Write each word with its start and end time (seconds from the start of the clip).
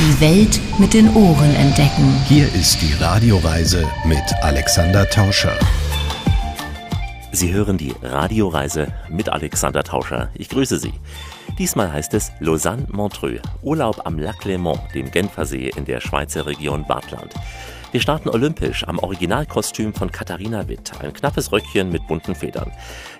Die 0.00 0.18
Welt 0.22 0.58
mit 0.78 0.94
den 0.94 1.14
Ohren 1.14 1.54
entdecken. 1.56 2.16
Hier 2.26 2.46
ist 2.54 2.80
die 2.80 2.94
Radioreise 3.04 3.86
mit 4.06 4.22
Alexander 4.40 5.06
Tauscher. 5.06 5.52
Sie 7.32 7.52
hören 7.52 7.76
die 7.76 7.92
Radioreise 8.02 8.94
mit 9.10 9.28
Alexander 9.28 9.84
Tauscher. 9.84 10.30
Ich 10.32 10.48
grüße 10.48 10.78
Sie. 10.78 10.94
Diesmal 11.58 11.92
heißt 11.92 12.14
es 12.14 12.32
Lausanne-Montreux, 12.40 13.42
Urlaub 13.60 14.06
am 14.06 14.18
Lac 14.18 14.46
Léman, 14.46 14.78
dem 14.94 15.10
Genfersee 15.10 15.70
in 15.76 15.84
der 15.84 16.00
Schweizer 16.00 16.46
Region 16.46 16.86
Bartland. 16.86 17.34
Wir 17.92 18.00
starten 18.00 18.28
olympisch 18.28 18.86
am 18.86 19.00
Originalkostüm 19.00 19.92
von 19.92 20.12
Katharina 20.12 20.68
Witt, 20.68 20.92
ein 21.02 21.12
knappes 21.12 21.50
Röckchen 21.50 21.90
mit 21.90 22.06
bunten 22.06 22.36
Federn. 22.36 22.70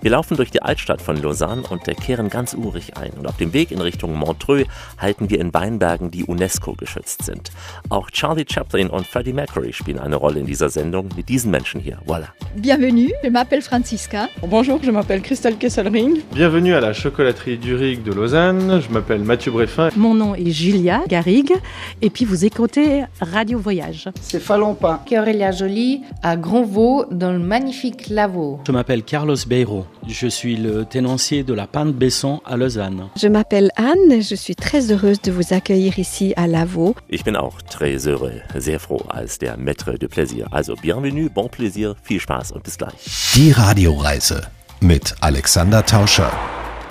Wir 0.01 0.13
laufen 0.13 0.37
durch 0.37 0.53
die 0.53 0.63
Altstadt 0.63 1.03
von 1.03 1.21
Lausanne 1.21 1.63
und 1.69 1.83
kehren 2.01 2.29
ganz 2.29 2.55
urig 2.55 2.97
ein. 2.97 3.11
Und 3.19 3.27
auf 3.27 3.37
dem 3.37 3.53
Weg 3.53 3.73
in 3.73 3.81
Richtung 3.81 4.15
Montreux 4.15 4.69
halten 4.97 5.29
wir 5.29 5.41
in 5.41 5.53
Weinbergen, 5.53 6.13
die 6.13 6.25
UNESCO 6.25 6.75
geschützt 6.75 7.25
sind. 7.25 7.51
Auch 7.89 8.11
Charlie 8.13 8.45
Chaplin 8.49 8.91
und 8.91 9.09
Freddie 9.09 9.33
Mercury 9.33 9.73
spielen 9.73 9.99
eine 9.99 10.15
Rolle 10.15 10.39
in 10.39 10.47
dieser 10.47 10.71
Sendung 10.71 11.09
mit 11.17 11.29
diesen 11.29 11.51
Menschen 11.51 11.81
hier. 11.81 11.99
Voilà. 12.07 12.29
Bienvenue, 12.55 13.11
je 13.25 13.31
m'appelle 13.31 13.63
Franziska. 13.63 14.29
Bonjour, 14.47 14.79
je 14.85 14.93
m'appelle 14.93 15.21
Christelle 15.21 15.57
Kesselring. 15.57 16.21
Bienvenue 16.33 16.75
à 16.75 16.81
la 16.81 16.93
chocolaterie 16.93 17.59
Durig 17.59 18.05
de 18.05 18.13
Lausanne. 18.13 18.81
Je 18.81 18.89
m'appelle 18.93 19.23
Mathieu 19.23 19.51
Breffin. 19.51 19.89
Mon 19.97 20.15
nom 20.15 20.37
est 20.37 20.53
Julia 20.53 21.03
Garrigue 21.09 21.55
et 22.01 22.11
puis 22.11 22.25
vous 22.25 22.45
écoutez 22.45 23.05
Radio 23.21 23.59
Voyage. 23.59 24.09
C'est 24.21 24.41
Falompa. 24.61 25.01
Aurélia 25.13 25.53
Jolie 25.53 26.03
à 26.23 26.37
Grandvaux 26.37 27.07
dans 27.11 27.33
le 27.33 27.39
magnifique 27.39 28.11
Lavaux. 28.11 28.61
Je 28.67 28.73
m'appelle 28.73 29.03
Carlos 29.03 29.37
Beiro. 29.47 29.87
Je 30.07 30.27
suis 30.27 30.57
le 30.57 30.85
tenancier 30.85 31.43
de 31.43 31.55
la 31.55 31.67
Pinte 31.67 31.95
Besson 31.95 32.43
à 32.45 32.59
Lausanne. 32.59 33.09
Je 33.17 33.29
m'appelle 33.29 33.71
Anne. 33.77 34.21
Je 34.21 34.35
suis 34.35 34.55
très 34.55 34.93
heureuse 34.93 35.23
de 35.23 35.33
vous 35.33 35.55
accueillir 35.55 35.99
ici 35.99 36.35
à 36.37 36.47
Lavaux. 36.47 36.95
Ich 37.09 37.25
bin 37.25 37.37
auch 37.37 37.63
très 37.71 38.07
heureux, 38.07 38.43
sehr 38.59 38.79
froh 38.79 39.03
als 39.09 39.39
der 39.39 39.57
Maître 39.57 39.99
de 39.99 40.07
Plaisir. 40.07 40.47
Also 40.53 40.75
bienvenue, 40.83 41.31
bon 41.31 41.49
plaisir, 41.49 41.95
viel 42.03 42.21
Spaß 42.21 42.53
und 42.53 42.63
bis 42.63 42.77
gleich. 42.77 43.33
Die 43.35 43.53
Radioreise 43.53 44.43
mit 44.83 45.15
Alexander 45.23 45.83
Tauscher. 45.87 46.31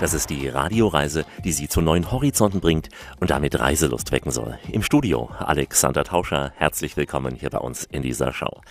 Das 0.00 0.14
ist 0.14 0.30
die 0.30 0.48
Radioreise, 0.48 1.26
die 1.44 1.52
Sie 1.52 1.68
zu 1.68 1.82
neuen 1.82 2.10
Horizonten 2.10 2.60
bringt 2.60 2.88
und 3.20 3.28
damit 3.28 3.60
Reiselust 3.60 4.12
wecken 4.12 4.30
soll. 4.30 4.58
Im 4.72 4.82
Studio 4.82 5.28
Alexander 5.38 6.04
Tauscher, 6.04 6.54
herzlich 6.56 6.96
willkommen 6.96 7.34
hier 7.34 7.50
bei 7.50 7.58
uns 7.58 7.84
in 7.84 8.00
dieser 8.00 8.32
Show. 8.32 8.62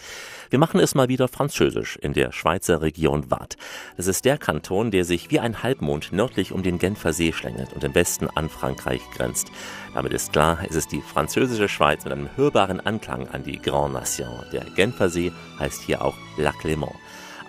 Wir 0.49 0.57
machen 0.57 0.79
es 0.79 0.95
mal 0.95 1.07
wieder 1.07 1.27
französisch 1.27 1.97
in 1.97 2.13
der 2.13 2.31
Schweizer 2.31 2.81
Region 2.81 3.29
Waadt. 3.29 3.57
Das 3.95 4.07
ist 4.07 4.25
der 4.25 4.39
Kanton, 4.39 4.89
der 4.89 5.05
sich 5.05 5.29
wie 5.29 5.39
ein 5.39 5.61
Halbmond 5.61 6.11
nördlich 6.11 6.51
um 6.51 6.63
den 6.63 6.79
Genfer 6.79 7.13
See 7.13 7.31
schlängelt 7.31 7.73
und 7.73 7.83
im 7.83 7.93
Westen 7.93 8.27
an 8.33 8.49
Frankreich 8.49 9.01
grenzt. 9.15 9.51
Damit 9.93 10.13
ist 10.13 10.33
klar, 10.33 10.57
es 10.67 10.75
ist 10.75 10.91
die 10.91 11.03
französische 11.03 11.69
Schweiz 11.69 12.05
mit 12.05 12.13
einem 12.13 12.35
hörbaren 12.37 12.79
Anklang 12.79 13.27
an 13.27 13.43
die 13.43 13.61
Grand 13.61 13.93
Nation. 13.93 14.45
Der 14.51 14.65
Genfer 14.75 15.09
See 15.09 15.31
heißt 15.59 15.83
hier 15.83 16.03
auch 16.03 16.15
Lac 16.37 16.63
Léman. 16.63 16.95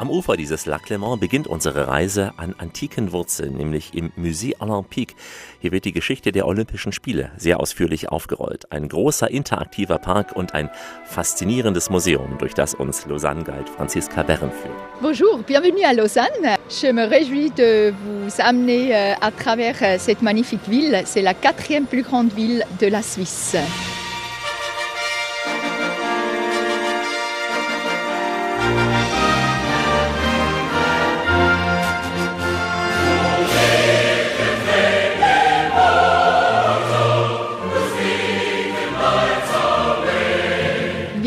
Am 0.00 0.08
Ufer 0.08 0.38
dieses 0.38 0.64
Lac 0.64 0.88
Léman 0.88 1.18
beginnt 1.18 1.46
unsere 1.46 1.86
Reise 1.86 2.32
an 2.38 2.54
antiken 2.56 3.12
Wurzeln, 3.12 3.58
nämlich 3.58 3.92
im 3.92 4.10
Musée 4.16 4.54
Olympique. 4.58 5.14
Hier 5.60 5.72
wird 5.72 5.84
die 5.84 5.92
Geschichte 5.92 6.32
der 6.32 6.46
Olympischen 6.46 6.90
Spiele 6.90 7.32
sehr 7.36 7.60
ausführlich 7.60 8.08
aufgerollt. 8.08 8.72
Ein 8.72 8.88
großer 8.88 9.30
interaktiver 9.30 9.98
Park 9.98 10.34
und 10.34 10.54
ein 10.54 10.70
faszinierendes 11.04 11.90
Museum, 11.90 12.38
durch 12.38 12.54
das 12.54 12.72
uns 12.72 13.04
Lausanne-Guide 13.04 13.70
Franziska 13.76 14.22
Berren 14.22 14.50
führt. 14.50 14.72
Bonjour, 15.02 15.42
bienvenue 15.46 15.84
à 15.84 15.92
Lausanne. 15.92 16.56
Je 16.70 16.90
me 16.90 17.06
réjouis 17.06 17.50
de 17.50 17.92
vous 18.02 18.40
amener 18.40 18.96
euh, 18.96 19.12
à 19.20 19.30
travers 19.30 19.76
euh, 19.82 19.98
cette 19.98 20.22
magnifique 20.22 20.66
ville. 20.66 21.02
C'est 21.04 21.20
la 21.20 21.34
quatrième 21.34 21.84
plus 21.84 22.04
grande 22.04 22.32
ville 22.32 22.64
de 22.80 22.86
la 22.86 23.02
Suisse. 23.02 23.54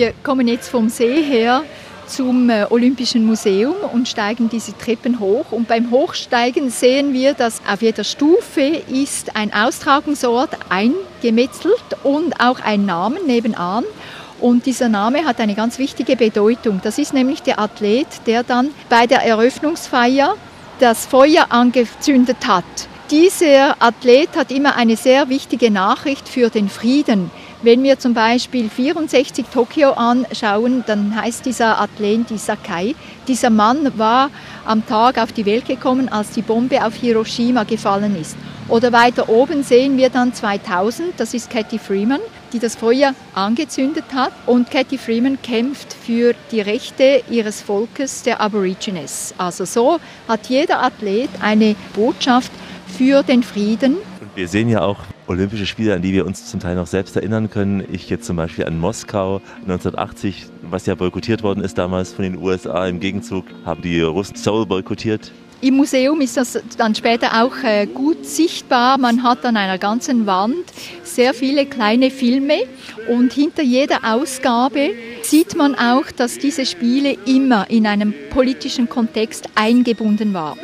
Wir 0.03 0.11
kommen 0.21 0.49
jetzt 0.49 0.67
vom 0.67 0.89
See 0.89 1.23
her 1.23 1.63
zum 2.07 2.49
äh, 2.49 2.65
Olympischen 2.69 3.25
Museum 3.25 3.73
und 3.93 4.05
steigen 4.09 4.49
diese 4.49 4.77
Treppen 4.77 5.21
hoch. 5.21 5.53
Und 5.53 5.69
beim 5.69 5.91
Hochsteigen 5.91 6.69
sehen 6.69 7.13
wir, 7.13 7.33
dass 7.33 7.61
auf 7.65 7.81
jeder 7.81 8.03
Stufe 8.03 8.63
ist 8.89 9.37
ein 9.37 9.53
Austragungsort 9.53 10.57
eingemetzelt 10.67 11.85
und 12.03 12.37
auch 12.41 12.59
ein 12.59 12.85
Namen 12.85 13.25
nebenan. 13.25 13.85
Und 14.41 14.65
dieser 14.65 14.89
Name 14.89 15.23
hat 15.23 15.39
eine 15.39 15.55
ganz 15.55 15.79
wichtige 15.79 16.17
Bedeutung. 16.17 16.81
Das 16.83 16.97
ist 16.97 17.13
nämlich 17.13 17.41
der 17.41 17.59
Athlet, 17.59 18.07
der 18.25 18.43
dann 18.43 18.71
bei 18.89 19.07
der 19.07 19.23
Eröffnungsfeier 19.23 20.35
das 20.81 21.05
Feuer 21.05 21.45
angezündet 21.47 22.45
hat. 22.45 22.65
Dieser 23.09 23.81
Athlet 23.81 24.35
hat 24.35 24.51
immer 24.51 24.75
eine 24.75 24.97
sehr 24.97 25.29
wichtige 25.29 25.71
Nachricht 25.71 26.27
für 26.27 26.49
den 26.49 26.67
Frieden. 26.67 27.31
Wenn 27.63 27.81
wir 27.81 27.97
zum 27.97 28.13
Beispiel 28.13 28.69
64 28.69 29.45
Tokio 29.45 29.91
anschauen, 29.91 30.83
dann 30.85 31.15
heißt 31.15 31.45
dieser 31.45 31.79
Athlet 31.79 32.27
Sakai. 32.37 32.93
Dieser 33.25 33.49
Mann 33.49 33.97
war 33.97 34.31
am 34.65 34.85
Tag 34.85 35.17
auf 35.17 35.31
die 35.31 35.45
Welt 35.45 35.65
gekommen, 35.65 36.09
als 36.09 36.31
die 36.31 36.41
Bombe 36.41 36.85
auf 36.85 36.95
Hiroshima 36.95 37.63
gefallen 37.63 38.19
ist. 38.19 38.35
Oder 38.67 38.91
weiter 38.91 39.29
oben 39.29 39.63
sehen 39.63 39.95
wir 39.95 40.09
dann 40.09 40.33
2000, 40.33 41.13
das 41.15 41.33
ist 41.33 41.49
Cathy 41.49 41.79
Freeman, 41.79 42.19
die 42.51 42.59
das 42.59 42.75
Feuer 42.75 43.15
angezündet 43.33 44.05
hat. 44.13 44.33
Und 44.45 44.69
Cathy 44.69 44.97
Freeman 44.97 45.41
kämpft 45.41 45.93
für 45.93 46.35
die 46.51 46.59
Rechte 46.59 47.23
ihres 47.29 47.61
Volkes, 47.61 48.23
der 48.23 48.41
Aborigines. 48.41 49.33
Also 49.37 49.63
so 49.63 50.01
hat 50.27 50.47
jeder 50.49 50.83
Athlet 50.83 51.29
eine 51.41 51.77
Botschaft 51.95 52.51
für 52.97 53.23
den 53.23 53.41
Frieden. 53.41 53.99
Wir 54.35 54.49
sehen 54.49 54.67
ja 54.67 54.81
auch 54.81 54.97
Olympische 55.27 55.65
Spiele, 55.65 55.95
an 55.95 56.01
die 56.01 56.11
wir 56.11 56.25
uns 56.25 56.49
zum 56.49 56.59
Teil 56.59 56.75
noch 56.75 56.87
selbst 56.87 57.15
erinnern 57.15 57.49
können. 57.49 57.83
Ich 57.91 58.09
jetzt 58.09 58.25
zum 58.25 58.35
Beispiel 58.35 58.65
an 58.65 58.77
Moskau 58.77 59.41
1980, 59.61 60.47
was 60.63 60.85
ja 60.85 60.95
boykottiert 60.95 61.43
worden 61.43 61.63
ist 61.63 61.77
damals 61.77 62.11
von 62.11 62.23
den 62.23 62.37
USA. 62.37 62.87
Im 62.87 62.99
Gegenzug 62.99 63.45
haben 63.65 63.81
die 63.81 64.01
Russen 64.01 64.35
Seoul 64.35 64.65
boykottiert. 64.65 65.31
Im 65.63 65.75
Museum 65.75 66.19
ist 66.19 66.35
das 66.35 66.61
dann 66.77 66.93
später 66.93 67.41
auch 67.41 67.55
äh, 67.63 67.85
gut 67.85 68.25
sichtbar. 68.25 68.97
Man 68.97 69.23
hat 69.23 69.45
an 69.45 69.55
einer 69.55 69.77
ganzen 69.77 70.25
Wand 70.25 70.65
sehr 71.03 71.33
viele 71.33 71.65
kleine 71.65 72.11
Filme 72.11 72.63
und 73.07 73.31
hinter 73.31 73.63
jeder 73.63 73.99
Ausgabe 74.03 74.89
sieht 75.21 75.55
man 75.55 75.75
auch, 75.75 76.11
dass 76.11 76.37
diese 76.37 76.65
Spiele 76.65 77.15
immer 77.25 77.69
in 77.69 77.87
einem 77.87 78.13
politischen 78.29 78.89
Kontext 78.89 79.45
eingebunden 79.55 80.33
waren. 80.33 80.59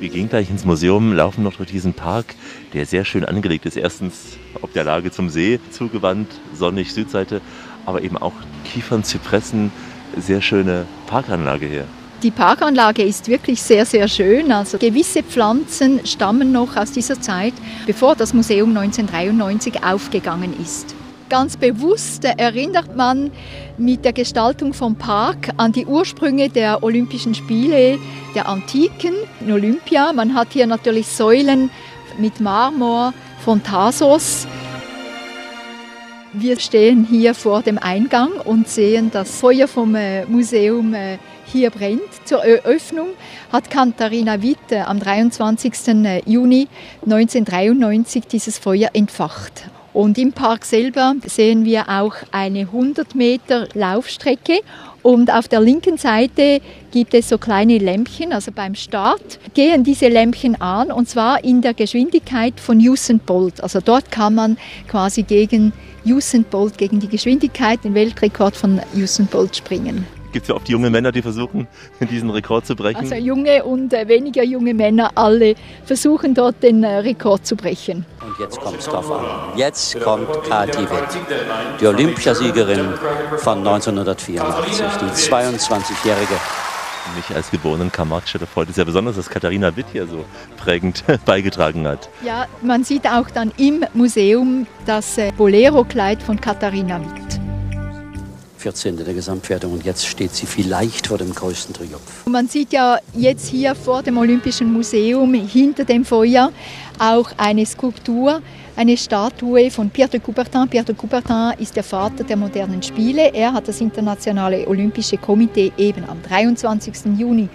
Wir 0.00 0.08
gehen 0.08 0.28
gleich 0.28 0.50
ins 0.50 0.64
Museum, 0.64 1.12
laufen 1.12 1.44
noch 1.44 1.54
durch 1.54 1.70
diesen 1.70 1.94
Park, 1.94 2.34
der 2.72 2.84
sehr 2.84 3.04
schön 3.04 3.24
angelegt 3.24 3.64
ist. 3.64 3.76
Erstens 3.76 4.38
auf 4.60 4.72
der 4.72 4.84
Lage 4.84 5.12
zum 5.12 5.30
See 5.30 5.60
zugewandt, 5.70 6.28
sonnig 6.52 6.92
Südseite, 6.92 7.40
aber 7.86 8.02
eben 8.02 8.18
auch 8.18 8.32
Kiefern, 8.64 9.04
Zypressen, 9.04 9.70
sehr 10.16 10.42
schöne 10.42 10.86
Parkanlage 11.06 11.66
hier. 11.66 11.84
Die 12.22 12.30
Parkanlage 12.30 13.02
ist 13.02 13.28
wirklich 13.28 13.62
sehr, 13.62 13.86
sehr 13.86 14.08
schön. 14.08 14.50
Also 14.50 14.78
gewisse 14.78 15.22
Pflanzen 15.22 16.04
stammen 16.06 16.52
noch 16.52 16.76
aus 16.76 16.90
dieser 16.90 17.20
Zeit, 17.20 17.54
bevor 17.86 18.16
das 18.16 18.34
Museum 18.34 18.76
1993 18.76 19.84
aufgegangen 19.84 20.54
ist. 20.60 20.94
Ganz 21.34 21.56
bewusst 21.56 22.24
erinnert 22.24 22.94
man 22.94 23.32
mit 23.76 24.04
der 24.04 24.12
Gestaltung 24.12 24.72
vom 24.72 24.94
Park 24.94 25.50
an 25.56 25.72
die 25.72 25.84
Ursprünge 25.84 26.48
der 26.48 26.84
Olympischen 26.84 27.34
Spiele 27.34 27.98
der 28.36 28.48
Antiken 28.48 29.14
in 29.40 29.50
Olympia. 29.50 30.12
Man 30.12 30.34
hat 30.34 30.52
hier 30.52 30.68
natürlich 30.68 31.08
Säulen 31.08 31.70
mit 32.18 32.38
Marmor 32.38 33.12
von 33.44 33.60
Thasos. 33.64 34.46
Wir 36.32 36.60
stehen 36.60 37.04
hier 37.04 37.34
vor 37.34 37.62
dem 37.62 37.78
Eingang 37.78 38.30
und 38.44 38.68
sehen 38.68 39.10
das 39.12 39.40
Feuer 39.40 39.66
vom 39.66 39.96
Museum 40.28 40.94
hier 41.46 41.70
brennt. 41.70 42.26
Zur 42.26 42.44
Eröffnung 42.44 43.08
hat 43.50 43.70
Katharina 43.70 44.40
Witte 44.40 44.86
am 44.86 45.00
23. 45.00 45.72
Juni 46.26 46.68
1993 47.02 48.28
dieses 48.28 48.56
Feuer 48.56 48.90
entfacht. 48.92 49.64
Und 49.94 50.18
im 50.18 50.32
Park 50.32 50.64
selber 50.64 51.14
sehen 51.24 51.64
wir 51.64 51.88
auch 51.88 52.16
eine 52.32 52.62
100 52.62 53.14
Meter 53.14 53.68
Laufstrecke 53.74 54.60
und 55.04 55.32
auf 55.32 55.46
der 55.46 55.60
linken 55.60 55.98
Seite 55.98 56.60
gibt 56.90 57.14
es 57.14 57.28
so 57.28 57.38
kleine 57.38 57.78
Lämpchen, 57.78 58.32
also 58.32 58.50
beim 58.50 58.74
Start 58.74 59.38
gehen 59.54 59.84
diese 59.84 60.08
Lämpchen 60.08 60.60
an 60.60 60.90
und 60.90 61.08
zwar 61.08 61.44
in 61.44 61.62
der 61.62 61.74
Geschwindigkeit 61.74 62.58
von 62.58 62.78
Usain 62.78 63.20
Bolt. 63.20 63.62
Also 63.62 63.80
dort 63.80 64.10
kann 64.10 64.34
man 64.34 64.56
quasi 64.88 65.22
gegen 65.22 65.72
Usain 66.04 66.42
Bolt, 66.42 66.76
gegen 66.76 66.98
die 66.98 67.08
Geschwindigkeit, 67.08 67.84
den 67.84 67.94
Weltrekord 67.94 68.56
von 68.56 68.80
Usain 68.96 69.26
Bolt 69.26 69.54
springen. 69.54 70.06
Gibt 70.34 70.46
es 70.46 70.48
ja 70.48 70.56
oft 70.56 70.68
junge 70.68 70.90
Männer, 70.90 71.12
die 71.12 71.22
versuchen, 71.22 71.68
diesen 72.10 72.28
Rekord 72.28 72.66
zu 72.66 72.74
brechen? 72.74 72.96
Also 72.98 73.14
junge 73.14 73.62
und 73.62 73.92
äh, 73.92 74.08
weniger 74.08 74.42
junge 74.42 74.74
Männer, 74.74 75.12
alle 75.14 75.54
versuchen 75.84 76.34
dort 76.34 76.60
den 76.60 76.82
äh, 76.82 76.96
Rekord 76.96 77.46
zu 77.46 77.54
brechen. 77.54 78.04
Und 78.20 78.36
jetzt 78.40 78.58
kommt 78.60 78.80
es 78.80 78.86
drauf 78.86 79.08
an. 79.12 79.56
Jetzt 79.56 80.00
kommt 80.00 80.26
Kati 80.48 80.80
Witt, 80.80 81.80
die 81.80 81.86
Olympiasiegerin 81.86 82.94
von 83.36 83.58
1984, 83.58 84.76
die 85.00 85.30
22-jährige 85.30 86.34
mich 87.14 87.36
als 87.36 87.50
geborenen 87.52 87.92
Camacho, 87.92 88.38
da 88.38 88.46
freut 88.46 88.70
es 88.70 88.76
ja 88.76 88.82
besonders, 88.82 89.14
dass 89.14 89.30
Katharina 89.30 89.76
Witt 89.76 89.86
hier 89.92 90.08
so 90.08 90.24
prägend 90.56 91.04
beigetragen 91.26 91.86
hat. 91.86 92.08
Ja, 92.24 92.46
man 92.60 92.82
sieht 92.82 93.06
auch 93.06 93.30
dann 93.30 93.52
im 93.56 93.84
Museum 93.92 94.66
das 94.84 95.16
äh, 95.16 95.30
Bolero-Kleid 95.36 96.20
von 96.22 96.40
Katharina 96.40 96.98
Witt. 96.98 97.43
14. 98.64 98.96
der 98.96 99.12
Gesamtwertung 99.12 99.74
und 99.74 99.84
jetzt 99.84 100.06
steht 100.06 100.34
sie 100.34 100.46
vielleicht 100.46 101.08
vor 101.08 101.18
dem 101.18 101.34
größten 101.34 101.74
Triumph. 101.74 102.24
Man 102.24 102.48
sieht 102.48 102.72
ja 102.72 102.96
jetzt 103.12 103.46
hier 103.46 103.74
vor 103.74 104.02
dem 104.02 104.16
Olympischen 104.16 104.72
Museum 104.72 105.34
hinter 105.34 105.84
dem 105.84 106.02
Feuer 106.02 106.50
auch 106.98 107.30
eine 107.36 107.66
Skulptur, 107.66 108.40
eine 108.74 108.96
Statue 108.96 109.70
von 109.70 109.90
Pierre 109.90 110.08
de 110.08 110.20
Coubertin. 110.20 110.66
Pierre 110.70 110.86
de 110.86 110.94
Coubertin 110.94 111.52
ist 111.58 111.76
der 111.76 111.82
Vater 111.82 112.24
der 112.24 112.38
modernen 112.38 112.82
Spiele. 112.82 113.34
Er 113.34 113.52
hat 113.52 113.68
das 113.68 113.82
Internationale 113.82 114.66
Olympische 114.66 115.18
Komitee 115.18 115.70
eben 115.76 116.02
am 116.08 116.22
23. 116.22 117.18
Juni 117.18 117.50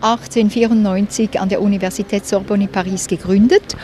1894 0.00 1.38
an 1.38 1.50
der 1.50 1.60
Universität 1.60 2.26
Sorbonne 2.26 2.68
Paris 2.68 3.06
gegründet 3.06 3.76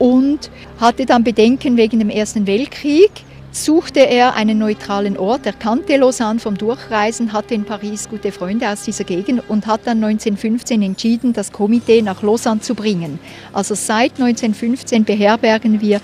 und 0.00 0.50
hatte 0.80 1.06
dann 1.06 1.22
Bedenken 1.22 1.76
wegen 1.76 2.00
dem 2.00 2.10
Ersten 2.10 2.44
Weltkrieg 2.48 3.12
suchte 3.54 4.00
er 4.00 4.34
einen 4.34 4.58
neutralen 4.58 5.16
Ort. 5.16 5.46
Er 5.46 5.52
kannte 5.52 5.96
Lausanne 5.96 6.40
vom 6.40 6.58
Durchreisen, 6.58 7.32
hatte 7.32 7.54
in 7.54 7.64
Paris 7.64 8.08
gute 8.08 8.32
Freunde 8.32 8.68
aus 8.68 8.82
dieser 8.82 9.04
Gegend 9.04 9.42
und 9.48 9.66
hat 9.66 9.82
dann 9.84 10.02
1915 10.02 10.82
entschieden, 10.82 11.32
das 11.32 11.52
Komitee 11.52 12.02
nach 12.02 12.22
Lausanne 12.22 12.60
zu 12.60 12.74
bringen. 12.74 13.20
Also 13.52 13.74
seit 13.74 14.12
1915 14.20 15.04
beherbergen 15.04 15.80
wir 15.80 16.00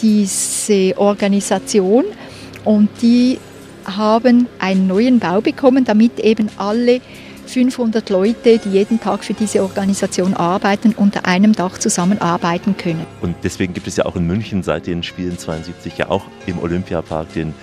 diese 0.00 0.94
Organisation 0.96 2.04
und 2.64 2.88
die 3.02 3.38
haben 3.84 4.46
einen 4.58 4.86
neuen 4.86 5.18
Bau 5.18 5.42
bekommen, 5.42 5.84
damit 5.84 6.18
eben 6.20 6.48
alle 6.56 7.00
500 7.48 8.10
Leute, 8.10 8.58
die 8.58 8.70
jeden 8.70 9.00
Tag 9.00 9.24
für 9.24 9.34
diese 9.34 9.62
Organisation 9.62 10.34
arbeiten, 10.34 10.94
unter 10.96 11.26
einem 11.26 11.52
Dach 11.52 11.78
zusammenarbeiten 11.78 12.76
können. 12.76 13.06
Und 13.20 13.36
deswegen 13.42 13.74
gibt 13.74 13.86
es 13.86 13.96
ja 13.96 14.06
auch 14.06 14.16
in 14.16 14.26
München 14.26 14.62
seit 14.62 14.86
den 14.86 15.02
Spielen 15.02 15.38
72 15.38 15.98
ja 15.98 16.10
auch 16.10 16.24
im 16.46 16.58
Olympiapark 16.58 17.32
den 17.34 17.54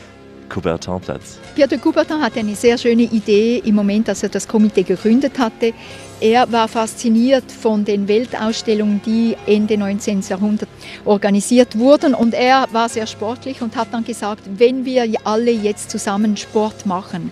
Coubertin-Platz. 0.52 1.40
Pierre 1.56 1.70
de 1.70 1.78
Coubertin 1.78 2.22
hatte 2.22 2.40
eine 2.40 2.56
sehr 2.56 2.78
schöne 2.78 3.04
Idee 3.04 3.62
im 3.64 3.76
Moment, 3.76 4.10
als 4.10 4.24
er 4.24 4.30
das 4.30 4.48
Komitee 4.48 4.84
gegründet 4.84 5.40
hatte. 5.40 5.74
Er 6.20 6.52
war 6.52 6.68
fasziniert 6.68 7.52
von 7.52 7.84
den 7.84 8.08
Weltausstellungen, 8.08 9.02
die 9.04 9.36
Ende 9.48 9.78
19. 9.78 10.22
Jahrhundert 10.30 10.70
organisiert 11.06 11.80
wurden 11.80 12.14
und 12.14 12.34
er 12.34 12.68
war 12.72 12.90
sehr 12.90 13.08
sportlich 13.08 13.62
und 13.62 13.76
hat 13.76 13.88
dann 13.92 14.04
gesagt, 14.04 14.44
wenn 14.58 14.86
wir 14.86 15.08
alle 15.24 15.52
jetzt 15.52 15.90
zusammen 15.90 16.38
Sport 16.38 16.86
machen, 16.86 17.32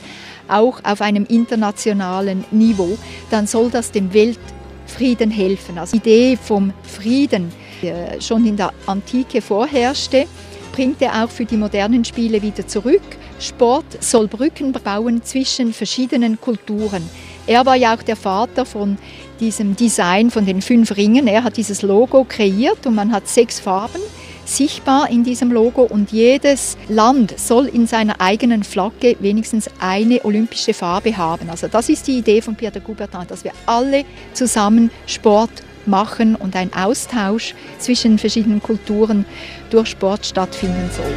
auch 0.49 0.79
auf 0.83 1.01
einem 1.01 1.25
internationalen 1.25 2.45
Niveau, 2.51 2.97
dann 3.29 3.47
soll 3.47 3.69
das 3.69 3.91
dem 3.91 4.13
Weltfrieden 4.13 5.31
helfen. 5.31 5.77
Also 5.77 5.97
die 5.97 5.97
Idee 5.97 6.37
vom 6.37 6.73
Frieden, 6.83 7.51
die 7.81 8.21
schon 8.21 8.45
in 8.45 8.57
der 8.57 8.71
Antike 8.85 9.41
vorherrschte, 9.41 10.25
bringt 10.71 11.01
er 11.01 11.23
auch 11.23 11.29
für 11.29 11.45
die 11.45 11.57
modernen 11.57 12.05
Spiele 12.05 12.41
wieder 12.41 12.67
zurück. 12.67 13.01
Sport 13.39 14.01
soll 14.01 14.27
Brücken 14.27 14.71
bauen 14.71 15.23
zwischen 15.23 15.73
verschiedenen 15.73 16.39
Kulturen. 16.39 17.03
Er 17.47 17.65
war 17.65 17.75
ja 17.75 17.95
auch 17.95 18.03
der 18.03 18.15
Vater 18.15 18.65
von 18.65 18.97
diesem 19.39 19.75
Design 19.75 20.29
von 20.29 20.45
den 20.45 20.61
fünf 20.61 20.95
Ringen. 20.95 21.27
Er 21.27 21.43
hat 21.43 21.57
dieses 21.57 21.81
Logo 21.81 22.25
kreiert 22.27 22.85
und 22.85 22.95
man 22.95 23.11
hat 23.11 23.27
sechs 23.27 23.59
Farben 23.59 24.01
sichtbar 24.49 25.09
in 25.09 25.23
diesem 25.23 25.51
Logo 25.51 25.83
und 25.83 26.11
jedes 26.11 26.77
Land 26.87 27.39
soll 27.39 27.67
in 27.67 27.87
seiner 27.87 28.19
eigenen 28.19 28.63
Flagge 28.63 29.15
wenigstens 29.19 29.69
eine 29.79 30.25
olympische 30.25 30.73
Farbe 30.73 31.15
haben. 31.15 31.49
Also 31.49 31.67
das 31.67 31.89
ist 31.89 32.07
die 32.07 32.17
Idee 32.17 32.41
von 32.41 32.55
Pierre 32.55 32.73
de 32.73 32.81
Coubertin, 32.81 33.27
dass 33.27 33.43
wir 33.43 33.51
alle 33.65 34.05
zusammen 34.33 34.91
Sport 35.05 35.51
machen 35.85 36.35
und 36.35 36.55
ein 36.55 36.73
Austausch 36.73 37.53
zwischen 37.77 38.17
verschiedenen 38.17 38.61
Kulturen 38.61 39.25
durch 39.69 39.89
Sport 39.89 40.25
stattfinden 40.25 40.89
soll. 40.95 41.13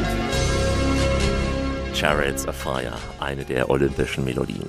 Chariots 1.94 2.46
of 2.49 2.56
Fire, 2.56 2.94
eine 3.20 3.44
der 3.44 3.69
olympischen 3.70 4.25
Melodien. 4.25 4.64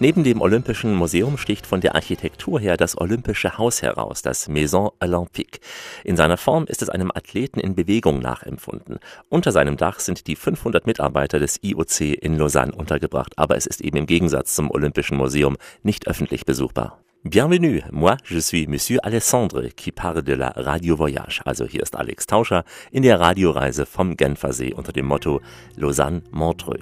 Neben 0.00 0.22
dem 0.22 0.40
Olympischen 0.40 0.94
Museum 0.94 1.36
sticht 1.38 1.66
von 1.66 1.80
der 1.80 1.96
Architektur 1.96 2.60
her 2.60 2.76
das 2.76 2.96
Olympische 2.96 3.58
Haus 3.58 3.82
heraus, 3.82 4.22
das 4.22 4.46
Maison 4.46 4.92
Olympique. 5.00 5.58
In 6.04 6.16
seiner 6.16 6.36
Form 6.36 6.66
ist 6.66 6.82
es 6.82 6.88
einem 6.88 7.10
Athleten 7.10 7.58
in 7.58 7.74
Bewegung 7.74 8.20
nachempfunden. 8.20 9.00
Unter 9.28 9.50
seinem 9.50 9.76
Dach 9.76 9.98
sind 9.98 10.28
die 10.28 10.36
500 10.36 10.86
Mitarbeiter 10.86 11.40
des 11.40 11.58
IOC 11.64 12.00
in 12.22 12.38
Lausanne 12.38 12.72
untergebracht, 12.72 13.36
aber 13.36 13.56
es 13.56 13.66
ist 13.66 13.80
eben 13.80 13.96
im 13.96 14.06
Gegensatz 14.06 14.54
zum 14.54 14.70
Olympischen 14.70 15.16
Museum 15.16 15.56
nicht 15.82 16.06
öffentlich 16.06 16.46
besuchbar. 16.46 17.00
Bienvenue, 17.24 17.82
moi 17.90 18.16
je 18.22 18.38
suis 18.38 18.68
Monsieur 18.68 19.00
Alessandre 19.02 19.70
qui 19.74 19.90
parle 19.90 20.22
de 20.22 20.34
la 20.34 20.50
Radio 20.54 20.94
Voyage. 20.94 21.42
Also 21.44 21.66
hier 21.66 21.82
ist 21.82 21.96
Alex 21.96 22.28
Tauscher 22.28 22.62
in 22.92 23.02
der 23.02 23.18
Radioreise 23.18 23.86
vom 23.86 24.16
Genfersee 24.16 24.72
unter 24.72 24.92
dem 24.92 25.06
Motto 25.06 25.40
Lausanne 25.74 26.22
Montreux. 26.30 26.78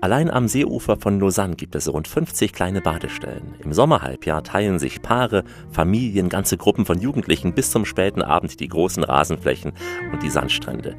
Allein 0.00 0.30
am 0.30 0.48
Seeufer 0.48 0.96
von 0.96 1.18
Lausanne 1.18 1.56
gibt 1.56 1.74
es 1.74 1.92
rund 1.92 2.06
50 2.06 2.52
kleine 2.52 2.82
Badestellen. 2.82 3.56
Im 3.64 3.72
Sommerhalbjahr 3.72 4.44
teilen 4.44 4.78
sich 4.78 5.02
Paare, 5.02 5.44
Familien, 5.72 6.28
ganze 6.28 6.56
Gruppen 6.56 6.84
von 6.84 7.00
Jugendlichen 7.00 7.54
bis 7.54 7.70
zum 7.70 7.84
späten 7.84 8.22
Abend 8.22 8.60
die 8.60 8.68
großen 8.68 9.02
Rasenflächen 9.02 9.72
und 10.12 10.22
die 10.22 10.30
Sandstrände. 10.30 10.96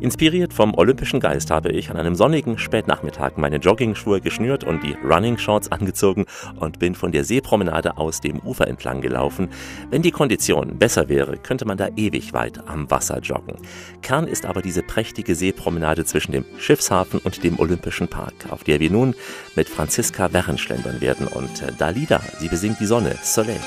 Inspiriert 0.00 0.52
vom 0.52 0.74
olympischen 0.74 1.20
Geist 1.20 1.50
habe 1.50 1.70
ich 1.70 1.90
an 1.90 1.96
einem 1.96 2.14
sonnigen 2.14 2.58
Spätnachmittag 2.58 3.36
meine 3.36 3.58
Joggingschuhe 3.58 4.20
geschnürt 4.20 4.64
und 4.64 4.82
die 4.82 4.96
Running 5.04 5.38
Shorts 5.38 5.70
angezogen 5.70 6.24
und 6.58 6.78
bin 6.78 6.94
von 6.94 7.12
der 7.12 7.24
Seepromenade 7.24 7.98
aus 7.98 8.20
dem 8.26 8.40
Ufer 8.40 8.68
entlang 8.68 9.00
gelaufen. 9.00 9.48
Wenn 9.90 10.02
die 10.02 10.10
Kondition 10.10 10.78
besser 10.78 11.08
wäre, 11.08 11.36
könnte 11.36 11.64
man 11.64 11.76
da 11.76 11.88
ewig 11.96 12.32
weit 12.32 12.66
am 12.66 12.90
Wasser 12.90 13.20
joggen. 13.20 13.56
Kern 14.02 14.26
ist 14.26 14.46
aber 14.46 14.62
diese 14.62 14.82
prächtige 14.82 15.34
Seepromenade 15.34 16.04
zwischen 16.04 16.32
dem 16.32 16.44
Schiffshafen 16.58 17.20
und 17.20 17.42
dem 17.44 17.58
Olympischen 17.58 18.08
Park, 18.08 18.34
auf 18.50 18.64
der 18.64 18.80
wir 18.80 18.90
nun 18.90 19.14
mit 19.54 19.68
Franziska 19.68 20.32
Werren 20.32 20.58
schlendern 20.58 21.00
werden 21.00 21.26
und 21.26 21.62
äh, 21.62 21.72
Dalida, 21.78 22.20
sie 22.38 22.48
besingt 22.48 22.80
die 22.80 22.86
Sonne, 22.86 23.16
Soleil. 23.22 23.60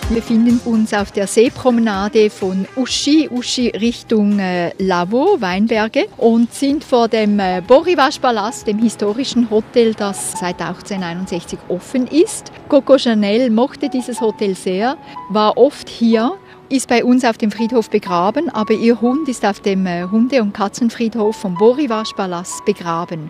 Wir 0.10 0.22
befinden 0.22 0.62
uns 0.64 0.94
auf 0.94 1.12
der 1.12 1.28
Seepromenade 1.28 2.30
von 2.30 2.66
Uschi, 2.78 3.28
Uschi 3.30 3.68
Richtung 3.68 4.40
äh, 4.40 4.72
Lavo, 4.78 5.36
Weinberge 5.42 6.06
und 6.16 6.54
sind 6.54 6.86
vor 6.86 7.10
dem 7.10 7.38
äh, 7.42 7.62
Borivash-Palast, 7.68 8.68
dem 8.68 8.80
historischen 8.80 9.50
Hotel, 9.50 9.94
das 9.94 10.32
seit 10.40 10.62
1861 10.62 11.60
offen 11.68 12.08
ist. 12.08 12.54
Coco 12.70 12.98
Chanel 12.98 13.50
mochte 13.50 13.90
dieses 13.90 14.22
Hotel 14.22 14.56
sehr, 14.56 14.98
war 15.30 15.58
oft 15.58 15.90
hier 15.90 16.38
ist 16.70 16.90
bei 16.90 17.04
uns 17.06 17.24
auf 17.24 17.38
dem 17.38 17.50
Friedhof 17.50 17.90
begraben, 17.90 18.50
aber 18.50 18.74
ihr 18.74 19.00
Hund 19.00 19.30
ist 19.30 19.46
auf 19.46 19.62
dem 19.62 19.86
äh, 19.86 20.04
Hunde- 20.04 20.42
und 20.42 20.54
Katzenfriedhof 20.54 21.36
vom 21.36 21.56
Borivash-Palast 21.56 22.66
begraben. 22.66 23.30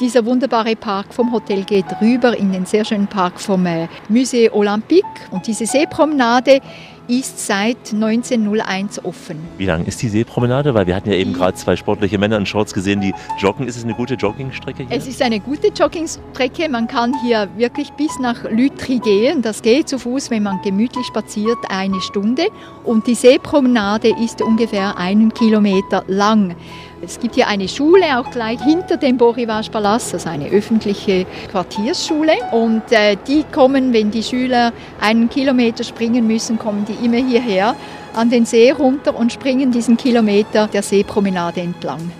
Dieser 0.00 0.24
wunderbare 0.24 0.76
Park 0.76 1.12
vom 1.12 1.32
Hotel 1.32 1.64
geht 1.64 1.86
rüber 2.00 2.36
in 2.36 2.52
den 2.52 2.66
sehr 2.66 2.84
schönen 2.84 3.08
Park 3.08 3.40
vom 3.40 3.66
äh, 3.66 3.88
Musée 4.08 4.48
Olympique. 4.52 5.04
Und 5.32 5.48
diese 5.48 5.66
Seepromenade 5.66 6.60
ist 7.08 7.46
seit 7.46 7.92
1901 7.92 9.04
offen. 9.04 9.38
Wie 9.56 9.64
lang 9.64 9.86
ist 9.86 10.02
die 10.02 10.08
Seepromenade? 10.08 10.74
Weil 10.74 10.86
wir 10.86 10.94
hatten 10.94 11.10
ja 11.10 11.16
eben 11.16 11.32
gerade 11.32 11.54
zwei 11.54 11.74
sportliche 11.74 12.18
Männer 12.18 12.36
in 12.36 12.44
Shorts 12.44 12.74
gesehen, 12.74 13.00
die 13.00 13.14
joggen. 13.38 13.66
Ist 13.66 13.76
es 13.76 13.84
eine 13.84 13.94
gute 13.94 14.14
Joggingstrecke 14.14 14.86
hier? 14.86 14.96
Es 14.96 15.06
ist 15.06 15.22
eine 15.22 15.40
gute 15.40 15.68
Joggingstrecke. 15.68 16.68
Man 16.68 16.86
kann 16.86 17.14
hier 17.22 17.48
wirklich 17.56 17.90
bis 17.92 18.18
nach 18.18 18.44
Lütri 18.50 18.98
gehen. 18.98 19.40
Das 19.40 19.62
geht 19.62 19.88
zu 19.88 19.98
Fuß, 19.98 20.30
wenn 20.30 20.42
man 20.42 20.60
gemütlich 20.62 21.06
spaziert, 21.06 21.58
eine 21.70 22.00
Stunde. 22.02 22.48
Und 22.84 23.06
die 23.06 23.14
Seepromenade 23.14 24.12
ist 24.22 24.42
ungefähr 24.42 24.98
einen 24.98 25.32
Kilometer 25.32 26.04
lang. 26.06 26.54
Es 27.00 27.20
gibt 27.20 27.36
hier 27.36 27.46
eine 27.46 27.68
Schule, 27.68 28.18
auch 28.18 28.28
gleich 28.30 28.60
hinter 28.60 28.96
dem 28.96 29.18
Borivage-Palast, 29.18 30.14
also 30.14 30.28
eine 30.28 30.48
öffentliche 30.48 31.26
Quartiersschule. 31.48 32.32
Und 32.50 32.82
äh, 32.90 33.16
die 33.28 33.44
kommen, 33.52 33.92
wenn 33.92 34.10
die 34.10 34.22
Schüler 34.22 34.72
einen 35.00 35.28
Kilometer 35.28 35.84
springen 35.84 36.26
müssen, 36.26 36.58
kommen 36.58 36.84
die 36.86 36.97
immer 37.02 37.16
hierher 37.16 37.74
an 38.14 38.30
den 38.30 38.44
See 38.44 38.70
runter 38.70 39.16
und 39.16 39.32
springen 39.32 39.70
diesen 39.72 39.96
Kilometer 39.96 40.66
der 40.66 40.82
Seepromenade 40.82 41.60
entlang. 41.60 42.10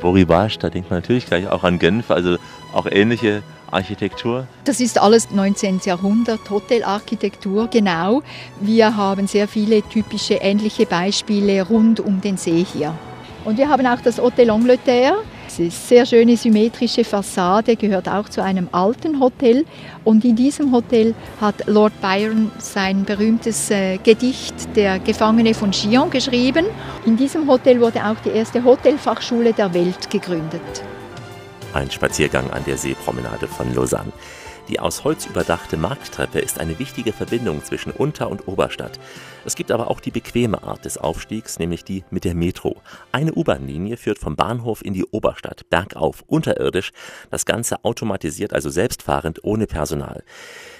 Borivage, 0.00 0.58
da 0.58 0.68
denkt 0.68 0.90
man 0.90 1.00
natürlich 1.00 1.26
gleich 1.26 1.48
auch 1.48 1.64
an 1.64 1.78
Genf, 1.78 2.10
also 2.10 2.36
auch 2.72 2.86
ähnliche 2.90 3.42
Architektur. 3.70 4.46
Das 4.64 4.80
ist 4.80 5.00
alles 5.00 5.30
19. 5.30 5.80
Jahrhundert, 5.84 6.48
Hotelarchitektur, 6.50 7.68
genau. 7.68 8.22
Wir 8.60 8.96
haben 8.96 9.26
sehr 9.26 9.48
viele 9.48 9.82
typische 9.82 10.34
ähnliche 10.34 10.86
Beispiele 10.86 11.62
rund 11.62 12.00
um 12.00 12.20
den 12.20 12.36
See 12.36 12.64
hier. 12.64 12.94
Und 13.44 13.58
wir 13.58 13.68
haben 13.68 13.86
auch 13.86 14.00
das 14.00 14.18
Hotel 14.18 14.50
Angleterre. 14.50 15.18
Es 15.58 15.60
ist 15.60 15.88
sehr 15.88 16.04
schöne 16.04 16.36
symmetrische 16.36 17.02
Fassade, 17.02 17.76
gehört 17.76 18.10
auch 18.10 18.28
zu 18.28 18.42
einem 18.42 18.68
alten 18.72 19.20
Hotel. 19.20 19.64
Und 20.04 20.22
in 20.22 20.36
diesem 20.36 20.70
Hotel 20.70 21.14
hat 21.40 21.66
Lord 21.66 21.98
Byron 22.02 22.50
sein 22.58 23.06
berühmtes 23.06 23.70
äh, 23.70 23.96
Gedicht 23.96 24.76
Der 24.76 24.98
Gefangene 24.98 25.54
von 25.54 25.72
Chillon 25.72 26.10
geschrieben. 26.10 26.66
In 27.06 27.16
diesem 27.16 27.48
Hotel 27.48 27.80
wurde 27.80 28.04
auch 28.04 28.20
die 28.22 28.36
erste 28.36 28.64
Hotelfachschule 28.64 29.54
der 29.54 29.72
Welt 29.72 30.10
gegründet. 30.10 30.60
Ein 31.72 31.90
Spaziergang 31.90 32.50
an 32.50 32.62
der 32.66 32.76
Seepromenade 32.76 33.48
von 33.48 33.74
Lausanne. 33.74 34.12
Die 34.68 34.78
aus 34.78 35.04
Holz 35.04 35.24
überdachte 35.24 35.78
Markttreppe 35.78 36.40
ist 36.40 36.60
eine 36.60 36.78
wichtige 36.78 37.14
Verbindung 37.14 37.64
zwischen 37.64 37.92
Unter- 37.92 38.28
und 38.28 38.46
Oberstadt. 38.46 38.98
Es 39.46 39.54
gibt 39.54 39.70
aber 39.70 39.92
auch 39.92 40.00
die 40.00 40.10
bequeme 40.10 40.64
Art 40.64 40.84
des 40.84 40.98
Aufstiegs, 40.98 41.60
nämlich 41.60 41.84
die 41.84 42.02
mit 42.10 42.24
der 42.24 42.34
Metro. 42.34 42.82
Eine 43.12 43.32
U-Bahn-Linie 43.32 43.96
führt 43.96 44.18
vom 44.18 44.34
Bahnhof 44.34 44.84
in 44.84 44.92
die 44.92 45.04
Oberstadt, 45.04 45.70
bergauf, 45.70 46.24
unterirdisch, 46.26 46.90
das 47.30 47.46
Ganze 47.46 47.84
automatisiert, 47.84 48.52
also 48.52 48.70
selbstfahrend, 48.70 49.44
ohne 49.44 49.68
Personal. 49.68 50.24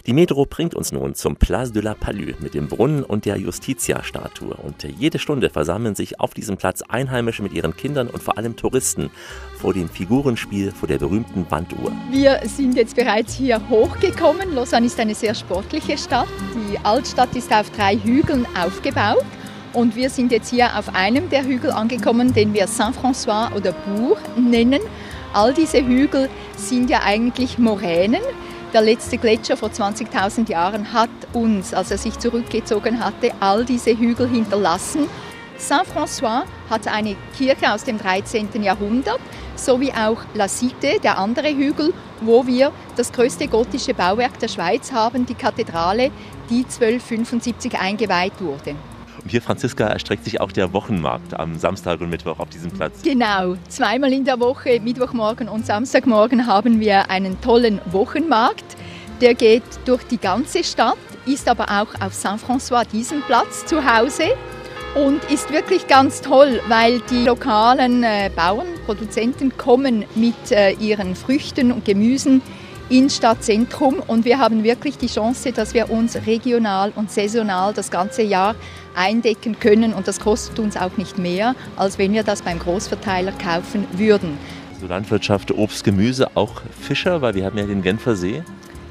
Die 0.06 0.12
Metro 0.12 0.46
bringt 0.46 0.76
uns 0.76 0.92
nun 0.92 1.16
zum 1.16 1.34
Place 1.34 1.72
de 1.72 1.82
la 1.82 1.94
Palue 1.94 2.36
mit 2.38 2.54
dem 2.54 2.68
Brunnen 2.68 3.02
und 3.02 3.24
der 3.24 3.38
Justitia-Statue. 3.38 4.54
Und 4.54 4.84
jede 4.84 5.18
Stunde 5.18 5.50
versammeln 5.50 5.96
sich 5.96 6.20
auf 6.20 6.32
diesem 6.32 6.56
Platz 6.56 6.82
Einheimische 6.82 7.42
mit 7.42 7.52
ihren 7.52 7.76
Kindern 7.76 8.06
und 8.06 8.22
vor 8.22 8.38
allem 8.38 8.54
Touristen 8.54 9.10
vor 9.58 9.74
dem 9.74 9.88
Figurenspiel 9.88 10.70
vor 10.70 10.86
der 10.86 10.98
berühmten 10.98 11.44
Wanduhr. 11.48 11.90
Wir 12.12 12.40
sind 12.44 12.76
jetzt 12.76 12.94
bereits 12.94 13.34
hier 13.34 13.60
hochgekommen. 13.68 14.54
Lausanne 14.54 14.86
ist 14.86 15.00
eine 15.00 15.16
sehr 15.16 15.34
sportliche 15.34 15.98
Stadt. 15.98 16.28
Die 16.70 16.78
Altstadt 16.84 17.34
ist 17.34 17.52
auf 17.52 17.68
drei 17.70 17.96
Hügeln 17.96 18.46
aufgebaut. 18.56 19.24
Und 19.72 19.96
wir 19.96 20.08
sind 20.08 20.30
jetzt 20.30 20.50
hier 20.50 20.78
auf 20.78 20.94
einem 20.94 21.28
der 21.30 21.44
Hügel 21.44 21.72
angekommen, 21.72 22.32
den 22.32 22.54
wir 22.54 22.68
Saint-François 22.68 23.52
oder 23.56 23.72
Bourg 23.72 24.20
nennen. 24.38 24.82
All 25.32 25.52
diese 25.52 25.84
Hügel 25.84 26.28
sind 26.56 26.90
ja 26.90 27.00
eigentlich 27.04 27.58
Moränen. 27.58 28.22
Der 28.72 28.82
letzte 28.82 29.16
Gletscher 29.16 29.56
vor 29.56 29.68
20.000 29.68 30.50
Jahren 30.50 30.92
hat 30.92 31.08
uns, 31.32 31.72
als 31.72 31.92
er 31.92 31.98
sich 31.98 32.18
zurückgezogen 32.18 33.02
hatte, 33.02 33.32
all 33.38 33.64
diese 33.64 33.96
Hügel 33.96 34.28
hinterlassen. 34.28 35.06
Saint-François 35.56 36.42
hat 36.68 36.88
eine 36.88 37.16
Kirche 37.36 37.72
aus 37.72 37.84
dem 37.84 37.96
13. 37.96 38.62
Jahrhundert, 38.62 39.20
sowie 39.54 39.92
auch 39.92 40.18
La 40.34 40.46
Cité, 40.46 41.00
der 41.00 41.16
andere 41.16 41.48
Hügel, 41.48 41.94
wo 42.20 42.46
wir 42.46 42.72
das 42.96 43.12
größte 43.12 43.46
gotische 43.48 43.94
Bauwerk 43.94 44.38
der 44.40 44.48
Schweiz 44.48 44.92
haben, 44.92 45.24
die 45.24 45.34
Kathedrale, 45.34 46.10
die 46.50 46.64
1275 46.64 47.78
eingeweiht 47.78 48.40
wurde. 48.40 48.74
Und 49.22 49.30
hier, 49.30 49.42
Franziska, 49.42 49.86
erstreckt 49.86 50.24
sich 50.24 50.40
auch 50.40 50.52
der 50.52 50.72
Wochenmarkt 50.72 51.38
am 51.38 51.58
Samstag 51.58 52.00
und 52.00 52.10
Mittwoch 52.10 52.38
auf 52.38 52.48
diesem 52.48 52.70
Platz. 52.70 53.02
Genau, 53.02 53.56
zweimal 53.68 54.12
in 54.12 54.24
der 54.24 54.38
Woche, 54.40 54.80
Mittwochmorgen 54.80 55.48
und 55.48 55.66
Samstagmorgen, 55.66 56.46
haben 56.46 56.80
wir 56.80 57.10
einen 57.10 57.40
tollen 57.40 57.80
Wochenmarkt. 57.86 58.64
Der 59.20 59.34
geht 59.34 59.62
durch 59.84 60.02
die 60.04 60.18
ganze 60.18 60.62
Stadt, 60.62 60.98
ist 61.24 61.48
aber 61.48 61.64
auch 61.64 62.00
auf 62.00 62.12
Saint-François, 62.12 62.84
diesem 62.86 63.22
Platz, 63.22 63.64
zu 63.64 63.84
Hause 63.84 64.24
und 64.94 65.22
ist 65.30 65.52
wirklich 65.52 65.86
ganz 65.86 66.20
toll, 66.22 66.60
weil 66.68 67.00
die 67.10 67.24
lokalen 67.24 68.02
äh, 68.02 68.30
Bauern, 68.34 68.66
Produzenten 68.86 69.56
kommen 69.56 70.04
mit 70.14 70.50
äh, 70.50 70.72
ihren 70.72 71.14
Früchten 71.14 71.70
und 71.70 71.84
Gemüsen 71.84 72.40
ins 72.88 73.16
Stadtzentrum 73.16 73.96
und 74.06 74.24
wir 74.24 74.38
haben 74.38 74.62
wirklich 74.62 74.96
die 74.96 75.08
Chance, 75.08 75.52
dass 75.52 75.74
wir 75.74 75.90
uns 75.90 76.16
regional 76.26 76.92
und 76.94 77.10
saisonal 77.10 77.74
das 77.74 77.90
ganze 77.90 78.22
Jahr 78.22 78.54
eindecken 78.96 79.58
können 79.60 79.92
und 79.92 80.08
das 80.08 80.20
kostet 80.20 80.58
uns 80.58 80.76
auch 80.76 80.96
nicht 80.96 81.18
mehr, 81.18 81.54
als 81.76 81.98
wenn 81.98 82.12
wir 82.12 82.22
das 82.22 82.42
beim 82.42 82.58
Großverteiler 82.58 83.32
kaufen 83.32 83.86
würden. 83.92 84.38
So 84.80 84.86
Landwirtschaft, 84.86 85.52
Obst, 85.52 85.84
Gemüse, 85.84 86.28
auch 86.34 86.62
Fischer, 86.80 87.22
weil 87.22 87.34
wir 87.34 87.44
haben 87.44 87.56
ja 87.56 87.66
den 87.66 87.82
Genfer 87.82 88.16
See. 88.16 88.42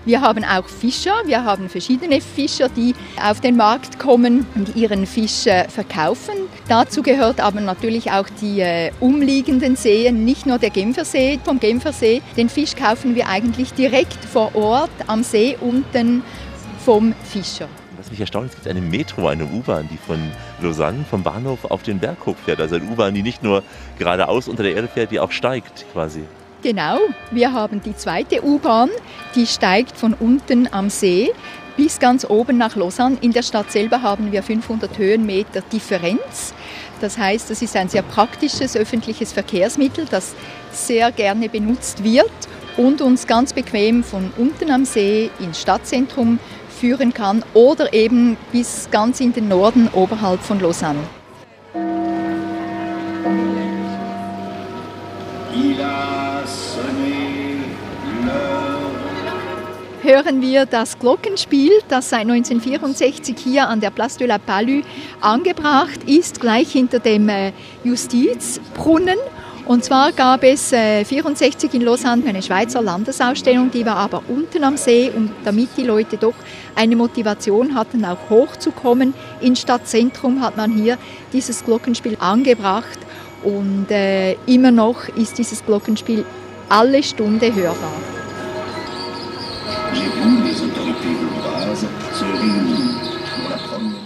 Wir 0.05 0.21
haben 0.21 0.43
auch 0.43 0.67
Fischer, 0.67 1.15
wir 1.25 1.43
haben 1.43 1.67
verschiedene 1.67 2.21
Fischer, 2.21 2.69
die 2.69 2.93
auf 3.19 3.41
den 3.41 3.57
Markt 3.57 3.97
kommen 3.97 4.45
und 4.53 4.75
ihren 4.75 5.07
Fisch 5.07 5.47
äh, 5.47 5.67
verkaufen. 5.67 6.35
Dazu 6.67 7.01
gehört 7.01 7.39
aber 7.39 7.59
natürlich 7.59 8.11
auch 8.11 8.27
die 8.39 8.59
äh, 8.59 8.91
umliegenden 8.99 9.75
Seen, 9.75 10.23
nicht 10.23 10.45
nur 10.45 10.59
der 10.59 10.69
Genfersee. 10.69 11.39
Vom 11.43 11.59
Genfersee, 11.59 12.21
den 12.37 12.49
Fisch 12.49 12.75
kaufen 12.75 13.15
wir 13.15 13.27
eigentlich 13.27 13.73
direkt 13.73 14.23
vor 14.25 14.53
Ort 14.55 14.91
am 15.07 15.23
See 15.23 15.57
unten 15.59 16.21
vom 16.85 17.15
Fischer. 17.23 17.67
Was 17.97 18.11
mich 18.11 18.19
erstaunt, 18.19 18.49
es 18.49 18.55
gibt 18.55 18.67
eine 18.67 18.81
Metro, 18.81 19.27
eine 19.27 19.45
U-Bahn, 19.45 19.87
die 19.91 19.97
von 19.97 20.19
Lausanne, 20.61 21.05
vom 21.09 21.23
Bahnhof 21.23 21.65
auf 21.65 21.83
den 21.83 21.99
Berg 21.99 22.17
hochfährt. 22.25 22.59
Also 22.59 22.75
eine 22.75 22.85
U-Bahn, 22.85 23.13
die 23.13 23.23
nicht 23.23 23.43
nur 23.43 23.63
geradeaus 23.97 24.47
unter 24.47 24.63
der 24.63 24.75
Erde 24.75 24.87
fährt, 24.87 25.11
die 25.11 25.19
auch 25.19 25.31
steigt 25.31 25.85
quasi. 25.93 26.23
Genau, 26.63 26.97
wir 27.31 27.53
haben 27.53 27.81
die 27.81 27.95
zweite 27.95 28.43
U-Bahn, 28.43 28.89
die 29.35 29.45
steigt 29.45 29.95
von 29.95 30.13
unten 30.13 30.67
am 30.71 30.89
See 30.89 31.31
bis 31.77 31.99
ganz 31.99 32.25
oben 32.25 32.57
nach 32.57 32.75
Lausanne. 32.75 33.17
In 33.21 33.31
der 33.31 33.43
Stadt 33.43 33.71
selber 33.71 34.01
haben 34.01 34.31
wir 34.31 34.41
500 34.41 34.97
Höhenmeter 34.97 35.61
Differenz. 35.61 36.53
Das 37.01 37.17
heißt, 37.17 37.49
das 37.49 37.61
ist 37.61 37.75
ein 37.75 37.89
sehr 37.89 38.01
praktisches 38.01 38.75
öffentliches 38.75 39.33
Verkehrsmittel, 39.33 40.05
das 40.09 40.33
sehr 40.71 41.11
gerne 41.11 41.49
benutzt 41.49 42.03
wird 42.03 42.31
und 42.77 43.01
uns 43.01 43.27
ganz 43.27 43.53
bequem 43.53 44.03
von 44.03 44.31
unten 44.37 44.71
am 44.71 44.85
See 44.85 45.29
ins 45.39 45.61
Stadtzentrum 45.61 46.39
führen 46.85 47.15
kann 47.15 47.43
oder 47.55 47.93
eben 47.93 48.37
bis 48.51 48.89
ganz 48.91 49.19
in 49.19 49.33
den 49.33 49.47
Norden 49.47 49.89
oberhalb 49.91 50.39
von 50.39 50.59
Lausanne. 50.59 50.99
Hören 60.03 60.41
wir 60.43 60.67
das 60.67 60.99
Glockenspiel, 60.99 61.71
das 61.87 62.11
seit 62.11 62.21
1964 62.21 63.35
hier 63.35 63.67
an 63.67 63.79
der 63.79 63.89
Place 63.89 64.17
de 64.17 64.27
la 64.27 64.37
Palue 64.37 64.83
angebracht 65.21 66.03
ist, 66.05 66.39
gleich 66.39 66.71
hinter 66.71 66.99
dem 66.99 67.29
äh, 67.29 67.51
Justizbrunnen. 67.83 69.17
Und 69.65 69.83
zwar 69.83 70.11
gab 70.11 70.43
es 70.43 70.71
äh, 70.71 71.03
64 71.03 71.73
in 71.73 71.81
Lausanne 71.81 72.23
eine 72.27 72.43
Schweizer 72.43 72.83
Landesausstellung, 72.83 73.71
die 73.71 73.83
war 73.83 73.97
aber 73.97 74.21
unten 74.27 74.63
am 74.63 74.77
See 74.77 75.09
und 75.09 75.31
damit 75.43 75.69
die 75.75 75.83
Leute 75.83 76.17
doch 76.17 76.35
eine 76.75 76.95
Motivation 76.95 77.73
hatten, 77.73 78.05
auch 78.05 78.29
hochzukommen 78.29 79.15
ins 79.41 79.61
Stadtzentrum, 79.61 80.41
hat 80.41 80.55
man 80.55 80.71
hier 80.71 80.99
dieses 81.33 81.65
Glockenspiel 81.65 82.15
angebracht 82.19 82.99
und 83.43 83.89
äh, 83.89 84.33
immer 84.45 84.69
noch 84.69 85.07
ist 85.09 85.39
dieses 85.39 85.65
Glockenspiel 85.65 86.25
alle 86.69 87.01
Stunde 87.01 87.53
hörbar. 87.53 88.14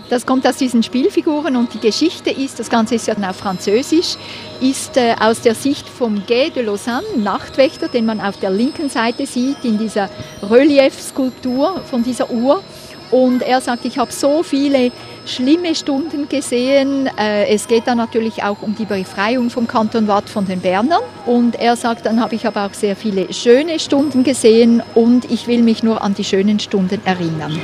Das 0.10 0.26
kommt 0.26 0.48
aus 0.48 0.58
diesen 0.58 0.82
Spielfiguren 0.82 1.56
und 1.56 1.74
die 1.74 1.80
Geschichte 1.80 2.32
ist, 2.32 2.60
das 2.60 2.70
Ganze 2.70 2.96
ist 2.96 3.08
ja 3.08 3.14
dann 3.14 3.26
auf 3.26 3.38
Französisch, 3.38 4.18
ist 4.60 4.98
äh, 4.98 5.16
aus 5.20 5.42
der 5.42 5.54
Sicht 5.54 5.88
vom 5.88 6.24
Guet 6.26 6.56
de 6.56 6.64
Lausanne, 6.64 7.06
Nachtwächter, 7.18 7.88
den 7.88 8.06
man 8.06 8.20
auf 8.20 8.38
der 8.38 8.50
linken 8.50 8.90
Seite 8.90 9.28
sieht, 9.28 9.64
in 9.64 9.78
dieser 9.78 10.10
Reliefskulptur 10.42 11.82
von 11.90 12.04
dieser 12.04 12.32
Uhr. 12.32 12.64
Und 13.12 13.42
er 13.42 13.62
sagt, 13.62 13.86
ich 13.86 13.98
habe 13.98 14.12
so 14.12 14.44
viele 14.44 14.92
schlimme 15.26 15.76
Stunden 15.76 16.28
gesehen. 16.28 17.10
Äh, 17.18 17.48
es 17.48 17.68
geht 17.68 17.88
dann 17.88 17.98
natürlich 17.98 18.44
auch 18.44 18.62
um 18.62 18.76
die 18.76 18.86
Befreiung 18.86 19.50
vom 19.50 19.68
Kanton 19.68 20.08
Watt 20.08 20.30
von 20.30 20.46
den 20.46 20.60
Bernern. 20.60 21.02
Und 21.26 21.56
er 21.56 21.76
sagt, 21.76 22.06
dann 22.08 22.20
habe 22.20 22.34
ich 22.36 22.48
aber 22.48 22.66
auch 22.66 22.74
sehr 22.74 22.96
viele 22.96 23.32
schöne 23.32 23.80
Stunden 23.80 24.24
gesehen 24.24 24.82
und 24.96 25.30
ich 25.30 25.48
will 25.48 25.62
mich 25.62 25.84
nur 25.84 26.04
an 26.04 26.16
die 26.16 26.24
schönen 26.24 26.60
Stunden 26.60 27.02
erinnern. 27.06 27.60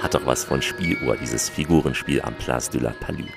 Hat 0.00 0.14
doch 0.14 0.26
was 0.26 0.44
von 0.44 0.62
Spieluhr, 0.62 1.16
dieses 1.16 1.48
Figurenspiel 1.48 2.22
am 2.22 2.34
Place 2.34 2.70
de 2.70 2.80
la 2.80 2.90
Palue. 3.00 3.28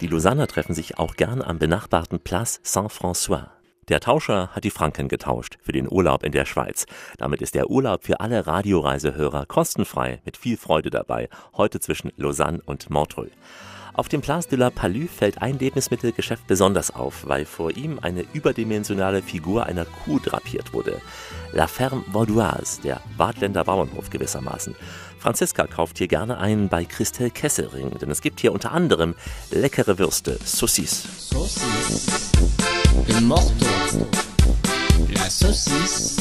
Die 0.00 0.06
Lausanner 0.06 0.46
treffen 0.46 0.74
sich 0.74 0.98
auch 0.98 1.16
gern 1.16 1.42
am 1.42 1.58
benachbarten 1.58 2.18
Place 2.18 2.60
Saint-François. 2.62 3.48
Der 3.88 4.00
Tauscher 4.00 4.48
hat 4.52 4.64
die 4.64 4.70
Franken 4.70 5.08
getauscht 5.08 5.58
für 5.60 5.72
den 5.72 5.90
Urlaub 5.90 6.22
in 6.22 6.32
der 6.32 6.46
Schweiz. 6.46 6.86
Damit 7.18 7.42
ist 7.42 7.54
der 7.54 7.68
Urlaub 7.70 8.04
für 8.04 8.20
alle 8.20 8.46
Radioreisehörer 8.46 9.44
kostenfrei 9.44 10.20
mit 10.24 10.38
viel 10.38 10.56
Freude 10.56 10.88
dabei. 10.88 11.28
Heute 11.54 11.78
zwischen 11.78 12.10
Lausanne 12.16 12.62
und 12.64 12.88
Montreux. 12.88 13.30
Auf 13.98 14.08
dem 14.08 14.20
Place 14.20 14.46
de 14.46 14.56
la 14.56 14.70
Palue 14.70 15.08
fällt 15.08 15.42
ein 15.42 15.58
Lebensmittelgeschäft 15.58 16.46
besonders 16.46 16.94
auf, 16.94 17.26
weil 17.26 17.44
vor 17.44 17.76
ihm 17.76 17.98
eine 18.00 18.24
überdimensionale 18.32 19.22
Figur 19.22 19.66
einer 19.66 19.86
Kuh 19.86 20.20
drapiert 20.20 20.72
wurde. 20.72 21.00
La 21.52 21.66
Ferme 21.66 22.04
Vaudoise, 22.06 22.80
der 22.82 23.00
Wadländer 23.16 23.64
Bauernhof 23.64 24.08
gewissermaßen. 24.08 24.76
Franziska 25.18 25.66
kauft 25.66 25.98
hier 25.98 26.08
gerne 26.08 26.38
ein 26.38 26.68
bei 26.68 26.84
Christel 26.84 27.30
Kesselring, 27.30 27.90
denn 27.98 28.10
es 28.10 28.20
gibt 28.20 28.40
hier 28.40 28.52
unter 28.52 28.72
anderem 28.72 29.14
leckere 29.50 29.98
Würste, 29.98 30.38
Saucisse. 30.44 31.08
Saucisse 31.18 32.18
Morteau. 33.20 34.06
La 35.08 35.28
saucisse. 35.28 36.17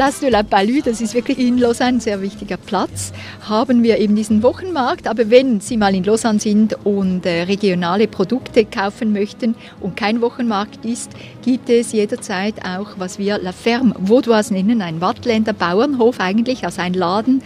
Place 0.00 0.20
de 0.20 0.30
la 0.30 0.42
Palue, 0.42 0.80
das 0.82 1.02
ist 1.02 1.12
wirklich 1.12 1.38
in 1.38 1.58
Lausanne 1.58 1.98
ein 1.98 2.00
sehr 2.00 2.22
wichtiger 2.22 2.56
Platz, 2.56 3.12
haben 3.46 3.82
wir 3.82 3.98
eben 3.98 4.16
diesen 4.16 4.42
Wochenmarkt. 4.42 5.06
Aber 5.06 5.28
wenn 5.28 5.60
Sie 5.60 5.76
mal 5.76 5.94
in 5.94 6.04
Lausanne 6.04 6.40
sind 6.40 6.74
und 6.84 7.26
äh, 7.26 7.42
regionale 7.42 8.08
Produkte 8.08 8.64
kaufen 8.64 9.12
möchten 9.12 9.54
und 9.78 9.98
kein 9.98 10.22
Wochenmarkt 10.22 10.86
ist, 10.86 11.10
gibt 11.44 11.68
es 11.68 11.92
jederzeit 11.92 12.64
auch, 12.64 12.92
was 12.96 13.18
wir 13.18 13.36
La 13.40 13.52
Ferme 13.52 13.94
Vaudoise 13.98 14.54
nennen, 14.54 14.80
ein 14.80 15.02
Wattländer 15.02 15.52
Bauernhof 15.52 16.18
eigentlich, 16.18 16.64
also 16.64 16.80
ein 16.80 16.94
Laden, 16.94 17.42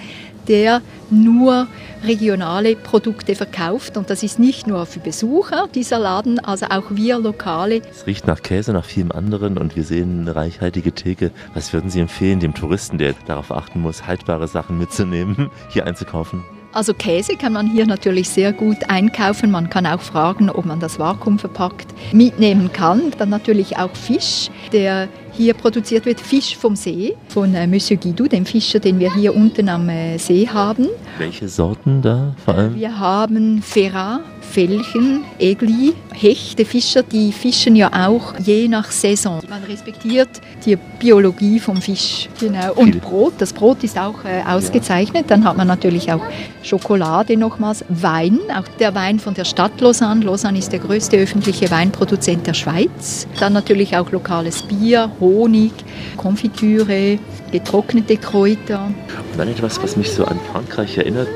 der 0.48 0.82
nur 1.10 1.66
regionale 2.04 2.76
Produkte 2.76 3.34
verkauft. 3.34 3.96
Und 3.96 4.10
das 4.10 4.22
ist 4.22 4.38
nicht 4.38 4.66
nur 4.66 4.86
für 4.86 5.00
Besucher 5.00 5.68
dieser 5.74 5.98
Laden, 5.98 6.38
also 6.38 6.66
auch 6.66 6.84
wir 6.90 7.18
Lokale. 7.18 7.82
Es 7.90 8.06
riecht 8.06 8.26
nach 8.26 8.42
Käse, 8.42 8.72
nach 8.72 8.84
vielem 8.84 9.12
anderen 9.12 9.58
und 9.58 9.76
wir 9.76 9.84
sehen 9.84 10.22
eine 10.22 10.36
reichhaltige 10.36 10.92
Theke. 10.92 11.30
Was 11.54 11.72
würden 11.72 11.90
Sie 11.90 12.00
empfehlen, 12.00 12.40
dem 12.40 12.54
Touristen, 12.54 12.98
der 12.98 13.14
darauf 13.26 13.50
achten 13.50 13.80
muss, 13.80 14.06
haltbare 14.06 14.48
Sachen 14.48 14.78
mitzunehmen, 14.78 15.50
hier 15.70 15.86
einzukaufen? 15.86 16.44
Also 16.74 16.92
Käse 16.92 17.36
kann 17.36 17.52
man 17.52 17.68
hier 17.68 17.86
natürlich 17.86 18.28
sehr 18.28 18.52
gut 18.52 18.78
einkaufen. 18.90 19.52
Man 19.52 19.70
kann 19.70 19.86
auch 19.86 20.00
fragen, 20.00 20.50
ob 20.50 20.64
man 20.66 20.80
das 20.80 20.98
Vakuum 20.98 21.38
verpackt 21.38 21.86
mitnehmen 22.12 22.72
kann. 22.72 23.12
Dann 23.16 23.28
natürlich 23.28 23.76
auch 23.76 23.94
Fisch, 23.94 24.50
der 24.72 25.08
hier 25.36 25.54
produziert 25.54 26.06
wird. 26.06 26.20
Fisch 26.20 26.56
vom 26.56 26.76
See 26.76 27.14
von 27.28 27.54
äh, 27.54 27.66
Monsieur 27.66 27.98
Guidou, 27.98 28.26
dem 28.26 28.46
Fischer, 28.46 28.78
den 28.78 28.98
wir 28.98 29.14
hier 29.14 29.34
unten 29.34 29.68
am 29.68 29.88
äh, 29.88 30.18
See 30.18 30.48
haben. 30.48 30.88
Welche 31.18 31.48
Sorten 31.48 32.02
da 32.02 32.34
vor 32.44 32.54
allem? 32.54 32.74
Wir 32.76 32.98
haben 32.98 33.62
Ferrat, 33.62 34.22
Felchen, 34.50 35.24
Egli, 35.38 35.94
Hechte, 36.12 36.64
Fischer, 36.64 37.02
die 37.02 37.32
fischen 37.32 37.76
ja 37.76 37.90
auch 38.06 38.34
je 38.38 38.68
nach 38.68 38.90
Saison. 38.90 39.40
Man 39.48 39.64
respektiert 39.64 40.28
die 40.64 40.76
Biologie 40.76 41.58
vom 41.58 41.80
Fisch. 41.80 42.28
Genau. 42.38 42.72
Und. 42.74 43.00
Brot, 43.00 43.34
das 43.38 43.52
Brot 43.52 43.82
ist 43.82 43.98
auch 43.98 44.24
äh, 44.24 44.42
ausgezeichnet. 44.46 45.26
Dann 45.28 45.44
hat 45.44 45.56
man 45.56 45.66
natürlich 45.66 46.12
auch 46.12 46.22
Schokolade 46.62 47.36
nochmals, 47.36 47.84
Wein, 47.88 48.38
auch 48.56 48.68
der 48.78 48.94
Wein 48.94 49.18
von 49.18 49.34
der 49.34 49.44
Stadt 49.44 49.80
Lausanne. 49.80 50.24
Lausanne 50.24 50.58
ist 50.58 50.72
der 50.72 50.78
größte 50.78 51.16
öffentliche 51.16 51.70
Weinproduzent 51.70 52.46
der 52.46 52.54
Schweiz. 52.54 53.26
Dann 53.40 53.52
natürlich 53.52 53.96
auch 53.96 54.10
lokales 54.12 54.62
Bier, 54.62 55.10
Honig, 55.20 55.72
Konfitüre, 56.16 57.18
getrocknete 57.50 58.16
Kräuter. 58.16 58.86
Und 59.32 59.38
dann 59.38 59.48
etwas, 59.48 59.82
was 59.82 59.96
mich 59.96 60.12
so 60.12 60.24
an 60.24 60.38
Frankreich 60.52 60.98
erinnert. 60.98 61.28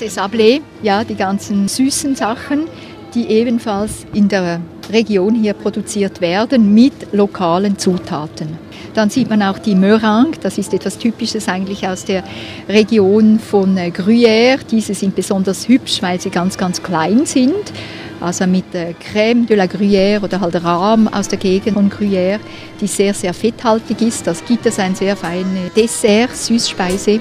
Diese 0.00 0.20
Sablé, 0.20 0.60
ja, 0.82 1.02
die 1.02 1.16
ganzen 1.16 1.66
süßen 1.66 2.14
Sachen, 2.14 2.68
die 3.14 3.26
ebenfalls 3.30 4.06
in 4.12 4.28
der 4.28 4.60
Region 4.92 5.34
hier 5.34 5.54
produziert 5.54 6.20
werden 6.20 6.72
mit 6.72 7.12
lokalen 7.12 7.78
Zutaten. 7.78 8.58
Dann 8.94 9.10
sieht 9.10 9.28
man 9.28 9.42
auch 9.42 9.58
die 9.58 9.74
Meringue, 9.74 10.38
das 10.40 10.56
ist 10.56 10.72
etwas 10.72 10.98
Typisches 10.98 11.48
eigentlich 11.48 11.86
aus 11.86 12.04
der 12.04 12.22
Region 12.68 13.40
von 13.40 13.76
äh, 13.76 13.88
Gruyère. 13.88 14.58
Diese 14.70 14.94
sind 14.94 15.16
besonders 15.16 15.68
hübsch, 15.68 16.00
weil 16.00 16.20
sie 16.20 16.30
ganz, 16.30 16.56
ganz 16.56 16.82
klein 16.82 17.26
sind. 17.26 17.72
Also 18.20 18.46
mit 18.46 18.72
äh, 18.74 18.94
Crème 19.12 19.46
de 19.46 19.56
la 19.56 19.64
Gruyère 19.64 20.22
oder 20.22 20.40
halt 20.40 20.62
Rahm 20.62 21.08
aus 21.08 21.28
der 21.28 21.38
Gegend 21.38 21.74
von 21.74 21.90
Gruyère, 21.90 22.38
die 22.80 22.86
sehr, 22.86 23.14
sehr 23.14 23.34
fetthaltig 23.34 24.00
ist. 24.00 24.26
Das 24.26 24.44
gibt 24.44 24.64
es 24.66 24.78
ein 24.78 24.94
sehr 24.94 25.16
feines 25.16 25.72
Dessert, 25.76 26.36
Süßspeise. 26.36 27.20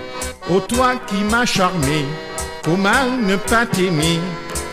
Ô 0.49 0.59
toi 0.59 0.95
qui 1.07 1.23
m'as 1.31 1.45
charmé, 1.45 2.05
comment 2.67 3.17
ne 3.25 3.37
pas 3.37 3.65
t'aimer 3.65 4.19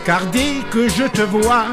Car 0.05 0.25
dès 0.27 0.55
que 0.69 0.89
je 0.89 1.05
te 1.05 1.21
vois, 1.21 1.67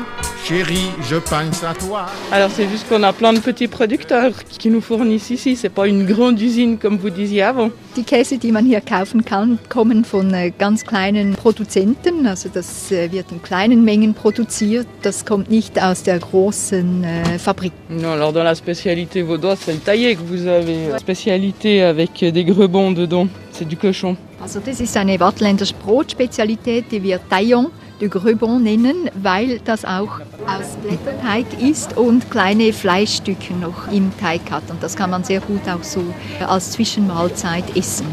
chérie, 0.45 0.91
je 1.09 1.17
pense 1.17 1.63
à 1.63 1.75
toi. 1.75 2.07
Alors 2.31 2.51
c'est 2.51 2.69
juste 2.69 2.89
qu'on 2.89 3.03
a 3.03 3.13
plein 3.13 3.33
de 3.33 3.39
petits 3.39 3.69
producteurs 3.69 4.33
qui 4.49 4.71
nous 4.71 4.81
fournissent 4.81 5.31
ici. 5.31 5.57
C'est 5.57 5.69
pas 5.69 5.87
une 5.87 6.05
grande 6.05 6.41
usine 6.41 6.79
comme 6.79 6.99
vous 6.99 7.11
disiez 7.11 7.43
avant. 7.43 7.71
Die 7.97 8.05
Käse, 8.05 8.39
die 8.39 8.53
man 8.53 8.65
hier 8.65 8.81
kaufen 8.81 9.25
kann, 9.25 9.59
kommen 9.69 10.05
von 10.05 10.33
äh, 10.33 10.51
ganz 10.51 10.85
kleinen 10.85 11.35
Produzenten. 11.35 12.27
Also 12.27 12.49
das 12.53 12.91
äh, 12.91 13.13
wird 13.13 13.31
in 13.31 13.43
kleinen 13.43 13.85
Mengen 13.85 14.15
produziert. 14.15 14.87
Das 15.03 15.25
kommt 15.25 15.51
nicht 15.51 15.81
aus 15.81 16.03
der 16.03 16.19
großen 16.19 17.05
äh, 17.05 17.39
Fabrik. 17.39 17.73
Non, 17.89 18.13
alors 18.13 18.33
dans 18.33 18.45
la 18.45 18.55
spécialité 18.55 19.23
vaudoise, 19.23 19.59
c'est 19.65 19.75
le 19.75 19.81
taillé 19.81 20.17
que 20.17 20.23
vous 20.23 20.47
avez. 20.47 20.89
La 20.91 20.99
spécialité 20.99 21.83
avec 21.83 22.19
des 22.19 22.45
grebons 22.45 22.93
dedans. 22.93 23.29
C'est 23.53 23.69
du 23.69 23.77
cochon. 23.77 24.17
Also 24.43 24.59
das 24.59 24.81
ist 24.81 24.97
eine 24.97 25.21
Wattländer 25.21 25.67
Brotspezialität, 25.85 26.87
die 26.91 27.03
wir 27.03 27.21
Taillon 27.29 27.71
de 28.03 28.09
Gröbon 28.09 28.61
nennen, 28.65 29.09
weil 29.15 29.61
das 29.65 29.85
auch 29.85 30.19
aus 30.45 30.77
Blätterteig 30.83 31.47
ist 31.63 31.97
und 31.97 32.31
kleine 32.33 32.73
Fleischstücke 32.73 33.55
noch 33.55 33.93
im 33.93 34.11
Teig 34.21 34.41
hat. 34.51 34.65
Und 34.71 34.83
das 34.83 34.97
kann 34.97 35.11
man 35.11 35.23
sehr 35.23 35.39
gut 35.41 35.61
auch 35.69 35.85
so 35.85 36.03
als 36.47 36.73
Zwischenmahlzeit 36.73 37.77
essen. 37.77 38.07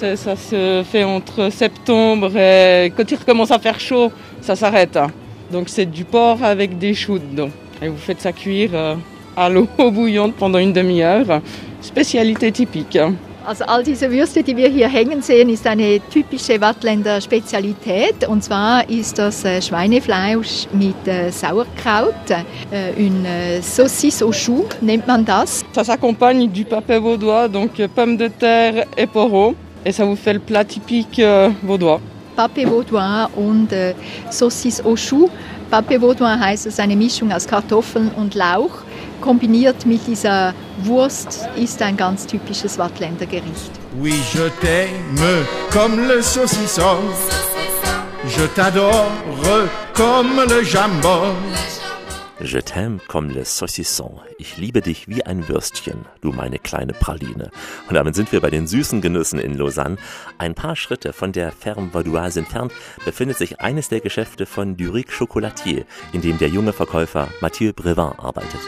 Ça, 0.00 0.36
se 0.36 0.84
fait 0.90 1.04
entre 1.04 1.50
septembre 1.50 2.36
et 2.36 2.92
quand 2.96 3.08
il 3.10 3.18
recommence 3.18 3.52
à 3.52 3.58
faire 3.60 3.78
chaud, 3.78 4.10
ça 4.40 4.56
s'arrête. 4.56 4.98
Donc 5.50 5.68
c'est 5.68 5.86
du 5.86 6.04
porc 6.04 6.42
avec 6.42 6.78
des 6.78 6.94
choux 6.94 7.18
dedans. 7.18 7.50
Et 7.80 7.88
vous 7.88 7.96
faites 7.96 8.20
ça 8.20 8.32
cuire 8.32 8.70
euh, 8.74 8.94
à 9.36 9.48
l'eau 9.48 9.68
bouillante 9.78 10.34
pendant 10.34 10.58
une 10.58 10.72
demi-heure. 10.72 11.40
Spécialité 11.80 12.50
typique. 12.50 12.98
Also 13.44 13.64
all 13.64 13.82
diese 13.82 14.08
Würste, 14.10 14.42
die 14.42 14.56
wir 14.56 14.68
hier 14.68 14.88
hängen 14.88 15.20
sehen, 15.20 15.48
ist 15.48 15.66
eine 15.66 16.00
typische 16.10 16.60
Wattländer 16.60 17.20
Spezialität. 17.20 18.26
Und 18.28 18.44
zwar 18.44 18.88
ist 18.88 19.18
das 19.18 19.44
äh, 19.44 19.60
Schweinefleisch 19.60 20.68
mit 20.72 20.94
äh, 21.06 21.30
Sauerkraut, 21.30 22.14
une 22.96 23.26
äh, 23.26 23.60
saucisse 23.60 24.24
au 24.24 24.32
chou 24.32 24.64
nennt 24.80 25.06
man 25.06 25.24
das. 25.24 25.64
Ça 25.74 25.84
s'accompagne 25.84 26.48
du 26.48 26.64
papé 26.64 26.98
vaudois, 26.98 27.48
donc 27.48 27.80
euh, 27.80 27.88
pommes 27.88 28.16
de 28.16 28.28
terre 28.28 28.86
et 28.96 29.06
poireaux. 29.06 29.54
Et 29.84 29.92
ça 29.92 30.04
vous 30.04 30.16
fait 30.16 30.34
le 30.34 30.38
plat 30.40 30.64
typique 30.64 31.18
euh, 31.18 31.50
vaudois. 31.62 32.00
Papé 32.36 32.64
Vaudois 32.64 33.28
und 33.36 33.72
äh, 33.72 33.94
Saucisse 34.30 34.82
au 34.84 34.96
chou. 34.96 35.28
Papé 35.70 36.00
Vaudois 36.00 36.38
heißt 36.38 36.66
es 36.66 36.78
eine 36.78 36.96
Mischung 36.96 37.32
aus 37.32 37.46
Kartoffeln 37.46 38.10
und 38.16 38.34
Lauch. 38.34 38.84
Kombiniert 39.22 39.86
mit 39.86 40.04
dieser 40.08 40.52
Wurst 40.82 41.48
ist 41.56 41.80
ein 41.80 41.96
ganz 41.96 42.26
typisches 42.26 42.76
Wattländer 42.76 43.26
Gericht. 43.26 43.70
Oui, 44.00 44.14
je 44.34 44.50
t'aime 44.60 45.46
comme 45.70 46.08
le 46.08 46.20
saucisson. 46.20 46.98
Je 48.26 48.44
t'adore 48.56 49.06
comme 49.94 50.44
le 50.48 50.64
jambon. 50.64 51.36
Je 52.40 52.58
t'aime 52.58 52.98
comme 53.06 53.30
le 53.30 53.44
saucisson. 53.44 54.18
Ich 54.38 54.56
liebe 54.56 54.80
dich 54.80 55.06
wie 55.06 55.24
ein 55.24 55.48
Würstchen, 55.48 56.04
du 56.20 56.32
meine 56.32 56.58
kleine 56.58 56.92
Praline. 56.92 57.52
Und 57.88 57.94
damit 57.94 58.16
sind 58.16 58.32
wir 58.32 58.40
bei 58.40 58.50
den 58.50 58.66
süßen 58.66 59.00
Genüssen 59.00 59.38
in 59.38 59.56
Lausanne. 59.56 59.98
Ein 60.38 60.56
paar 60.56 60.74
Schritte 60.74 61.12
von 61.12 61.30
der 61.30 61.52
Ferme 61.52 61.90
Vaudoise 61.94 62.40
entfernt 62.40 62.72
befindet 63.04 63.38
sich 63.38 63.60
eines 63.60 63.88
der 63.88 64.00
Geschäfte 64.00 64.46
von 64.46 64.76
Duric 64.76 65.16
Chocolatier, 65.16 65.84
in 66.12 66.22
dem 66.22 66.38
der 66.38 66.48
junge 66.48 66.72
Verkäufer 66.72 67.28
Mathieu 67.40 67.72
Brevin 67.72 68.18
arbeitet. 68.18 68.60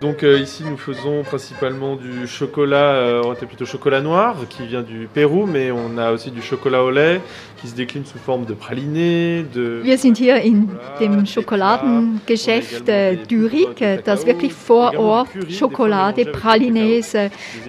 Donc 0.00 0.22
euh, 0.22 0.38
ici 0.38 0.62
nous 0.64 0.76
faisons 0.76 1.24
principalement 1.24 1.96
du 1.96 2.28
chocolat, 2.28 2.94
euh, 2.94 3.22
on 3.24 3.34
était 3.34 3.46
plutôt 3.46 3.66
chocolat 3.66 4.00
noir 4.00 4.36
qui 4.48 4.64
vient 4.64 4.82
du 4.82 5.08
Pérou, 5.12 5.44
mais 5.44 5.72
on 5.72 5.98
a 5.98 6.12
aussi 6.12 6.30
du 6.30 6.40
chocolat 6.40 6.84
au 6.84 6.90
lait 6.90 7.20
qui 7.60 7.68
se 7.68 7.74
décline 7.74 8.04
sous 8.04 8.18
forme 8.18 8.44
de 8.44 8.54
praliné, 8.54 9.44
de... 9.52 9.80
Wir 9.82 9.98
sind 9.98 10.16
hier 10.16 10.40
in 10.40 10.68
dem 11.00 11.26
Schokoladengeschäft 11.26 12.88
äh, 12.88 13.18
das 14.04 14.26
wirklich 14.26 14.52
vor 14.52 14.96
Ort 14.96 15.28
Schokolade, 15.50 16.26
Pralines 16.26 17.16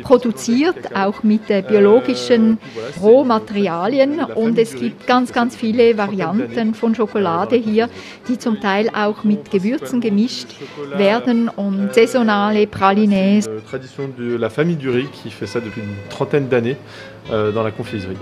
produziert, 0.04 0.96
auch 0.96 1.24
mit 1.24 1.50
äh, 1.50 1.64
biologischen 1.68 2.60
Rohmaterialien. 3.02 4.20
Und 4.36 4.58
es 4.60 4.76
gibt 4.76 5.08
ganz, 5.08 5.34
ganz 5.34 5.56
viele 5.56 5.98
Varianten 5.98 6.76
von 6.76 6.94
Schokolade 6.94 7.56
hier, 7.56 7.90
die 8.28 8.38
zum 8.38 8.60
Teil 8.60 8.90
auch 8.90 9.24
mit 9.24 9.50
Gewürzen 9.50 10.02
gemischt 10.02 10.50
werden. 10.96 11.50
Und 11.50 11.94
Pralines. 12.70 13.14
Euh, 13.48 13.60
tradition 13.66 14.10
de 14.18 14.36
la 14.36 14.50
famille 14.50 14.76
Duric 14.76 15.12
qui 15.12 15.30
fait 15.30 15.48
ça 15.48 15.60
depuis 15.60 15.82
une 15.82 16.10
trentaine 16.10 16.48
d'années 16.48 16.76
euh, 17.32 17.52
dans 17.52 17.64
la 17.64 17.72
confiserie. 17.72 18.18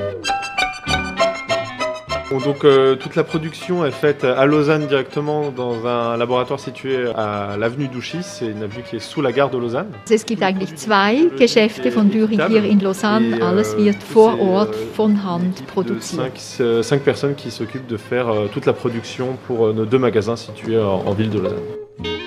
Bon, 2.30 2.40
donc 2.40 2.66
euh, 2.66 2.96
toute 2.96 3.16
la 3.16 3.24
production 3.24 3.86
est 3.86 3.92
faite 3.92 4.24
à 4.26 4.46
Lausanne 4.46 4.86
directement 4.86 5.50
dans 5.50 5.88
un 5.88 6.18
laboratoire 6.18 6.60
situé 6.60 7.08
à 7.16 7.56
l'avenue 7.58 7.88
d'Ouchy. 7.88 8.18
C'est 8.22 8.48
une 8.48 8.64
avenue 8.64 8.84
qui 8.88 8.98
est 8.98 9.00
sous 9.00 9.22
la 9.22 9.32
gare 9.32 9.50
de 9.50 9.58
Lausanne. 9.58 9.88
Es 10.10 10.26
gibt 10.26 10.44
eigentlich 10.44 10.76
zwei 10.76 11.30
Geschäfte 11.40 11.90
von 11.90 12.10
Düring 12.10 12.42
hier 12.50 12.66
in 12.66 12.80
Lausanne. 12.80 13.42
Alles 13.42 13.76
wird 13.78 14.04
vor 14.04 14.40
Ort 14.40 14.76
von 14.94 15.24
Hand 15.24 15.66
produziert. 15.68 16.38
Cinq, 16.38 16.84
cinq 16.84 17.02
personnes 17.04 17.36
qui 17.36 17.50
s'occupent 17.50 17.88
de 17.88 17.98
faire 17.98 18.28
toute 18.54 18.66
la 18.66 18.74
production 18.74 19.38
pour 19.48 19.74
nos 19.74 19.86
deux 19.86 20.00
magasins 20.00 20.36
situés 20.36 20.78
en, 20.78 21.04
en 21.06 21.14
ville 21.14 21.30
de 21.30 21.40
Lausanne. 21.40 22.27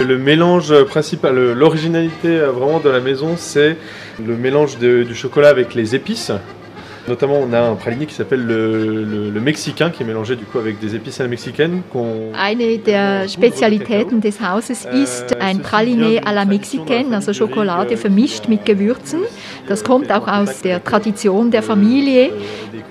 Le 0.00 0.16
mélange 0.18 0.72
principal, 0.84 1.52
l'originalité 1.52 2.28
euh, 2.28 2.50
vraiment 2.50 2.80
de 2.80 2.88
la 2.88 3.00
maison, 3.00 3.34
c'est 3.36 3.76
le 4.24 4.34
mélange 4.36 4.78
de- 4.78 5.02
du 5.02 5.14
chocolat 5.14 5.48
avec 5.50 5.74
les 5.74 5.94
épices. 5.94 6.32
Notamment, 7.08 7.40
on 7.46 7.52
a 7.52 7.60
un 7.60 7.74
praliné 7.74 8.06
qui 8.06 8.14
s'appelle 8.14 8.44
le, 8.46 9.04
le- 9.04 9.30
le 9.30 9.40
mexicain, 9.40 9.90
qui 9.90 10.02
est 10.02 10.06
mélangé 10.06 10.36
du 10.36 10.44
coup 10.44 10.58
avec 10.58 10.78
des 10.78 10.94
épices 10.94 11.18
à 11.20 11.24
la 11.24 11.28
mexicaine. 11.28 11.82
Eine 12.34 12.78
der 12.78 13.26
Spezialitäten 13.28 14.20
des 14.20 14.38
Hauses 14.40 14.86
ist 14.92 15.36
ein 15.40 15.60
Praline 15.60 16.20
à 16.24 16.32
la 16.32 16.44
Mexicaine, 16.44 17.12
also 17.14 17.32
Schokolade 17.32 17.96
vermischt 17.96 18.48
mit 18.48 18.64
Gewürzen. 18.64 19.20
Das 19.68 19.82
kommt 19.82 20.10
auch 20.12 20.26
aus 20.28 20.60
der 20.62 20.82
Tradition 20.84 21.50
der 21.50 21.62
Familie, 21.62 22.30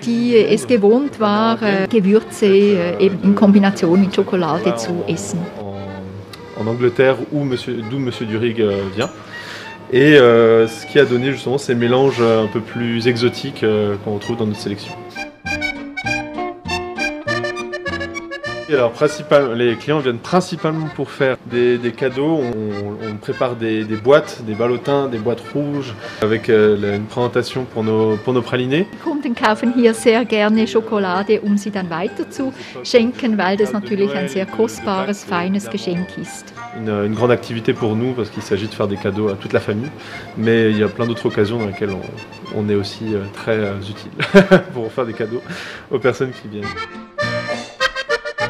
die 0.05 0.35
es 0.35 0.67
gewohnt 0.67 1.19
war, 1.19 1.57
Gewürze 1.89 2.45
äh, 2.47 2.97
eben 3.05 3.19
in 3.23 3.35
Kombination 3.35 3.99
mit 4.01 4.13
Schokolade 4.15 4.75
zu 4.75 5.03
essen. 5.07 5.39
En 6.59 6.67
Angleterre, 6.67 7.17
d'où 7.31 7.99
Monsieur 7.99 8.25
Durig 8.25 8.61
euh, 8.61 8.81
vient. 8.95 9.09
Et 9.91 10.17
euh, 10.17 10.67
ce 10.67 10.85
qui 10.85 10.99
a 10.99 11.05
donné 11.05 11.31
justement 11.31 11.57
ces 11.57 11.73
mélanges 11.73 12.19
euh, 12.19 12.43
un 12.43 12.47
peu 12.47 12.59
plus 12.59 13.07
exotiques 13.07 13.65
qu'on 14.03 14.13
retrouve 14.13 14.37
dans 14.37 14.45
notre 14.45 14.59
sélection. 14.59 14.93
Alors, 18.73 18.91
principal, 18.91 19.53
les 19.53 19.75
clients 19.75 19.99
viennent 19.99 20.19
principalement 20.19 20.88
pour 20.95 21.10
faire 21.10 21.38
des, 21.45 21.77
des 21.77 21.91
cadeaux. 21.91 22.39
On, 22.41 23.10
on 23.10 23.15
prépare 23.15 23.55
des, 23.55 23.84
des 23.84 23.95
boîtes, 23.95 24.43
des 24.45 24.53
ballotins, 24.53 25.08
des 25.08 25.17
boîtes 25.17 25.43
rouges, 25.53 25.93
avec 26.21 26.49
euh, 26.49 26.95
une 26.95 27.05
présentation 27.05 27.65
pour 27.65 27.84
nos, 27.84 28.17
pour 28.17 28.34
nos 28.34 28.41
pralinés. 28.41 28.88
Kunden 29.03 29.34
kaufen 29.34 29.73
hier 29.75 29.93
sehr 29.93 30.25
gerne 30.25 30.67
Schokolade, 30.67 31.41
um 31.41 31.58
sie 31.58 31.71
dann 31.71 31.89
weiter 31.89 32.29
zu 32.29 32.53
schenken, 32.84 33.38
weil 33.38 33.58
das 33.58 33.73
natürlich 33.73 34.13
ein 34.15 34.27
sehr 34.27 34.45
kostbares, 34.45 35.23
feines 35.23 35.69
Geschenk 35.69 36.17
ist. 36.17 36.53
Une, 36.77 36.89
une 36.89 37.15
grande 37.15 37.32
activité 37.32 37.73
pour 37.73 37.95
nous 37.95 38.13
parce 38.13 38.29
qu'il 38.29 38.43
s'agit 38.43 38.67
de 38.67 38.73
faire 38.73 38.88
des 38.88 38.97
cadeaux 38.97 39.29
à 39.29 39.34
toute 39.34 39.53
la 39.53 39.60
famille. 39.60 39.89
Mais 40.38 40.69
il 40.69 40.77
y 40.77 40.84
a 40.84 40.88
plein 40.88 41.08
d'autres 41.08 41.25
occasions 41.25 41.58
dans 41.58 41.67
lesquelles 41.67 41.91
on, 41.91 42.60
on 42.60 42.69
est 42.69 42.75
aussi 42.75 43.15
euh, 43.15 43.23
très 43.34 43.58
euh, 43.58 43.73
utile 43.79 44.12
pour 44.73 44.91
faire 44.91 45.05
des 45.05 45.13
cadeaux 45.13 45.41
aux 45.91 45.99
personnes 45.99 46.32
qui 46.32 46.47
viennent. 46.47 46.65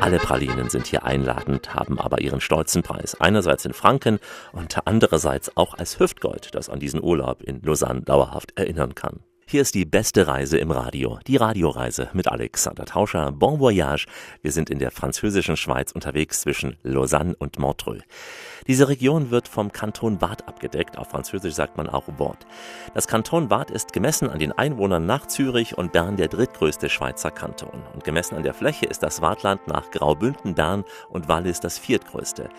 Alle 0.01 0.17
Pralinen 0.17 0.69
sind 0.69 0.87
hier 0.87 1.03
einladend, 1.03 1.73
haben 1.73 1.99
aber 1.99 2.21
ihren 2.21 2.39
stolzen 2.39 2.83
Preis. 2.83 3.19
Einerseits 3.19 3.65
in 3.65 3.73
Franken 3.73 4.19
und 4.53 4.77
andererseits 4.85 5.55
auch 5.57 5.73
als 5.73 5.99
Hüftgold, 5.99 6.55
das 6.55 6.69
an 6.69 6.79
diesen 6.79 7.03
Urlaub 7.03 7.43
in 7.43 7.61
Lausanne 7.61 8.01
dauerhaft 8.01 8.57
erinnern 8.57 8.95
kann. 8.95 9.19
Hier 9.45 9.61
ist 9.61 9.75
die 9.75 9.85
beste 9.85 10.27
Reise 10.27 10.57
im 10.57 10.71
Radio, 10.71 11.19
die 11.27 11.35
Radioreise 11.35 12.09
mit 12.13 12.27
Alexander 12.27 12.85
Tauscher. 12.85 13.31
Bon 13.31 13.59
voyage. 13.59 14.05
Wir 14.41 14.51
sind 14.51 14.69
in 14.69 14.79
der 14.79 14.91
französischen 14.91 15.57
Schweiz 15.57 15.91
unterwegs 15.91 16.41
zwischen 16.41 16.77
Lausanne 16.83 17.35
und 17.35 17.59
Montreux. 17.59 18.03
Diese 18.69 18.87
Region 18.87 19.31
wird 19.31 19.47
vom 19.47 19.71
Kanton 19.71 20.21
Waadt 20.21 20.47
abgedeckt. 20.47 20.99
Auf 20.99 21.07
Französisch 21.07 21.55
sagt 21.55 21.75
man 21.75 21.89
auch 21.89 22.03
Wort. 22.19 22.45
Das 22.93 23.07
Kanton 23.07 23.49
Waadt 23.49 23.71
ist 23.71 23.93
gemessen 23.93 24.29
an 24.29 24.37
den 24.37 24.51
Einwohnern 24.51 25.07
nach 25.07 25.25
Zürich 25.25 25.75
und 25.75 25.91
Bern 25.91 26.17
der 26.17 26.27
drittgrößte 26.27 26.87
Schweizer 26.87 27.31
Kanton. 27.31 27.81
Und 27.95 28.03
gemessen 28.03 28.35
an 28.35 28.43
der 28.43 28.53
Fläche 28.53 28.85
ist 28.85 29.01
das 29.01 29.23
Waadtland 29.23 29.67
nach 29.67 29.89
Graubünden, 29.89 30.53
Bern 30.53 30.83
und 31.09 31.27
Wallis 31.27 31.59
das 31.59 31.79
viertgrößte. 31.79 32.49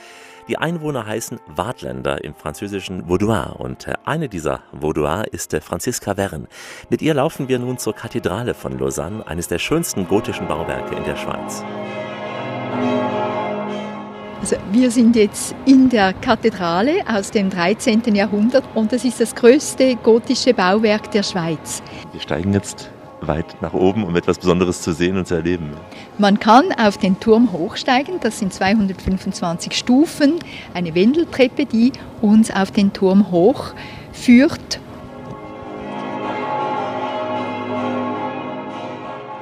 Die 0.48 0.58
Einwohner 0.58 1.06
heißen 1.06 1.38
Waadtländer 1.46 2.24
im 2.24 2.34
französischen 2.34 3.08
Vaudois 3.08 3.54
und 3.56 3.86
äh, 3.86 3.94
eine 4.04 4.28
dieser 4.28 4.62
Vaudois 4.72 5.22
ist 5.30 5.54
äh, 5.54 5.60
Franziska 5.60 6.16
Wern. 6.16 6.48
Mit 6.88 7.02
ihr 7.02 7.14
laufen 7.14 7.46
wir 7.46 7.60
nun 7.60 7.78
zur 7.78 7.94
Kathedrale 7.94 8.54
von 8.54 8.76
Lausanne, 8.76 9.24
eines 9.28 9.46
der 9.46 9.60
schönsten 9.60 10.08
gotischen 10.08 10.48
Bauwerke 10.48 10.96
in 10.96 11.04
der 11.04 11.14
Schweiz. 11.14 11.62
Also 14.40 14.56
wir 14.72 14.90
sind 14.90 15.16
jetzt 15.16 15.54
in 15.66 15.90
der 15.90 16.14
Kathedrale 16.14 17.02
aus 17.06 17.30
dem 17.30 17.50
13. 17.50 18.14
Jahrhundert 18.14 18.64
und 18.74 18.90
das 18.90 19.04
ist 19.04 19.20
das 19.20 19.34
größte 19.34 19.96
gotische 19.96 20.54
Bauwerk 20.54 21.10
der 21.10 21.22
Schweiz. 21.22 21.82
Wir 22.12 22.22
steigen 22.22 22.54
jetzt 22.54 22.90
weit 23.20 23.60
nach 23.60 23.74
oben, 23.74 24.02
um 24.02 24.16
etwas 24.16 24.38
Besonderes 24.38 24.80
zu 24.80 24.92
sehen 24.92 25.18
und 25.18 25.28
zu 25.28 25.34
erleben. 25.34 25.72
Man 26.16 26.40
kann 26.40 26.72
auf 26.72 26.96
den 26.96 27.20
Turm 27.20 27.52
hochsteigen, 27.52 28.14
das 28.22 28.38
sind 28.38 28.54
225 28.54 29.74
Stufen, 29.76 30.36
eine 30.72 30.94
Wendeltreppe, 30.94 31.66
die 31.66 31.92
uns 32.22 32.50
auf 32.50 32.70
den 32.70 32.94
Turm 32.94 33.30
hoch 33.30 33.74
führt. 34.12 34.80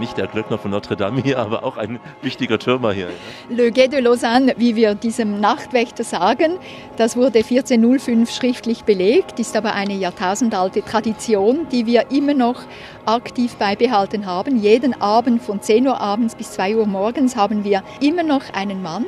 Nicht 0.00 0.16
der 0.16 0.28
Glöckner 0.28 0.58
von 0.58 0.70
Notre 0.70 0.96
Dame 0.96 1.20
hier, 1.20 1.40
aber 1.40 1.64
auch 1.64 1.76
ein 1.76 1.98
wichtiger 2.22 2.60
Türmer 2.60 2.92
hier. 2.92 3.08
Le 3.48 3.72
Guet 3.72 3.92
de 3.92 4.00
Lausanne, 4.00 4.54
wie 4.56 4.76
wir 4.76 4.94
diesem 4.94 5.40
Nachtwächter 5.40 6.04
sagen, 6.04 6.58
das 6.96 7.16
wurde 7.16 7.38
1405 7.38 8.30
schriftlich 8.30 8.84
belegt, 8.84 9.40
ist 9.40 9.56
aber 9.56 9.72
eine 9.74 9.94
jahrtausendalte 9.94 10.82
Tradition, 10.82 11.66
die 11.72 11.86
wir 11.86 12.12
immer 12.12 12.34
noch 12.34 12.62
aktiv 13.06 13.56
beibehalten 13.56 14.24
haben. 14.24 14.62
Jeden 14.62 15.00
Abend 15.00 15.42
von 15.42 15.60
10 15.60 15.88
Uhr 15.88 16.00
abends 16.00 16.36
bis 16.36 16.52
2 16.52 16.76
Uhr 16.76 16.86
morgens 16.86 17.34
haben 17.34 17.64
wir 17.64 17.82
immer 18.00 18.22
noch 18.22 18.42
einen 18.54 18.82
Mann 18.82 19.04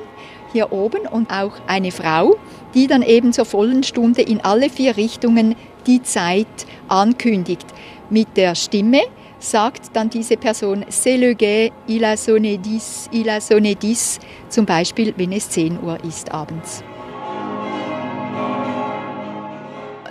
hier 0.53 0.73
oben 0.73 1.07
und 1.07 1.31
auch 1.31 1.53
eine 1.69 1.93
Frau, 1.93 2.37
die 2.75 2.89
dann 2.89 3.03
eben 3.03 3.33
zur 3.33 3.45
vollen 3.45 3.85
Stunde 3.85 4.23
in 4.23 4.41
alle 4.41 4.69
vier 4.69 4.97
Richtungen 4.97 5.55
die 5.87 6.03
Zeit 6.03 6.47
ankündigt. 6.89 7.67
Mit 8.11 8.37
der 8.37 8.57
Stimme 8.57 9.03
sagt 9.41 9.91
dann 9.95 10.09
diese 10.11 10.37
Person, 10.37 10.85
c'est 10.89 11.17
le 11.17 11.35
guet, 11.35 11.73
il 11.89 12.05
a 12.05 12.17
sonné 12.17 12.59
10, 12.63 13.09
il 13.13 13.29
a 13.29 13.41
sonné 13.41 13.75
10, 13.77 14.21
zum 14.49 14.65
Beispiel, 14.67 15.13
wenn 15.17 15.33
es 15.33 15.49
10 15.51 15.79
Uhr 15.83 15.99
ist 16.05 16.31
abends. 16.33 16.85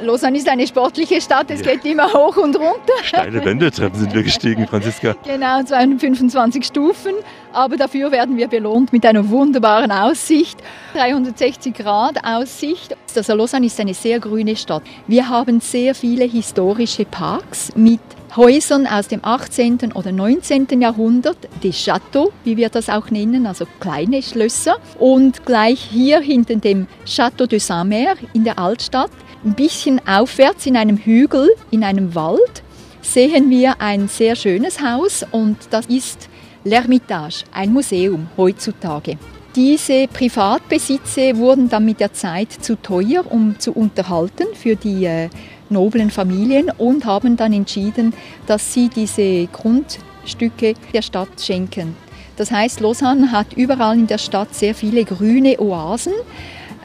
Lausanne 0.02 0.38
ist 0.38 0.48
eine 0.48 0.65
sportliche 0.65 1.20
Stadt, 1.20 1.52
es 1.52 1.60
Ja. 1.60 1.72
geht 1.74 1.84
immer 1.84 2.08
hoch 2.13 2.38
und 2.38 2.56
runter. 2.56 2.94
Steile 3.04 3.44
Wendeltreppen 3.44 4.00
sind 4.00 4.13
wir 4.13 4.24
gestiegen, 4.24 4.65
Franziska. 4.65 5.13
Genau, 5.26 5.62
225 5.62 6.65
Stufen, 6.65 7.12
aber 7.52 7.76
dafür 7.76 8.10
werden 8.10 8.38
wir 8.38 8.48
belohnt 8.48 8.94
mit 8.94 9.06
einer 9.06 9.28
wunderbaren 9.30 9.92
Aussicht. 9.92 10.58
360 10.94 11.74
Grad 11.74 12.15
Aussicht. 12.24 12.96
Also 13.13 13.34
Lausanne 13.34 13.65
ist 13.65 13.78
eine 13.82 13.94
sehr 13.94 14.22
grüne 14.22 14.56
Stadt. 14.56 14.84
Wir 15.08 15.28
haben 15.28 15.60
sehr 15.60 15.94
viele 15.94 16.24
historische 16.24 17.04
Parks 17.04 17.74
mit 17.76 18.00
Häusern 18.36 18.86
aus 18.86 19.08
dem 19.08 19.20
18. 19.24 19.94
oder 19.94 20.12
19. 20.12 20.68
Jahrhundert, 20.80 21.38
des 21.63 21.76
Châteaux, 21.76 22.32
wie 22.44 22.58
wir 22.58 22.70
das 22.70 22.89
auch 22.89 23.10
nennen, 23.10 23.48
also 23.48 23.65
kleine 23.80 24.22
Schlösser. 24.22 24.78
Und 25.00 25.46
gleich 25.46 25.80
hier 25.80 26.20
hinter 26.20 26.56
dem 26.56 26.88
Château 27.06 27.48
de 27.48 27.60
Saint-Mer 27.60 28.15
in 28.34 28.44
der 28.44 28.60
Altstadt, 28.60 29.12
ein 29.44 29.56
bisschen 29.56 30.00
aufwärts 30.08 30.65
in 30.65 30.78
einem 30.78 30.98
Hügel, 30.98 31.50
in 31.72 31.84
einem 31.84 32.13
Wald, 32.13 32.63
sehen 33.02 33.50
wir 33.50 33.82
ein 33.82 34.08
sehr 34.08 34.36
schönes 34.36 34.82
Haus 34.82 35.26
und 35.32 35.58
das 35.72 35.86
ist 35.88 36.30
L'Ermitage, 36.65 37.46
ein 37.52 37.74
Museum 37.74 38.28
heutzutage. 38.38 39.18
Diese 39.56 40.08
Privatbesitze 40.08 41.36
wurden 41.38 41.70
dann 41.70 41.86
mit 41.86 42.00
der 42.00 42.13
Zeit 42.13 42.52
zu 42.52 42.76
teuer, 42.76 43.24
um 43.28 43.58
zu 43.58 43.72
unterhalten 43.72 44.48
für 44.54 44.76
die 44.76 45.06
äh, 45.06 45.30
noblen 45.72 46.12
Familien 46.12 46.72
und 46.78 47.06
haben 47.06 47.38
dann 47.38 47.54
entschieden, 47.54 48.14
dass 48.48 48.74
sie 48.74 48.90
diese 48.90 49.48
Grundstücke 49.48 50.74
der 50.94 51.02
Stadt 51.02 51.30
schenken. 51.40 51.96
Das 52.38 52.52
heißt, 52.52 52.80
Lausanne 52.80 53.32
hat 53.32 53.54
überall 53.54 53.98
in 53.98 54.08
der 54.08 54.18
Stadt 54.18 54.56
sehr 54.56 54.74
viele 54.74 55.04
grüne 55.04 55.60
Oasen 55.60 56.14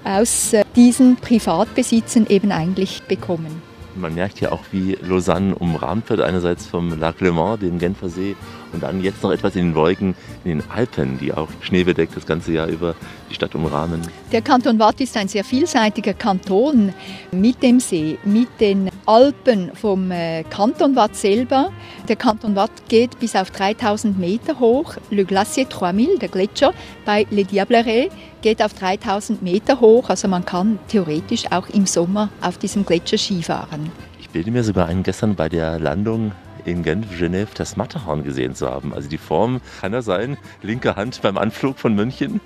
aus 0.03 0.53
äh, 0.53 0.65
diesen 0.77 1.17
Privatbesitzen 1.17 2.27
eben 2.29 2.53
eigentlich 2.53 3.03
bekommen. 3.05 3.63
Man 3.97 4.15
merkt 4.15 4.41
ja 4.41 4.51
auch, 4.51 4.63
wie 4.73 4.99
Lausanne 5.01 5.55
umrahmt 5.55 6.11
wird, 6.11 6.21
einerseits 6.21 6.67
vom 6.67 6.99
Lac 6.99 7.21
Le 7.21 7.31
Mans, 7.31 7.61
dem 7.61 7.79
Genfersee, 7.79 8.35
und 8.75 8.83
dann 8.83 9.03
jetzt 9.03 9.23
noch 9.23 9.33
etwas 9.33 9.57
in 9.57 9.69
den 9.69 9.75
Wolken, 9.75 10.15
in 10.45 10.59
den 10.59 10.71
Alpen, 10.71 11.19
die 11.19 11.33
auch 11.33 11.49
schneebedeckt 11.61 12.17
das 12.17 12.27
ganze 12.27 12.53
Jahr 12.53 12.67
über 12.67 12.95
die 13.31 13.35
Stadt 13.35 13.55
umrahmen. 13.55 14.03
Der 14.33 14.43
Kanton 14.43 14.79
Waadt 14.79 15.01
ist 15.01 15.17
ein 15.17 15.29
sehr 15.29 15.45
vielseitiger 15.45 16.13
Kanton 16.13 16.93
mit 17.31 17.63
dem 17.63 17.81
See, 17.81 18.19
mit 18.25 18.49
den 18.61 18.91
Alpen 19.07 19.71
vom 19.75 20.11
äh, 20.11 20.43
Kanton 20.45 20.97
Waadt 20.97 21.17
selber. 21.17 21.71
Der 22.09 22.17
Kanton 22.17 22.57
Waadt 22.57 22.89
geht 22.89 23.19
bis 23.21 23.37
auf 23.37 23.51
3000 23.51 24.19
Meter 24.19 24.59
hoch. 24.61 24.95
Le 25.11 25.25
Glacier 25.25 25.67
3000, 25.67 26.21
der 26.21 26.29
Gletscher 26.29 26.75
bei 27.05 27.27
Le 27.31 27.45
Diableret, 27.45 28.11
geht 28.43 28.63
auf 28.63 28.75
3000 28.75 29.43
Meter 29.43 29.81
hoch. 29.81 30.11
Also 30.11 30.29
man 30.29 30.45
kann 30.45 30.79
theoretisch 30.89 31.45
auch 31.51 31.69
im 31.71 31.87
Sommer 31.87 32.29
auf 32.41 32.59
diesem 32.59 32.85
Gletscher 32.85 33.19
Skifahren. 33.19 33.91
Ich 34.21 34.29
bilde 34.31 34.51
mir 34.51 34.65
sogar 34.65 34.89
ein, 34.89 35.03
gestern 35.03 35.35
bei 35.35 35.49
der 35.49 35.79
Landung 35.79 36.33
in 36.65 36.83
Genf, 36.83 37.07
Genève, 37.19 37.49
das 37.55 37.77
Matterhorn 37.77 38.25
gesehen 38.25 38.55
zu 38.55 38.69
haben. 38.69 38.95
Also 38.95 39.09
die 39.09 39.19
Form 39.19 39.61
kann 39.81 39.93
er 39.93 40.03
sein, 40.03 40.37
linke 40.63 40.97
Hand 40.97 41.21
beim 41.23 41.39
Anflug 41.39 41.79
von 41.79 41.95
München. 41.95 42.41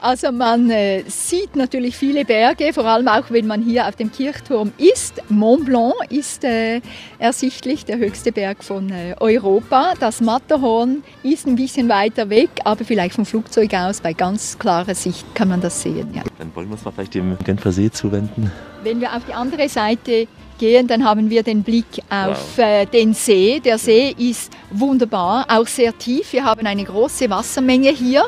Also 0.00 0.30
man 0.30 0.70
äh, 0.70 1.02
sieht 1.08 1.56
natürlich 1.56 1.96
viele 1.96 2.24
Berge, 2.24 2.72
vor 2.72 2.84
allem 2.84 3.08
auch 3.08 3.30
wenn 3.30 3.48
man 3.48 3.62
hier 3.62 3.88
auf 3.88 3.96
dem 3.96 4.12
Kirchturm 4.12 4.72
ist. 4.78 5.20
Mont 5.28 5.64
Blanc 5.64 5.94
ist 6.08 6.44
äh, 6.44 6.80
ersichtlich 7.18 7.84
der 7.84 7.98
höchste 7.98 8.30
Berg 8.30 8.62
von 8.62 8.90
äh, 8.90 9.16
Europa. 9.18 9.94
Das 9.98 10.20
Matterhorn 10.20 11.02
ist 11.24 11.48
ein 11.48 11.56
bisschen 11.56 11.88
weiter 11.88 12.30
weg, 12.30 12.50
aber 12.62 12.84
vielleicht 12.84 13.16
vom 13.16 13.26
Flugzeug 13.26 13.74
aus 13.74 14.00
bei 14.00 14.12
ganz 14.12 14.56
klarer 14.56 14.94
Sicht 14.94 15.34
kann 15.34 15.48
man 15.48 15.60
das 15.60 15.82
sehen. 15.82 16.14
Ja. 16.14 16.22
Dann 16.38 16.54
wollen 16.54 16.68
wir 16.68 16.74
uns 16.74 16.84
mal 16.84 16.92
vielleicht 16.92 17.14
dem 17.14 17.36
Genfer 17.44 17.72
See 17.72 17.90
zuwenden. 17.90 18.52
Wenn 18.84 19.00
wir 19.00 19.16
auf 19.16 19.24
die 19.24 19.34
andere 19.34 19.68
Seite 19.68 20.28
gehen, 20.58 20.86
dann 20.86 21.04
haben 21.04 21.30
wir 21.30 21.42
den 21.42 21.62
Blick 21.62 22.02
auf 22.10 22.58
äh, 22.58 22.84
den 22.86 23.14
See. 23.14 23.60
Der 23.60 23.78
See 23.78 24.14
ist 24.18 24.52
wunderbar, 24.70 25.46
auch 25.48 25.66
sehr 25.66 25.96
tief. 25.96 26.32
Wir 26.32 26.44
haben 26.44 26.66
eine 26.66 26.84
große 26.84 27.30
Wassermenge 27.30 27.90
hier. 27.90 28.24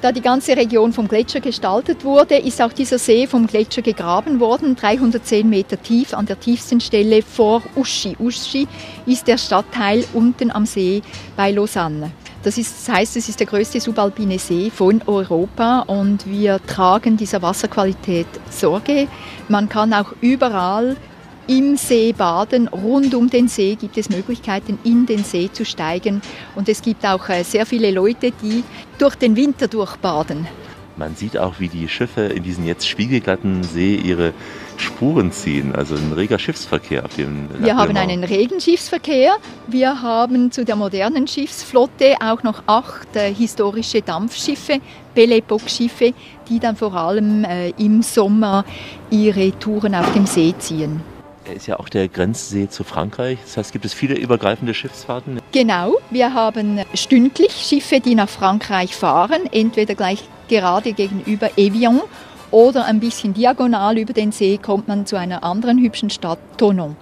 Da 0.00 0.12
die 0.12 0.20
ganze 0.20 0.56
Region 0.56 0.92
vom 0.92 1.08
Gletscher 1.08 1.40
gestaltet 1.40 2.04
wurde, 2.04 2.36
ist 2.36 2.62
auch 2.62 2.72
dieser 2.72 2.98
See 2.98 3.26
vom 3.26 3.48
Gletscher 3.48 3.82
gegraben 3.82 4.38
worden, 4.38 4.76
310 4.76 5.48
Meter 5.48 5.82
tief 5.82 6.14
an 6.14 6.24
der 6.24 6.38
tiefsten 6.38 6.80
Stelle 6.80 7.20
vor 7.20 7.62
Uschi. 7.74 8.16
Uschi 8.20 8.68
ist 9.06 9.26
der 9.26 9.38
Stadtteil 9.38 10.04
unten 10.14 10.52
am 10.52 10.66
See 10.66 11.02
bei 11.36 11.50
Lausanne. 11.50 12.12
Das, 12.44 12.56
ist, 12.56 12.86
das 12.86 12.94
heißt, 12.94 13.16
es 13.16 13.28
ist 13.28 13.40
der 13.40 13.48
größte 13.48 13.80
subalpine 13.80 14.38
See 14.38 14.70
von 14.70 15.02
Europa 15.04 15.80
und 15.80 16.24
wir 16.26 16.64
tragen 16.64 17.16
dieser 17.16 17.42
Wasserqualität 17.42 18.28
Sorge. 18.50 19.08
Man 19.48 19.68
kann 19.68 19.92
auch 19.92 20.12
überall 20.20 20.96
im 21.48 21.76
See 21.76 22.12
baden. 22.12 22.68
Rund 22.68 23.14
um 23.14 23.28
den 23.28 23.48
See 23.48 23.74
gibt 23.74 23.98
es 23.98 24.08
Möglichkeiten, 24.10 24.78
in 24.84 25.06
den 25.06 25.24
See 25.24 25.50
zu 25.52 25.64
steigen. 25.64 26.22
Und 26.54 26.68
es 26.68 26.82
gibt 26.82 27.04
auch 27.04 27.28
äh, 27.28 27.42
sehr 27.42 27.66
viele 27.66 27.90
Leute, 27.90 28.32
die 28.42 28.62
durch 28.98 29.16
den 29.16 29.34
Winter 29.34 29.66
durchbaden. 29.66 30.46
Man 30.96 31.14
sieht 31.14 31.38
auch, 31.38 31.60
wie 31.60 31.68
die 31.68 31.88
Schiffe 31.88 32.22
in 32.22 32.42
diesen 32.42 32.66
jetzt 32.66 32.88
spiegelglatten 32.88 33.62
See 33.62 33.94
ihre 33.94 34.32
Spuren 34.76 35.30
ziehen. 35.30 35.74
Also 35.74 35.94
ein 35.94 36.12
reger 36.12 36.40
Schiffsverkehr 36.40 37.04
auf 37.04 37.14
dem 37.14 37.48
Wir 37.60 37.76
haben 37.76 37.96
einen 37.96 38.24
Regenschiffsverkehr. 38.24 39.36
Wir 39.68 40.02
haben 40.02 40.50
zu 40.50 40.64
der 40.64 40.74
modernen 40.74 41.28
Schiffsflotte 41.28 42.16
auch 42.20 42.42
noch 42.42 42.64
acht 42.66 43.14
äh, 43.14 43.32
historische 43.32 44.02
Dampfschiffe, 44.02 44.80
Belle 45.14 45.36
Epoque-Schiffe, 45.36 46.14
die 46.48 46.58
dann 46.58 46.74
vor 46.74 46.94
allem 46.94 47.44
äh, 47.44 47.70
im 47.78 48.02
Sommer 48.02 48.64
ihre 49.10 49.56
Touren 49.58 49.94
auf 49.94 50.12
dem 50.14 50.26
See 50.26 50.52
ziehen. 50.58 51.00
Er 51.48 51.56
ist 51.56 51.66
ja 51.66 51.80
auch 51.80 51.88
der 51.88 52.08
Grenzsee 52.08 52.68
zu 52.68 52.84
Frankreich. 52.84 53.38
Das 53.42 53.56
heißt, 53.56 53.72
gibt 53.72 53.86
es 53.86 53.94
viele 53.94 54.14
übergreifende 54.14 54.74
Schiffsfahrten. 54.74 55.40
Genau, 55.52 55.94
wir 56.10 56.34
haben 56.34 56.80
stündlich 56.92 57.52
Schiffe, 57.52 58.00
die 58.00 58.14
nach 58.14 58.28
Frankreich 58.28 58.94
fahren, 58.94 59.42
entweder 59.50 59.94
gleich 59.94 60.24
gerade 60.48 60.92
gegenüber 60.92 61.50
Evian 61.56 62.02
oder 62.50 62.84
ein 62.84 63.00
bisschen 63.00 63.32
diagonal 63.32 63.96
über 63.96 64.12
den 64.12 64.30
See 64.30 64.58
kommt 64.58 64.88
man 64.88 65.06
zu 65.06 65.16
einer 65.16 65.42
anderen 65.42 65.78
hübschen 65.78 66.10
Stadt, 66.10 66.38
Tonon. 66.58 66.96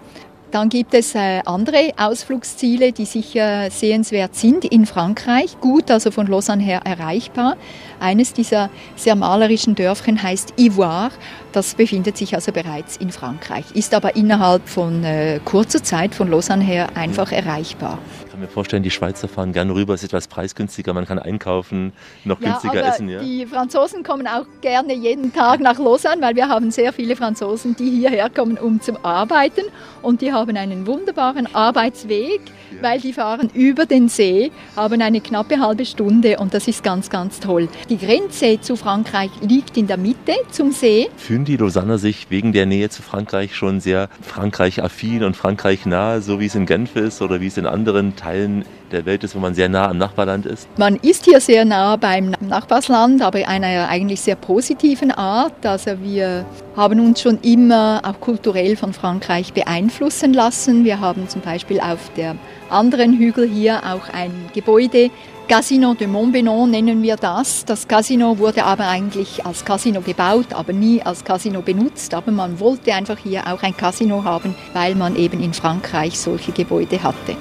Dann 0.53 0.69
gibt 0.69 0.95
es 0.95 1.15
äh, 1.17 1.43
andere 1.45 1.93
Ausflugsziele, 1.97 2.93
die 2.93 3.05
sicher 3.05 3.71
sehenswert 3.71 4.37
sind 4.37 4.65
in 4.65 4.87
Frankreich, 4.87 5.61
gut 5.61 5.91
also 5.91 6.13
von 6.13 6.29
Lausanne 6.29 6.63
her 6.63 6.83
erreichbar. 6.85 7.57
Eines 7.99 8.33
dieser 8.33 8.71
sehr 8.95 9.17
malerischen 9.17 9.75
Dörfchen 9.75 10.23
heißt 10.23 10.55
Ivoire. 10.57 11.11
Das 11.57 11.75
befindet 11.75 12.19
sich 12.19 12.35
also 12.35 12.53
bereits 12.53 12.99
in 12.99 13.11
Frankreich, 13.11 13.65
ist 13.73 13.95
aber 13.95 14.15
innerhalb 14.15 14.69
von 14.69 15.03
äh, 15.05 15.41
kurzer 15.43 15.83
Zeit 15.83 16.15
von 16.15 16.31
Lausanne 16.31 16.63
her 16.63 16.89
einfach 16.95 17.33
erreichbar. 17.33 17.99
Ich 18.27 18.31
kann 18.31 18.41
mir 18.41 18.49
vorstellen, 18.49 18.83
die 18.83 18.91
Schweizer 18.91 19.27
fahren 19.27 19.55
gerne 19.55 19.75
rüber, 19.75 19.95
ist 19.95 20.05
etwas 20.05 20.29
preisgünstiger, 20.29 20.93
man 20.93 21.07
kann 21.07 21.19
einkaufen, 21.19 21.95
noch 22.25 22.43
Ja, 22.43 22.51
günstiger 22.51 22.81
aber 22.81 22.89
essen. 22.89 23.09
Ja? 23.09 23.23
Die 23.23 23.47
Franzosen 23.47 24.03
kommen 24.03 24.27
auch 24.27 24.45
gerne 24.61 24.93
jeden 24.93 25.33
Tag 25.33 25.61
nach 25.61 25.79
Lausanne, 25.79 26.21
weil 26.21 26.37
wir 26.37 26.47
haben 26.47 26.71
sehr 26.71 26.93
viele 26.93 27.17
Franzosen, 27.17 27.75
die 27.75 27.89
hierher 27.89 28.29
kommen, 28.29 28.59
um 28.59 28.83
zu 28.83 29.03
arbeiten. 29.03 29.63
Und 30.03 30.21
die 30.21 30.35
haben 30.35 30.59
einen 30.59 30.87
wunderbaren 30.87 31.49
Arbeitsweg, 31.55 32.43
weil 32.83 33.01
die 33.01 33.15
fahren 33.15 33.49
über 33.55 33.87
den 33.87 34.11
See, 34.11 34.53
haben 34.77 35.01
eine 35.01 35.23
knappe 35.23 35.59
halbe 35.59 35.87
Stunde 35.87 36.37
und 36.39 36.53
das 36.53 36.69
ist 36.69 36.85
ganz, 36.85 37.09
ganz 37.09 37.41
toll. 37.41 37.71
Die 37.89 37.97
Grenze 37.97 38.61
zu 38.61 38.77
Frankreich 38.77 39.31
liegt 39.41 39.79
in 39.79 39.87
der 39.87 39.97
Mitte 39.97 40.35
zum 40.51 40.71
See. 40.71 41.09
Fühlen 41.17 41.46
die 41.47 41.57
Lausanner 41.57 41.99
sich 41.99 42.27
wegen 42.29 42.53
der 42.53 42.67
Nähe 42.67 42.91
zu 42.91 43.03
Frankreich 43.03 43.55
schon 43.55 43.81
sehr 43.81 44.09
Frankreich-affin 44.21 45.25
und 45.25 45.37
Frankreich-nah, 45.37 46.21
so 46.21 46.41
wie 46.41 46.47
es 46.47 46.55
in 46.55 46.67
Genf 46.67 46.97
ist 46.97 47.23
oder 47.23 47.41
wie 47.41 47.47
es 47.47 47.57
in 47.57 47.67
anderen 47.67 48.17
Teilen 48.17 48.65
der 48.93 49.07
Welt 49.07 49.25
ist, 49.25 49.35
wo 49.35 49.41
man 49.41 49.55
sehr 49.55 49.69
nah 49.69 49.89
am 49.89 49.99
Nachbarland 49.99 50.47
ist? 50.47 50.69
Man 50.79 50.97
ist 50.97 51.25
hier 51.25 51.41
sehr 51.41 51.65
nah 51.65 51.97
beim 51.97 52.35
Nachbarsland, 52.41 53.23
aber 53.23 53.49
einer 53.49 53.89
eigentlich 53.89 54.21
sehr 54.21 54.37
positiven 54.37 55.11
Art. 55.11 55.65
Also 55.65 55.93
wir 56.03 56.45
haben 56.77 57.01
uns 57.01 57.21
schon 57.21 57.39
immer 57.43 58.03
auch 58.05 58.21
kulturell 58.21 58.77
von 58.77 58.93
Frankreich 58.93 59.53
beeinflussen 59.53 60.33
lassen. 60.35 60.85
Wir 60.85 61.01
haben 61.01 61.29
zum 61.29 61.41
Beispiel 61.41 61.81
auf 61.81 62.11
der 62.17 62.37
anderen 62.71 63.19
Hügel 63.19 63.49
hier 63.49 63.83
auch 63.85 64.13
ein 64.13 64.33
Gebäude. 64.55 65.11
Casino 65.49 65.95
de 65.95 66.09
Montbenon 66.09 66.69
nennen 66.69 67.03
wir 67.05 67.15
das. 67.15 67.65
Das 67.65 67.87
Casino 67.87 68.37
wurde 68.39 68.65
aber 68.65 68.89
eigentlich 68.89 69.47
als 69.47 69.65
Casino 69.65 70.01
gebaut, 70.01 70.53
aber 70.53 70.73
nie 70.73 71.01
als 71.03 71.23
Casino 71.23 71.63
benutzt. 71.63 72.15
Aber 72.15 72.33
man 72.33 72.59
wollte 72.59 72.93
einfach 72.93 73.17
hier 73.19 73.47
auch 73.47 73.63
ein 73.63 73.77
Casino 73.77 74.25
haben, 74.25 74.57
weil 74.73 74.97
man 74.97 75.15
eben 75.15 75.41
in 75.41 75.55
Frankreich 75.55 76.19
solche 76.19 76.51
Gebäude 76.51 77.01
hatte. 77.01 77.37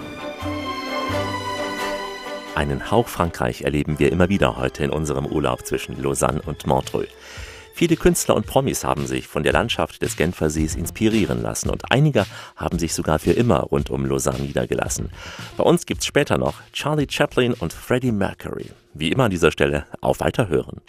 Einen 2.54 2.92
Hauch 2.92 3.08
Frankreich 3.08 3.64
erleben 3.64 3.98
wir 3.98 4.12
immer 4.12 4.30
wieder 4.30 4.56
heute 4.56 4.84
in 4.84 4.92
unserem 4.92 5.26
Urlaub 5.26 5.66
zwischen 5.66 6.00
Lausanne 6.00 6.44
und 6.46 6.68
Montreux. 6.68 7.08
Viele 7.78 7.98
Künstler 7.98 8.38
und 8.38 8.48
Promis 8.48 8.86
haben 8.86 9.06
sich 9.06 9.28
von 9.28 9.44
der 9.44 9.52
Landschaft 9.52 10.02
des 10.02 10.16
Genfersees 10.16 10.76
inspirieren 10.76 11.42
lassen 11.42 11.70
und 11.70 11.92
einige 11.92 12.26
haben 12.56 12.80
sich 12.80 12.94
sogar 12.94 13.20
für 13.20 13.34
immer 13.34 13.60
rund 13.64 13.90
um 13.90 14.06
Lausanne 14.06 14.40
niedergelassen. 14.40 15.10
Bei 15.58 15.66
uns 15.66 15.86
gibt's 15.86 16.06
später 16.06 16.38
noch 16.38 16.54
Charlie 16.72 17.08
Chaplin 17.10 17.52
und 17.54 17.74
Freddie 17.74 18.14
Mercury. 18.14 18.72
Wie 18.94 19.12
immer 19.12 19.26
an 19.26 19.32
dieser 19.32 19.52
Stelle 19.52 19.86
auf 20.00 20.22
Weiterhören. 20.22 20.80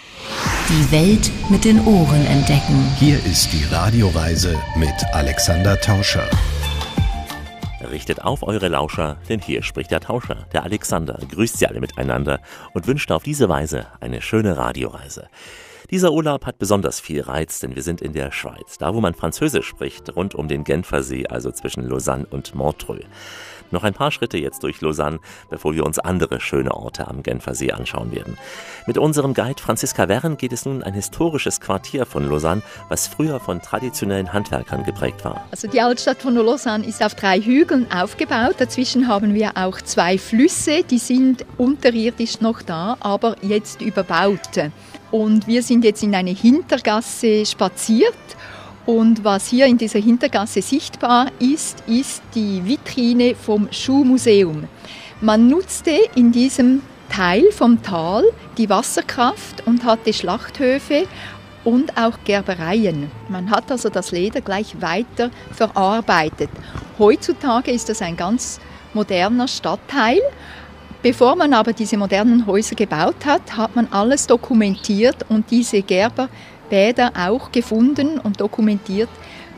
Die 0.69 0.93
Welt 0.93 1.29
mit 1.51 1.65
den 1.65 1.85
Ohren 1.85 2.25
entdecken. 2.27 2.89
Hier 3.01 3.17
ist 3.27 3.53
die 3.53 3.65
Radioreise 3.65 4.57
mit 4.77 4.95
Alexander 5.13 5.81
Tauscher. 5.81 6.31
Richtet 7.91 8.23
auf 8.23 8.45
eure 8.45 8.69
Lauscher, 8.69 9.17
denn 9.29 9.41
hier 9.41 9.65
spricht 9.65 9.91
der 9.91 10.01
Tauscher, 10.01 10.47
der 10.53 10.63
Alexander, 10.63 11.19
grüßt 11.33 11.59
sie 11.59 11.67
alle 11.67 11.81
miteinander 11.81 12.39
und 12.75 12.87
wünscht 12.87 13.11
auf 13.11 13.25
diese 13.25 13.49
Weise 13.49 13.87
eine 13.99 14.23
schöne 14.23 14.57
Radioreise. 14.57 15.29
Dieser 15.91 16.11
Urlaub 16.11 16.47
hat 16.47 16.59
besonders 16.59 16.99
viel 16.99 17.21
Reiz, 17.21 17.61
denn 17.61 17.77
wir 17.77 17.83
sind 17.83 18.01
in 18.01 18.13
der 18.13 18.33
Schweiz, 18.33 18.77
da 18.77 18.93
wo 18.93 19.01
man 19.01 19.15
Französisch 19.15 19.69
spricht, 19.69 20.17
rund 20.17 20.35
um 20.35 20.49
den 20.49 20.65
Genfersee, 20.65 21.29
also 21.29 21.53
zwischen 21.53 21.87
Lausanne 21.87 22.27
und 22.29 22.57
Montreux. 22.57 23.05
Noch 23.71 23.85
ein 23.85 23.95
paar 23.95 24.11
Schritte 24.11 24.37
jetzt 24.37 24.63
durch 24.63 24.81
Lausanne, 24.81 25.21
bevor 25.51 25.75
wir 25.75 25.85
uns 25.85 25.99
andere 25.99 26.41
schöne 26.41 26.75
Orte 26.75 27.07
am 27.09 27.23
Genfersee 27.23 27.73
anschauen 27.73 28.13
werden. 28.13 28.37
Mit 28.87 28.99
unserem 28.99 29.35
Guide 29.35 29.61
Franziska 29.61 30.09
Werren 30.09 30.37
geht 30.37 30.53
es 30.53 30.65
nun 30.67 30.83
ein 30.83 30.95
historisches 30.95 31.61
Quartier 31.61 32.07
von 32.07 32.29
Lausanne, 32.29 32.63
was 32.89 33.07
früher 33.07 33.41
von 33.41 33.61
traditionellen 33.61 34.33
Handwerkern 34.33 34.85
geprägt 34.85 35.25
war. 35.25 35.47
Also 35.51 35.69
die 35.69 35.81
Altstadt 35.81 36.19
von 36.19 36.35
Lausanne 36.35 36.87
ist 36.87 37.03
auf 37.03 37.15
drei 37.15 37.41
Hügeln 37.41 37.91
aufgebaut. 37.93 38.57
Dazwischen 38.59 39.09
haben 39.09 39.35
wir 39.35 39.53
auch 39.57 39.81
zwei 39.81 40.19
Flüsse, 40.19 40.83
die 40.85 40.99
sind 40.99 41.45
unterirdisch 41.59 42.41
noch 42.41 42.63
da, 42.63 42.97
aber 43.01 43.37
jetzt 43.43 43.83
überbaut. 43.83 44.41
Und 45.11 45.47
wir 45.47 45.63
sind 45.63 45.85
jetzt 45.85 46.03
in 46.03 46.15
eine 46.15 46.31
Hintergasse 46.31 47.47
spaziert. 47.47 48.15
Und 48.85 49.25
was 49.25 49.49
hier 49.49 49.67
in 49.67 49.79
dieser 49.79 49.99
Hintergasse 49.99 50.63
sichtbar 50.63 51.31
ist, 51.39 51.83
ist 51.87 52.23
die 52.35 52.65
Vitrine 52.65 53.35
vom 53.35 53.69
Schuhmuseum. 53.71 54.65
Man 55.21 55.49
nutzte 55.49 55.99
in 56.15 56.31
diesem 56.31 56.83
Teil 57.09 57.51
vom 57.51 57.83
Tal 57.83 58.25
die 58.59 58.69
Wasserkraft 58.69 59.67
und 59.67 59.85
hatte 59.85 60.13
Schlachthöfe 60.13 61.07
und 61.65 61.97
auch 61.97 62.19
Gerbereien. 62.25 63.11
Man 63.29 63.51
hat 63.51 63.73
also 63.73 63.89
das 63.89 64.13
Leder 64.13 64.41
gleich 64.41 64.81
weiter 64.81 65.31
verarbeitet. 65.53 66.51
Heutzutage 66.99 67.73
ist 67.73 67.89
das 67.89 68.03
ein 68.03 68.17
ganz 68.17 68.61
moderner 68.95 69.49
Stadtteil. 69.49 70.21
Bevor 71.07 71.37
man 71.37 71.53
aber 71.53 71.73
diese 71.73 71.97
modernen 71.97 72.49
Häuser 72.49 72.75
gebaut 72.75 73.25
hat, 73.25 73.57
hat 73.57 73.77
man 73.77 73.87
alles 73.93 74.27
dokumentiert 74.27 75.15
und 75.29 75.49
diese 75.53 75.81
Gerberbäder 75.81 77.13
auch 77.17 77.53
gefunden 77.53 78.19
und 78.19 78.41
dokumentiert, 78.41 79.09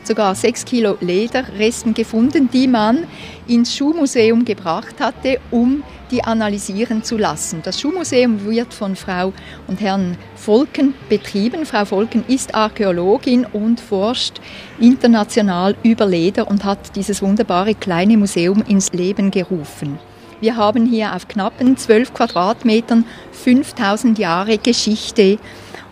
sogar 0.03 0.35
sechs 0.35 0.63
Kilo 0.63 0.95
Lederresten 1.01 1.95
gefunden, 1.95 2.51
die 2.53 2.67
man 2.67 3.07
ins 3.47 3.75
Schuhmuseum 3.75 4.45
gebracht 4.45 4.99
hatte, 4.99 5.39
um 5.49 5.81
die 6.11 6.23
analysieren 6.23 7.01
zu 7.03 7.17
lassen. 7.17 7.61
Das 7.63 7.81
Schuhmuseum 7.81 8.45
wird 8.45 8.71
von 8.71 8.95
Frau 8.95 9.33
und 9.65 9.81
Herrn 9.81 10.17
Volken 10.35 10.93
betrieben. 11.09 11.65
Frau 11.65 11.85
Volken 11.85 12.23
ist 12.27 12.53
Archäologin 12.53 13.47
und 13.51 13.79
forscht 13.79 14.39
international 14.79 15.75
über 15.81 16.05
Leder 16.05 16.47
und 16.47 16.63
hat 16.63 16.95
dieses 16.95 17.23
wunderbare 17.23 17.73
kleine 17.73 18.17
Museum 18.17 18.63
ins 18.67 18.93
Leben 18.93 19.31
gerufen. 19.31 19.97
Wir 20.41 20.55
haben 20.55 20.85
hier 20.85 21.15
auf 21.15 21.27
knappen 21.27 21.75
12 21.75 22.13
Quadratmetern 22.13 23.03
5000 23.33 24.17
Jahre 24.17 24.57
Geschichte 24.57 25.37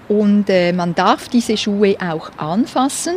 und 0.07 0.49
äh, 0.49 0.71
man 0.71 0.95
darf 0.95 1.27
diese 1.27 1.57
Schuhe 1.57 1.97
auch 1.99 2.31
anfassen, 2.37 3.15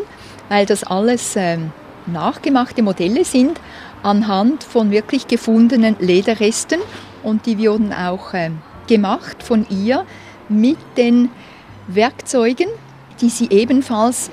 weil 0.49 0.66
das 0.66 0.83
alles 0.83 1.37
ähm, 1.37 1.71
nachgemachte 2.07 2.83
Modelle 2.83 3.25
sind 3.25 3.61
anhand 4.03 4.64
von 4.64 4.90
wirklich 4.90 5.29
gefundenen 5.29 5.95
Lederresten 6.01 6.81
und 7.23 7.47
die 7.47 7.59
wurden 7.59 7.93
auch 7.93 8.35
ähm, 8.35 8.59
gemacht 8.88 9.40
von 9.45 9.66
ihr 9.71 10.05
mit 10.49 10.79
den 10.97 11.29
Werkzeugen, 11.87 12.66
die 13.21 13.29
sie 13.29 13.49
ebenfalls 13.51 14.33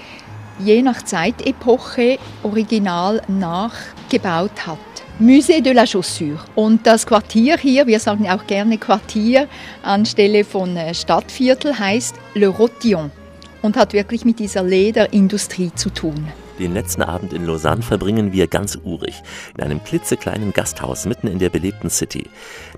je 0.58 0.82
nach 0.82 1.04
Zeitepoche 1.04 2.18
original 2.42 3.22
nachgebaut 3.28 4.66
hat. 4.66 4.87
Musée 5.20 5.62
de 5.62 5.72
la 5.72 5.88
Chaussure. 5.88 6.38
Und 6.54 6.86
das 6.86 7.08
Quartier 7.08 7.58
hier, 7.58 7.88
wir 7.88 8.00
sagen 8.00 8.30
auch 8.30 8.46
gerne 8.46 8.78
Quartier 8.78 9.48
anstelle 9.82 10.44
von 10.44 10.78
äh, 10.78 10.94
Stadtviertel, 10.94 11.78
heißt 11.78 12.16
Le 12.36 12.48
Rotillon 12.48 13.10
und 13.64 13.78
hat 13.78 13.94
wirklich 13.94 14.26
mit 14.26 14.38
dieser 14.38 14.62
Lederindustrie 14.62 15.72
zu 15.74 15.90
tun. 15.90 16.28
Den 16.60 16.74
letzten 16.74 17.02
Abend 17.02 17.34
in 17.34 17.46
Lausanne 17.46 17.82
verbringen 17.82 18.32
wir 18.32 18.48
ganz 18.48 18.78
urig, 18.84 19.22
in 19.56 19.64
einem 19.64 19.84
klitzekleinen 19.84 20.54
Gasthaus 20.54 21.06
mitten 21.06 21.28
in 21.28 21.40
der 21.40 21.50
belebten 21.50 21.90
City. 21.90 22.30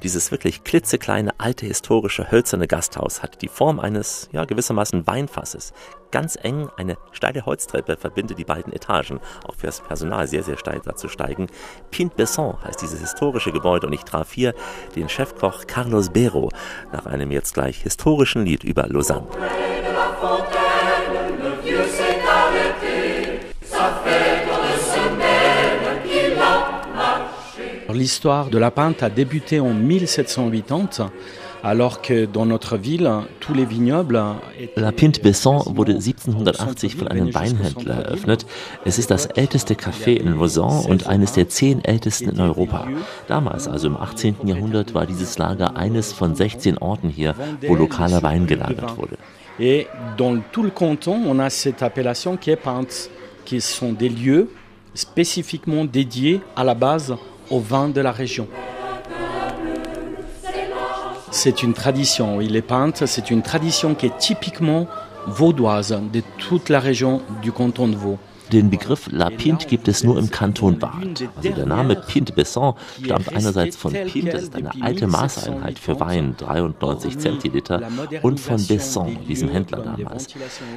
Dieses 0.04 0.32
wirklich 0.32 0.63
klitzekleine, 0.63 1.32
alte, 1.38 1.65
historische, 1.65 2.32
hölzerne 2.32 2.67
Gasthaus 2.67 3.21
hat 3.21 3.41
die 3.41 3.47
Form 3.49 3.80
eines, 3.80 4.30
ja, 4.32 4.45
gewissermaßen 4.45 5.08
Weinfasses. 5.08 5.73
Ganz 6.12 6.38
eng 6.41 6.69
eine 6.76 6.98
steile 7.12 7.45
Holztreppe 7.45 7.95
verbindet 7.95 8.39
die 8.39 8.45
beiden 8.45 8.74
Etagen, 8.74 9.19
auch 9.48 9.56
fürs 9.56 9.82
Personal 9.82 10.28
sehr, 10.28 10.41
sehr 10.41 10.58
steil 10.58 10.82
da 10.84 10.95
zu 10.95 11.08
steigen. 11.08 11.48
Pint 11.91 12.15
Besson 12.15 12.58
heißt 12.63 12.82
dieses 12.82 13.00
historische 13.00 13.52
Gebäude 13.52 13.86
und 13.86 13.93
ich 13.93 14.04
traf 14.04 14.32
hier 14.32 14.56
den 14.95 15.08
Chefkoch 15.08 15.67
Carlos 15.67 16.10
Bero 16.10 16.50
nach 16.91 17.06
einem 17.06 17.32
jetzt 17.32 17.54
gleich 17.54 17.84
historischen 17.84 18.43
Lied 18.43 18.63
über 18.63 18.88
Lausanne. 18.88 19.28
L'histoire 28.00 28.50
de 28.50 28.58
la 28.58 28.72
pinte 28.72 29.04
a 29.04 29.10
débuté 29.10 29.60
en 29.60 29.74
1780, 29.74 31.12
alors 31.63 32.02
que 32.02 32.26
dans 32.26 32.45
notre 32.45 32.78
ville, 32.78 33.10
tous 33.39 33.54
les 33.54 33.65
vignobles 33.65 34.22
étaient 34.60 34.80
La 34.80 34.91
Pinte 34.91 35.22
Besson 35.22 35.63
wurde 35.76 35.93
1780 35.93 36.95
von 36.95 37.08
einem 37.08 37.34
Weinhändler 37.34 38.06
eröffnet. 38.06 38.45
Es 38.86 38.98
ist 39.00 39.12
das 39.12 39.26
älteste 39.26 39.76
Café 39.76 40.15
in 40.15 40.38
Lausanne 40.38 40.88
und 40.88 41.08
eines 41.08 41.34
der 41.34 41.50
zehn 41.50 41.84
ältesten 41.84 42.30
in 42.30 42.39
Europa. 42.39 42.88
Damals, 43.28 43.67
also 43.67 43.88
im 43.88 43.98
18. 43.98 44.36
Jahrhundert, 44.45 44.93
war 44.93 45.06
dieses 45.06 45.38
Lager 45.38 45.76
eines 45.76 46.13
von 46.13 46.36
16 46.36 46.78
Orten 46.78 47.10
hier, 47.10 47.36
wo 47.67 47.76
lokaler 47.76 48.24
Wein 48.24 48.48
gelagert 48.48 48.98
wurde. 48.98 49.17
Et 49.60 49.88
dans 50.15 50.41
tout 50.54 50.63
le 50.63 50.69
canton, 50.69 51.22
on 51.28 51.38
a 51.39 51.50
cette 51.50 51.84
appellation 51.84 52.38
qui 52.38 52.52
est 52.52 52.56
pinte, 52.56 53.10
qui 53.43 53.60
sont 53.60 53.91
des 53.91 54.08
lieux 54.08 54.50
spécifiquement 54.93 55.84
dédiés 55.84 56.39
à 56.56 56.63
la 56.63 56.76
base 56.76 57.13
au 57.50 57.60
vin 57.60 57.89
de 57.89 58.00
la 58.00 58.12
région. 58.12 58.48
C'est 61.32 61.62
une 61.62 61.74
tradition, 61.74 62.38
oui, 62.38 62.48
les 62.48 62.63
pintes, 62.63 63.06
c'est 63.06 63.30
une 63.30 63.44
tradition 63.44 63.94
qui 63.94 64.08
est 64.08 64.18
typiquement 64.18 64.88
vaudoise 65.28 66.00
de 66.12 66.22
toute 66.38 66.70
la 66.70 66.80
région 66.80 67.22
du 67.42 67.52
canton 67.52 67.88
de 67.88 67.96
Vaud. 67.96 68.18
Den 68.52 68.70
Begriff 68.70 69.10
La 69.12 69.30
Pinte 69.30 69.68
gibt 69.68 69.88
es 69.88 70.04
nur 70.04 70.18
im 70.18 70.32
Kanton 70.32 70.82
Waadt. 70.82 71.24
Also 71.36 71.52
der 71.52 71.66
Name 71.66 71.96
Pinte 71.96 72.34
Besson 72.34 72.74
stammt 73.04 73.34
einerseits 73.36 73.78
von 73.78 73.94
Pinte, 73.94 74.32
das 74.32 74.44
ist 74.44 74.56
eine 74.56 74.72
alte 74.82 75.08
Maßeinheit 75.08 75.78
für 75.78 76.00
Wein, 76.00 76.36
93 76.38 77.20
Zentiliter, 77.20 77.84
und 78.24 78.40
von 78.40 78.66
Besson, 78.66 79.18
diesem 79.28 79.50
Händler 79.50 79.80
damals. 79.84 80.28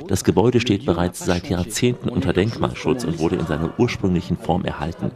Das 0.06 0.24
Gebäude 0.24 0.60
steht 0.60 0.84
bereits 0.84 1.24
seit 1.24 1.48
Jahrzehnten 1.48 2.08
unter 2.08 2.32
Denkmalschutz 2.32 3.04
und 3.04 3.18
wurde 3.18 3.36
in 3.36 3.46
seiner 3.46 3.72
ursprünglichen 3.78 4.36
Form 4.36 4.64
erhalten. 4.64 5.10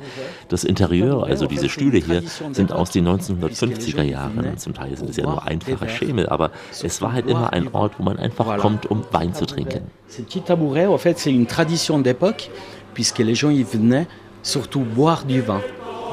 Das 0.49 0.65
Interieur, 0.65 1.25
also 1.25 1.47
diese 1.47 1.69
Stühle 1.69 1.99
hier, 1.99 2.23
sind 2.53 2.73
aus 2.73 2.91
den 2.91 3.07
1950er 3.07 4.03
Jahren. 4.03 4.57
Zum 4.57 4.73
Teil 4.73 4.97
sind 4.97 5.11
es 5.11 5.17
ja 5.17 5.25
nur 5.25 5.45
einfache 5.45 5.89
Schemel, 5.89 6.29
aber 6.29 6.51
es 6.83 7.03
war 7.03 7.13
halt 7.13 7.27
immer 7.27 7.53
ein 7.53 7.75
Ort, 7.75 7.99
wo 7.99 8.03
man 8.03 8.19
einfach 8.19 8.59
kommt, 8.59 8.87
um 8.87 9.05
Wein 9.13 9.35
zu 9.35 9.47
trinken. 9.47 9.91
Ces 10.09 10.23
petits 10.23 10.41
tabourets, 10.41 10.87
en 10.87 10.99
fait, 10.99 11.19
c'est 11.19 11.33
une 11.33 11.47
tradition 11.47 11.99
d'époque, 11.99 12.51
puisque 12.95 13.19
les 13.19 13.35
gens 13.35 13.51
y 13.51 13.63
venaient 13.65 14.07
surtout 14.43 14.81
boire 14.81 15.25
du 15.25 15.41
vin. 15.41 15.61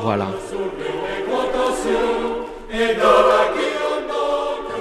Voilà. 0.01 0.27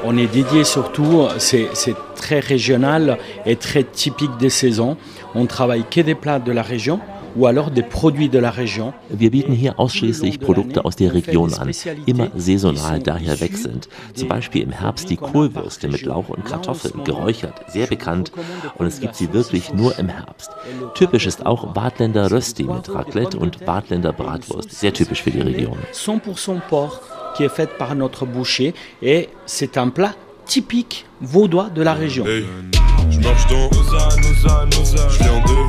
On 0.04 0.16
est 0.16 0.26
dédié 0.26 0.64
surtout, 0.64 1.28
c'est 1.38 1.68
très 2.16 2.40
régional 2.40 3.18
et 3.46 3.56
très 3.56 3.84
typique 3.84 4.36
des 4.38 4.50
saisons. 4.50 4.96
On 5.34 5.46
travaille 5.46 5.84
que 5.88 6.00
des 6.00 6.14
plats 6.14 6.38
de 6.38 6.50
la 6.50 6.62
région 6.62 6.98
ou 7.36 7.46
alors 7.46 7.70
des 7.70 7.82
produits 7.82 8.28
de 8.28 8.38
la 8.38 8.50
région. 8.50 8.92
Wir 9.10 9.30
bieten 9.30 9.52
hier 9.52 9.78
ausschließlich 9.78 10.40
Produkte 10.40 10.84
aus 10.84 10.96
der 10.96 11.14
Region 11.14 11.54
an, 11.54 11.70
immer 12.06 12.30
saisonal 12.36 13.00
daher 13.00 13.40
wechselnd. 13.40 13.88
Zum 14.14 14.28
Beispiel 14.28 14.62
im 14.62 14.70
Herbst 14.70 15.10
die 15.10 15.16
Kohlwürste 15.16 15.88
mit 15.88 16.02
Lauch 16.02 16.28
und 16.28 16.44
Kartoffeln, 16.44 17.04
geräuchert, 17.04 17.54
sehr 17.68 17.86
bekannt 17.86 18.32
und 18.76 18.86
es 18.86 19.00
gibt 19.00 19.16
sie 19.16 19.32
wirklich 19.32 19.72
nur 19.72 19.98
im 19.98 20.08
Herbst. 20.08 20.50
Typisch 20.94 21.26
ist 21.26 21.46
auch 21.46 21.72
Badländer 21.72 22.30
Rösti 22.30 22.64
mit 22.64 22.92
Raclette 22.92 23.38
und 23.38 23.64
Badländer 23.64 24.12
Bratwurst, 24.12 24.70
sehr 24.72 24.92
typisch 24.92 25.22
für 25.22 25.30
die 25.30 25.40
Region. 25.40 25.78
100% 25.92 26.60
porc 26.68 27.00
qui 27.34 27.44
est 27.44 27.48
fait 27.48 27.78
par 27.78 27.94
notre 27.94 28.26
boucher 28.26 28.74
et 29.00 29.28
c'est 29.46 29.76
un 29.78 29.88
plat 29.88 30.14
typique 30.46 31.06
vaudois 31.20 31.70
de 31.70 31.82
la 31.82 31.94
région. 31.94 32.24
Je 32.26 32.91
Lausanne. 33.22 34.70
Je 34.72 35.22
viens 35.22 35.40
de. 35.40 35.62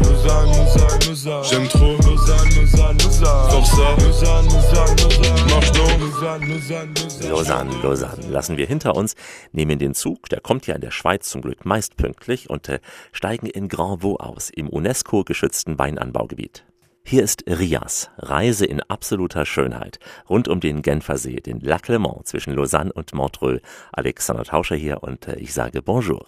J'aime 1.49 1.67
trop. 1.67 1.97
Lausanne, 7.21 7.71
Lausanne 7.81 8.29
lassen 8.29 8.57
wir 8.57 8.65
hinter 8.65 8.95
uns, 8.95 9.15
nehmen 9.51 9.79
den 9.79 9.93
Zug, 9.93 10.29
der 10.29 10.39
kommt 10.39 10.67
ja 10.67 10.75
in 10.75 10.81
der 10.81 10.91
Schweiz 10.91 11.29
zum 11.29 11.41
Glück 11.41 11.65
meist 11.65 11.97
pünktlich 11.97 12.49
und 12.49 12.69
äh, 12.69 12.79
steigen 13.11 13.47
in 13.47 13.67
Grand 13.67 14.03
Vaux 14.03 14.19
aus, 14.19 14.49
im 14.49 14.69
UNESCO-geschützten 14.69 15.77
Weinanbaugebiet. 15.77 16.65
Hier 17.05 17.23
ist 17.23 17.43
Rias, 17.47 18.09
Reise 18.17 18.65
in 18.65 18.81
absoluter 18.81 19.45
Schönheit, 19.45 19.99
rund 20.29 20.47
um 20.47 20.59
den 20.59 20.81
Genfersee, 20.81 21.41
den 21.41 21.59
Lac 21.59 21.87
Le 21.89 21.99
Mans 21.99 22.25
zwischen 22.25 22.53
Lausanne 22.53 22.93
und 22.93 23.13
Montreux. 23.13 23.61
Alexander 23.91 24.43
Tauscher 24.43 24.75
hier 24.75 25.03
und 25.03 25.27
äh, 25.27 25.35
ich 25.35 25.53
sage 25.53 25.81
Bonjour. 25.81 26.25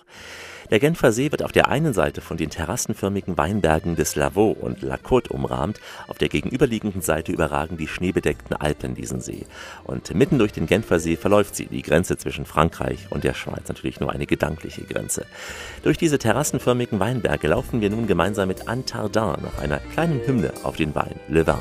Der 0.71 0.79
Genfer 0.79 1.11
See 1.11 1.31
wird 1.31 1.43
auf 1.43 1.51
der 1.51 1.67
einen 1.67 1.93
Seite 1.93 2.21
von 2.21 2.37
den 2.37 2.49
terrassenförmigen 2.49 3.37
Weinbergen 3.37 3.95
des 3.95 4.15
Lavaux 4.15 4.57
und 4.59 4.81
La 4.81 4.95
Côte 4.95 5.29
umrahmt, 5.29 5.79
auf 6.07 6.17
der 6.17 6.29
gegenüberliegenden 6.29 7.01
Seite 7.01 7.31
überragen 7.31 7.77
die 7.77 7.87
schneebedeckten 7.87 8.55
Alpen 8.55 8.95
diesen 8.95 9.21
See. 9.21 9.45
Und 9.83 10.15
mitten 10.15 10.39
durch 10.39 10.53
den 10.53 10.65
Genfer 10.65 10.99
See 10.99 11.17
verläuft 11.17 11.55
sie, 11.55 11.67
die 11.67 11.83
Grenze 11.83 12.17
zwischen 12.17 12.45
Frankreich 12.45 13.07
und 13.11 13.23
der 13.23 13.35
Schweiz, 13.35 13.67
natürlich 13.67 13.99
nur 13.99 14.11
eine 14.11 14.25
gedankliche 14.25 14.83
Grenze. 14.83 15.25
Durch 15.83 15.97
diese 15.97 16.17
terrassenförmigen 16.17 16.99
Weinberge 16.99 17.47
laufen 17.47 17.81
wir 17.81 17.91
nun 17.91 18.07
gemeinsam 18.07 18.47
mit 18.47 18.67
Anne 18.67 18.85
Tardin 18.85 19.43
nach 19.43 19.59
einer 19.61 19.77
kleinen 19.93 20.25
Hymne 20.25 20.51
auf 20.63 20.77
den 20.77 20.95
Wein, 20.95 21.15
Le 21.27 21.45
Vin. 21.45 21.55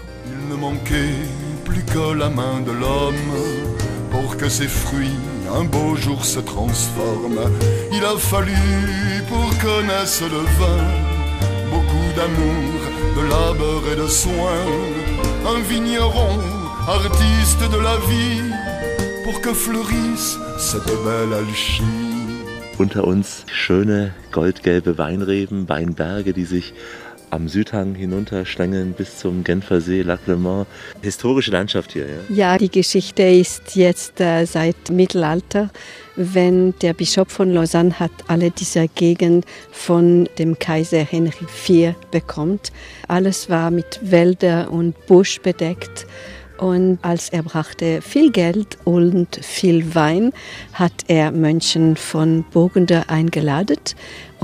Pour 4.15 4.37
que 4.37 4.49
ses 4.49 4.69
fruits 4.69 5.19
un 5.61 5.65
beau 5.65 5.95
jour 5.97 6.25
se 6.25 6.41
transforment. 6.41 7.51
Il 7.93 8.05
a 8.05 8.17
fallu 8.17 8.53
pour 9.29 9.49
connaître 9.59 10.25
le 10.37 10.43
vin 10.59 11.15
beaucoup 11.71 12.09
d'amour, 12.17 12.81
de 13.17 13.23
labeur 13.35 13.83
et 13.93 13.97
de 13.97 14.09
soin. 14.09 14.61
Un 15.47 15.61
vigneron, 15.61 16.39
artiste 16.89 17.65
de 17.75 17.81
la 17.89 17.97
vie, 18.09 18.43
pour 19.25 19.41
que 19.41 19.53
fleurisse 19.53 20.39
cette 20.59 20.93
belle 21.05 21.33
alchimie. 21.33 22.15
Unter 22.81 23.07
uns 23.07 23.45
schöne 23.47 24.13
goldgelbe 24.33 24.99
Weinreben, 24.99 25.69
Weinberge, 25.69 26.33
die 26.33 26.45
sich 26.45 26.75
am 27.35 27.49
Südhang 27.49 27.97
hinunterschlängeln 27.97 28.93
bis 28.93 29.19
zum 29.19 29.43
Genfer 29.43 29.81
See, 29.81 30.03
Lac 30.03 30.21
Le 30.27 30.37
Mans. 30.37 30.67
Historische 31.03 31.51
Landschaft 31.51 31.93
hier, 31.93 32.07
ja? 32.07 32.35
Ja, 32.35 32.59
die 32.59 32.71
Geschichte 32.71 33.25
ist 33.25 33.75
jetzt 33.75 34.21
äh, 34.21 34.45
seit 34.45 34.91
Mittelalter, 34.91 35.71
wenn 36.15 36.75
der 36.81 36.95
Bischof 36.95 37.29
von 37.29 37.53
Lausanne 37.53 37.99
hat 37.99 38.13
alle 38.29 38.53
diese 38.53 38.87
Gegend 38.87 39.45
von 39.73 40.29
dem 40.39 40.59
Kaiser 40.59 41.05
Henry 41.05 41.47
IV 41.69 41.95
bekommt. 42.13 42.71
Alles 43.09 43.51
war 43.51 43.73
mit 43.73 43.99
Wälder 44.03 44.71
und 44.71 44.95
Busch 45.07 45.41
bedeckt. 45.41 46.07
Und 46.57 46.99
als 47.03 47.31
er 47.31 47.43
brachte 47.43 48.01
viel 48.01 48.31
Geld 48.31 48.79
und 48.85 49.41
viel 49.43 49.95
Wein, 49.95 50.33
hat 50.73 50.93
er 51.09 51.33
Mönchen 51.33 51.97
von 51.97 52.45
Burgunder 52.53 53.11
eingeladen. 53.11 53.77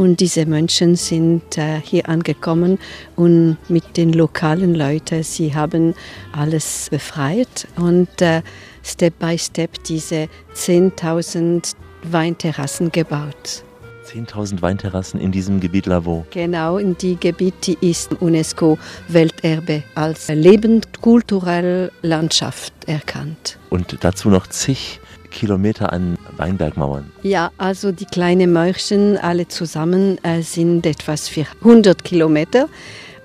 Und 0.01 0.21
diese 0.21 0.47
Mönchen 0.47 0.97
sind 0.97 1.59
äh, 1.59 1.79
hier 1.83 2.09
angekommen 2.09 2.79
und 3.17 3.59
mit 3.69 3.99
den 3.99 4.15
lokalen 4.15 4.75
Leuten, 4.75 5.23
sie 5.23 5.55
haben 5.55 5.95
alles 6.33 6.89
befreit 6.91 7.69
und 7.77 8.09
äh, 8.23 8.41
Step 8.83 9.19
by 9.19 9.37
Step 9.37 9.85
diese 9.85 10.29
10.000 10.55 11.75
Weinterrassen 12.05 12.91
gebaut. 12.91 13.63
10.000 14.07 14.63
Weinterrassen 14.63 15.21
in 15.21 15.33
diesem 15.33 15.61
Gebiet 15.61 15.85
Lavaux. 15.85 16.25
Genau, 16.31 16.79
in 16.79 16.97
die 16.97 17.17
Gebiet, 17.17 17.67
die 17.67 17.77
ist 17.83 18.23
UNESCO-Welterbe 18.23 19.83
als 19.97 20.29
lebendkulturelle 20.29 21.93
Landschaft 22.01 22.73
erkannt. 22.87 23.59
Und 23.69 23.99
dazu 24.01 24.31
noch 24.31 24.47
zig 24.47 24.99
Kilometer 25.31 25.93
an 25.93 26.17
Weinbergmauern. 26.37 27.11
Ja, 27.23 27.51
also 27.59 27.93
die 27.93 28.05
kleinen 28.07 28.53
Mörchen 28.53 29.17
alle 29.19 29.49
zusammen 29.49 30.19
äh, 30.25 30.43
sind 30.43 30.87
etwas 30.87 31.29
400 31.29 32.05
Kilometer. 32.05 32.69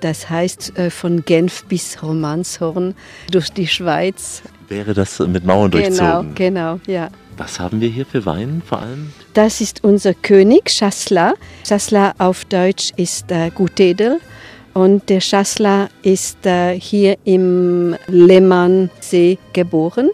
Das 0.02 0.30
heißt 0.30 0.78
äh, 0.78 0.90
von 0.90 1.24
Genf 1.26 1.66
bis 1.66 2.02
Romanshorn 2.04 2.96
durch 3.32 3.50
die 3.50 3.68
Schweiz. 3.68 4.42
Wäre 4.68 4.94
das 4.94 5.20
mit 5.20 5.46
Mauern 5.46 5.72
Genau, 5.72 5.88
durchzogen? 5.88 6.36
genau, 6.36 6.80
ja. 6.88 7.10
Was 7.38 7.60
haben 7.60 7.82
wir 7.82 7.90
hier 7.90 8.06
für 8.06 8.26
Wein 8.26 8.62
vor 8.66 8.80
allem? 8.80 9.12
Das 9.34 9.60
ist 9.60 9.84
unser 9.84 10.14
König, 10.14 10.70
Chasselas. 10.70 11.34
Chasselas 11.68 12.14
auf 12.18 12.46
Deutsch 12.46 12.92
ist 12.96 13.30
äh, 13.32 13.50
Gutedel. 13.54 14.20
Und 14.74 15.10
der 15.10 15.20
Chasselas 15.22 15.90
ist 16.02 16.46
äh, 16.46 16.80
hier 16.80 17.18
im 17.26 17.96
Lehmannsee 18.08 19.38
geboren. 19.54 20.10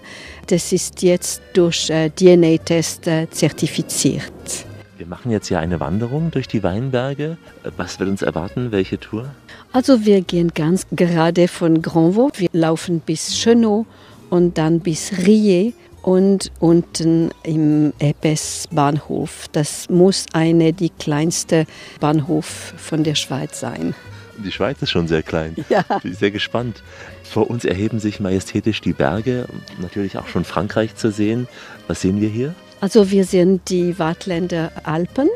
Das 0.52 0.74
ist 0.74 1.02
jetzt 1.02 1.42
durch 1.54 1.90
äh, 1.90 2.10
DNA-Test 2.10 3.08
äh, 3.08 3.30
zertifiziert. 3.30 4.66
Wir 4.98 5.06
machen 5.08 5.32
jetzt 5.32 5.48
hier 5.48 5.62
eine 5.62 5.80
Wanderung 5.80 6.30
durch 6.30 6.50
die 6.50 6.62
Weinberge. 6.62 7.38
Was 7.78 8.02
wird 8.02 8.10
uns 8.10 8.22
erwarten? 8.22 8.74
Welche 8.74 9.00
Tour? 9.00 9.34
Also 9.72 10.06
wir 10.06 10.20
gehen 10.20 10.52
ganz 10.54 10.86
gerade 10.92 11.48
von 11.48 11.82
Granvaux. 11.82 12.38
Wir 12.38 12.50
laufen 12.52 13.00
bis 13.00 13.34
Chenot 13.34 13.86
und 14.30 14.58
dann 14.58 14.82
bis 14.82 15.14
Rillet 15.26 15.74
und 16.02 16.52
unten 16.60 17.30
im 17.44 17.94
Epes 18.00 18.68
Bahnhof. 18.72 19.48
Das 19.54 19.90
muss 19.90 20.26
eine 20.34 20.74
die 20.74 20.90
kleinste 20.90 21.66
Bahnhof 22.02 22.74
von 22.76 23.06
der 23.06 23.16
Schweiz 23.16 23.62
sein. 23.62 23.96
Die 24.42 24.52
Schweiz 24.52 24.82
ist 24.82 24.92
schon 24.92 25.08
sehr 25.08 25.24
klein. 25.24 25.56
Ja. 25.70 25.84
Bin 26.04 26.14
sehr 26.14 26.32
gespannt. 26.32 26.84
Vor 27.24 27.50
uns 27.50 27.66
erheben 27.66 28.00
sich 28.00 28.20
majestätisch 28.20 28.82
die 28.82 28.94
Berge, 28.94 29.46
natürlich 29.80 30.18
auch 30.18 30.28
schon 30.28 30.44
Frankreich 30.44 30.96
zu 30.96 31.12
sehen. 31.12 31.48
Was 31.88 32.02
sehen 32.02 32.20
wir 32.20 32.30
hier? 32.30 32.54
Also 32.82 33.12
wir 33.12 33.26
sehen 33.26 33.62
die 33.68 33.98
Wattländer 34.00 34.72
Alpen. 34.84 35.30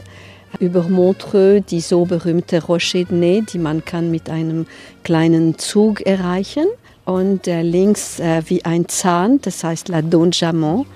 Über 0.59 0.83
Montreux 0.83 1.63
die 1.69 1.81
so 1.81 2.05
berühmte 2.05 2.63
Rocher 2.63 3.03
de 3.03 3.41
die 3.41 3.59
man 3.59 3.83
kann 3.83 4.09
mit 4.09 4.29
einem 4.29 4.67
kleinen 5.03 5.57
Zug 5.57 6.01
erreichen. 6.01 6.65
Und 7.05 7.47
äh, 7.47 7.61
links 7.61 8.19
äh, 8.19 8.41
wie 8.47 8.65
ein 8.65 8.87
Zahn, 8.89 9.39
das 9.41 9.63
heißt 9.63 9.89
La 9.89 10.01
Donjamont. 10.01 10.87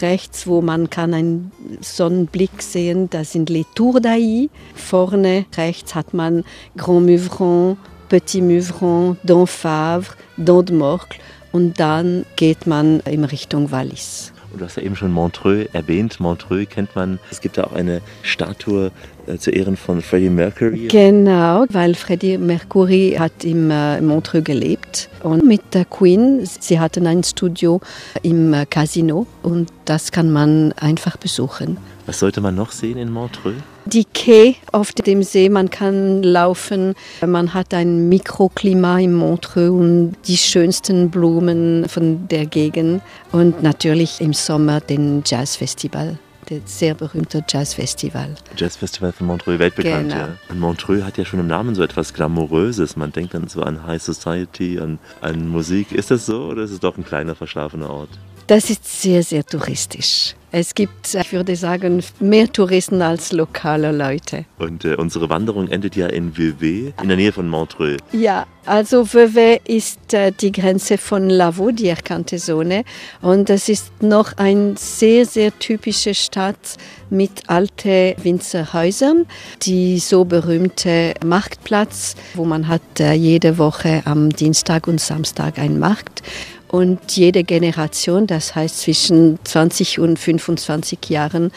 Rechts, 0.00 0.46
wo 0.46 0.60
man 0.60 0.90
kann 0.90 1.14
einen 1.14 1.52
Sonnenblick 1.80 2.62
sehen, 2.62 3.10
da 3.10 3.24
sind 3.24 3.50
Les 3.50 3.66
Tours 3.74 4.00
d'Ailly. 4.00 4.50
Vorne 4.74 5.46
rechts 5.56 5.94
hat 5.94 6.14
man 6.14 6.44
Grand 6.76 7.06
Muvron, 7.06 7.76
Petit 8.08 8.42
Muvron, 8.42 9.16
Don 9.24 9.46
Favre, 9.46 10.14
Don 10.36 10.64
de 10.64 10.74
Morcle. 10.74 11.18
Und 11.52 11.78
dann 11.78 12.26
geht 12.36 12.66
man 12.66 13.00
in 13.00 13.24
Richtung 13.24 13.70
Wallis. 13.70 14.33
Du 14.56 14.64
hast 14.64 14.76
ja 14.76 14.82
eben 14.82 14.96
schon 14.96 15.12
Montreux 15.12 15.68
erwähnt. 15.72 16.20
Montreux 16.20 16.68
kennt 16.68 16.94
man. 16.94 17.18
Es 17.30 17.40
gibt 17.40 17.58
da 17.58 17.64
auch 17.64 17.72
eine 17.72 18.00
Statue 18.22 18.92
äh, 19.26 19.36
zu 19.38 19.50
Ehren 19.50 19.76
von 19.76 20.00
Freddie 20.00 20.30
Mercury. 20.30 20.88
Genau, 20.88 21.64
weil 21.70 21.94
Freddie 21.94 22.38
Mercury 22.38 23.16
hat 23.18 23.44
im 23.44 23.70
äh, 23.70 24.00
Montreux 24.00 24.44
gelebt 24.44 25.08
und 25.22 25.44
mit 25.44 25.74
der 25.74 25.84
Queen, 25.84 26.44
sie 26.44 26.78
hatten 26.78 27.06
ein 27.06 27.24
Studio 27.24 27.80
im 28.22 28.52
äh, 28.52 28.66
Casino 28.66 29.26
und 29.42 29.70
das 29.84 30.12
kann 30.12 30.30
man 30.30 30.72
einfach 30.74 31.16
besuchen. 31.16 31.78
Was 32.06 32.18
sollte 32.18 32.40
man 32.40 32.54
noch 32.54 32.70
sehen 32.70 32.98
in 32.98 33.10
Montreux? 33.10 33.54
Die 33.86 34.04
Quai 34.04 34.56
auf 34.72 34.92
dem 34.92 35.22
See, 35.22 35.48
man 35.48 35.70
kann 35.70 36.22
laufen, 36.22 36.94
man 37.26 37.54
hat 37.54 37.72
ein 37.72 38.08
Mikroklima 38.08 38.98
im 38.98 39.14
Montreux 39.14 39.70
und 39.70 40.16
die 40.26 40.36
schönsten 40.36 41.10
Blumen 41.10 41.88
von 41.88 42.28
der 42.28 42.46
Gegend 42.46 43.02
und 43.32 43.62
natürlich 43.62 44.20
im 44.20 44.34
Sommer 44.34 44.80
den 44.80 45.22
Jazzfestival. 45.24 46.18
Das 46.46 46.78
sehr 46.78 46.94
berühmte 46.94 47.42
Jazzfestival. 47.48 48.34
Jazzfestival 48.54 49.12
von 49.12 49.26
Montreux, 49.26 49.58
weltbekannt. 49.58 50.10
Genau. 50.10 50.20
Ja. 50.26 50.36
Und 50.50 50.60
Montreux 50.60 51.02
hat 51.02 51.16
ja 51.16 51.24
schon 51.24 51.40
im 51.40 51.46
Namen 51.46 51.74
so 51.74 51.82
etwas 51.82 52.12
Glamouröses. 52.12 52.96
Man 52.96 53.12
denkt 53.12 53.32
dann 53.32 53.48
so 53.48 53.62
an 53.62 53.86
High 53.86 54.02
Society, 54.02 54.78
an, 54.78 54.98
an 55.22 55.48
Musik. 55.48 55.92
Ist 55.92 56.10
das 56.10 56.26
so 56.26 56.48
oder 56.48 56.64
ist 56.64 56.70
es 56.70 56.80
doch 56.80 56.98
ein 56.98 57.04
kleiner, 57.04 57.34
verschlafener 57.34 57.88
Ort? 57.88 58.10
Das 58.46 58.68
ist 58.68 58.84
sehr, 59.00 59.22
sehr 59.22 59.44
touristisch. 59.44 60.34
Es 60.56 60.76
gibt, 60.76 61.16
ich 61.16 61.32
würde 61.32 61.56
sagen, 61.56 62.00
mehr 62.20 62.46
Touristen 62.46 63.02
als 63.02 63.32
lokale 63.32 63.90
Leute. 63.90 64.44
Und 64.56 64.84
äh, 64.84 64.94
unsere 64.94 65.28
Wanderung 65.28 65.66
endet 65.66 65.96
ja 65.96 66.06
in 66.06 66.38
Vevey, 66.38 66.94
in 67.02 67.08
der 67.08 67.16
Nähe 67.16 67.32
von 67.32 67.48
Montreux. 67.48 67.96
Ja, 68.12 68.46
also 68.66 69.12
Vevey 69.12 69.60
ist 69.64 70.14
äh, 70.14 70.32
die 70.32 70.52
Grenze 70.52 70.98
von 70.98 71.28
Lavaux, 71.28 71.72
die 71.72 71.88
erkannte 71.88 72.36
Zone. 72.36 72.84
Und 73.20 73.48
das 73.48 73.68
ist 73.68 74.02
noch 74.02 74.36
eine 74.36 74.74
sehr, 74.76 75.26
sehr 75.26 75.58
typische 75.58 76.14
Stadt 76.14 76.76
mit 77.10 77.48
alten 77.48 78.14
Winzerhäusern. 78.22 79.26
Die 79.62 79.98
so 79.98 80.24
berühmte 80.24 81.14
Marktplatz, 81.24 82.16
wo 82.34 82.44
man 82.44 82.68
hat 82.68 83.00
äh, 83.00 83.12
jede 83.12 83.58
Woche 83.58 84.02
am 84.04 84.30
Dienstag 84.30 84.86
und 84.86 85.00
Samstag 85.00 85.58
einen 85.58 85.78
Markt. 85.78 86.22
Und 86.68 87.12
jede 87.12 87.44
Generation, 87.44 88.26
das 88.26 88.54
heißt 88.54 88.80
zwischen 88.80 89.38
20 89.44 90.00
und 90.00 90.18
25 90.18 90.98
Jahren, 91.08 91.52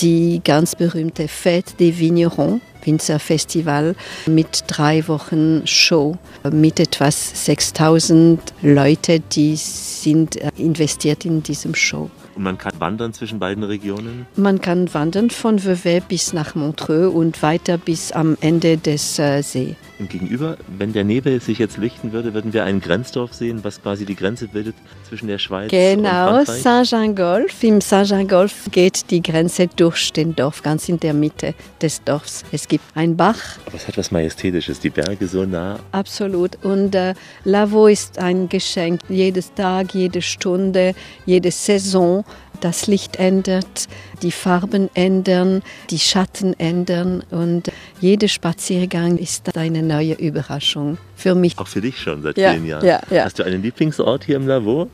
die 0.00 0.40
ganz 0.44 0.76
berühmte 0.76 1.26
Fête 1.26 1.76
des 1.78 1.98
Vignerons, 1.98 2.60
Winzerfestival, 2.82 3.94
mit 4.26 4.64
drei 4.66 5.06
Wochen 5.08 5.66
Show, 5.66 6.16
mit 6.50 6.80
etwas 6.80 7.44
6000 7.46 8.40
Leute, 8.62 9.20
die 9.20 9.56
sind 9.56 10.36
äh, 10.36 10.50
investiert 10.56 11.24
in 11.24 11.42
diesem 11.42 11.74
Show. 11.74 12.10
Und 12.38 12.44
man 12.44 12.56
kann 12.56 12.72
wandern 12.78 13.12
zwischen 13.12 13.40
beiden 13.40 13.64
Regionen. 13.64 14.24
Man 14.36 14.60
kann 14.60 14.94
wandern 14.94 15.28
von 15.30 15.64
Vevey 15.64 16.00
bis 16.00 16.32
nach 16.32 16.54
Montreux 16.54 17.12
und 17.12 17.42
weiter 17.42 17.78
bis 17.78 18.12
am 18.12 18.38
Ende 18.40 18.76
des 18.76 19.18
äh, 19.18 19.42
See. 19.42 19.74
Und 19.98 20.08
gegenüber, 20.10 20.56
wenn 20.78 20.92
der 20.92 21.02
Nebel 21.02 21.40
sich 21.40 21.58
jetzt 21.58 21.76
lichten 21.78 22.12
würde, 22.12 22.32
würden 22.32 22.52
wir 22.52 22.62
ein 22.62 22.80
Grenzdorf 22.80 23.34
sehen, 23.34 23.64
was 23.64 23.82
quasi 23.82 24.04
die 24.06 24.14
Grenze 24.14 24.46
bildet 24.46 24.76
zwischen 25.08 25.26
der 25.26 25.38
Schweiz 25.38 25.72
Genau, 25.72 26.38
und 26.38 26.46
Frankreich. 26.46 26.62
Saint-Jean-Golf. 26.62 27.64
Im 27.64 27.80
Saint-Jean-Golf 27.80 28.68
geht 28.70 29.10
die 29.10 29.20
Grenze 29.20 29.66
durch 29.66 30.12
den 30.12 30.36
Dorf, 30.36 30.62
ganz 30.62 30.88
in 30.88 31.00
der 31.00 31.14
Mitte 31.14 31.54
des 31.82 32.04
Dorfs. 32.04 32.44
Es 32.52 32.68
gibt 32.68 32.84
einen 32.96 33.16
Bach, 33.16 33.58
Aber 33.66 33.74
es 33.74 33.88
hat 33.88 33.98
was 33.98 34.12
Majestätisches, 34.12 34.78
die 34.78 34.90
Berge 34.90 35.26
so 35.26 35.44
nah. 35.44 35.80
absolut. 35.90 36.56
Und 36.64 36.94
äh, 36.94 37.14
Lavaux 37.42 37.90
ist 37.90 38.20
ein 38.20 38.48
Geschenk. 38.48 39.00
Jedes 39.08 39.52
Tag, 39.54 39.92
jede 39.94 40.22
Stunde, 40.22 40.94
jede 41.26 41.50
Saison. 41.50 42.24
Das 42.60 42.86
Licht 42.88 43.16
ändert, 43.16 43.86
die 44.22 44.32
Farben 44.32 44.90
ändern, 44.94 45.62
die 45.90 45.98
Schatten 45.98 46.58
ändern 46.58 47.22
und 47.30 47.70
jeder 48.00 48.28
Spaziergang 48.28 49.16
ist 49.16 49.56
eine 49.56 49.82
neue 49.82 50.14
Überraschung 50.14 50.98
für 51.14 51.34
mich. 51.34 51.56
Auch 51.58 51.68
für 51.68 51.80
dich 51.80 51.98
schon 51.98 52.22
seit 52.22 52.36
Ja, 52.36 52.52
vielen 52.52 52.66
Jahren. 52.66 52.84
ja, 52.84 53.00
ja. 53.10 53.24
Hast 53.24 53.38
du 53.38 53.44
einen 53.44 53.62
Lieblingsort 53.62 54.24
hier 54.24 54.36
im 54.36 54.46
Lavaux? 54.48 54.88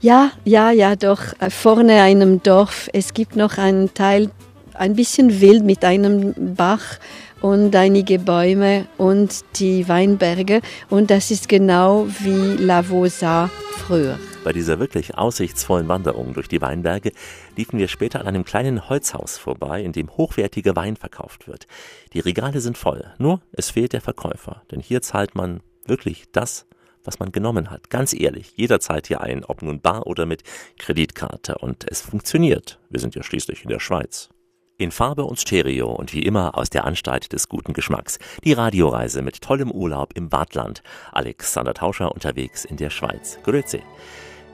Ja, 0.00 0.30
ja, 0.44 0.70
ja, 0.70 0.94
doch. 0.96 1.20
Äh, 1.40 1.50
Vorne 1.50 2.02
einem 2.02 2.42
Dorf. 2.42 2.88
Es 2.92 3.14
gibt 3.14 3.34
noch 3.36 3.58
einen 3.58 3.92
Teil, 3.94 4.30
ein 4.74 4.94
bisschen 4.94 5.40
wild 5.40 5.64
mit 5.64 5.84
einem 5.84 6.34
Bach 6.56 6.98
und 7.40 7.74
einige 7.74 8.18
Bäume 8.18 8.86
und 8.96 9.44
die 9.56 9.88
Weinberge. 9.88 10.60
Und 10.88 11.10
das 11.10 11.30
ist 11.30 11.48
genau 11.48 12.06
wie 12.20 12.62
Lavaux 12.62 13.08
sah 13.20 13.50
früher. 13.76 14.18
Bei 14.48 14.54
dieser 14.54 14.78
wirklich 14.78 15.18
aussichtsvollen 15.18 15.88
Wanderung 15.88 16.32
durch 16.32 16.48
die 16.48 16.62
Weinberge 16.62 17.12
liefen 17.54 17.78
wir 17.78 17.86
später 17.86 18.18
an 18.18 18.26
einem 18.26 18.46
kleinen 18.46 18.88
Holzhaus 18.88 19.36
vorbei, 19.36 19.82
in 19.82 19.92
dem 19.92 20.08
hochwertiger 20.16 20.74
Wein 20.74 20.96
verkauft 20.96 21.46
wird. 21.46 21.66
Die 22.14 22.20
Regale 22.20 22.62
sind 22.62 22.78
voll, 22.78 23.04
nur 23.18 23.42
es 23.52 23.68
fehlt 23.68 23.92
der 23.92 24.00
Verkäufer, 24.00 24.62
denn 24.70 24.80
hier 24.80 25.02
zahlt 25.02 25.34
man 25.34 25.60
wirklich 25.84 26.32
das, 26.32 26.66
was 27.04 27.18
man 27.18 27.30
genommen 27.30 27.70
hat. 27.70 27.90
Ganz 27.90 28.14
ehrlich, 28.14 28.54
jederzeit 28.56 29.06
hier 29.08 29.20
ein, 29.20 29.44
ob 29.44 29.60
nun 29.60 29.82
bar 29.82 30.06
oder 30.06 30.24
mit 30.24 30.44
Kreditkarte. 30.78 31.58
Und 31.58 31.84
es 31.86 32.00
funktioniert. 32.00 32.80
Wir 32.88 33.00
sind 33.00 33.14
ja 33.14 33.22
schließlich 33.22 33.64
in 33.64 33.68
der 33.68 33.80
Schweiz. 33.80 34.30
In 34.78 34.92
Farbe 34.92 35.24
und 35.24 35.38
Stereo 35.38 35.90
und 35.90 36.14
wie 36.14 36.22
immer 36.22 36.56
aus 36.56 36.70
der 36.70 36.86
Anstalt 36.86 37.34
des 37.34 37.50
guten 37.50 37.74
Geschmacks. 37.74 38.18
Die 38.44 38.54
Radioreise 38.54 39.20
mit 39.20 39.42
tollem 39.42 39.70
Urlaub 39.70 40.14
im 40.14 40.30
Badland. 40.30 40.82
Alexander 41.12 41.74
Tauscher 41.74 42.12
unterwegs 42.12 42.64
in 42.64 42.78
der 42.78 42.88
Schweiz. 42.88 43.38
Grüezi. 43.42 43.82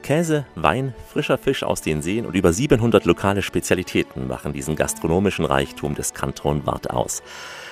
Käse, 0.04 0.44
Wein, 0.54 0.92
frischer 1.08 1.38
Fisch 1.38 1.62
aus 1.62 1.80
den 1.80 2.02
Seen 2.02 2.26
und 2.26 2.34
über 2.34 2.52
700 2.52 3.06
lokale 3.06 3.40
Spezialitäten 3.40 4.28
machen 4.28 4.52
diesen 4.52 4.76
gastronomischen 4.76 5.46
Reichtum 5.46 5.94
des 5.94 6.12
Kanton 6.12 6.66
Waadt 6.66 6.90
aus. 6.90 7.22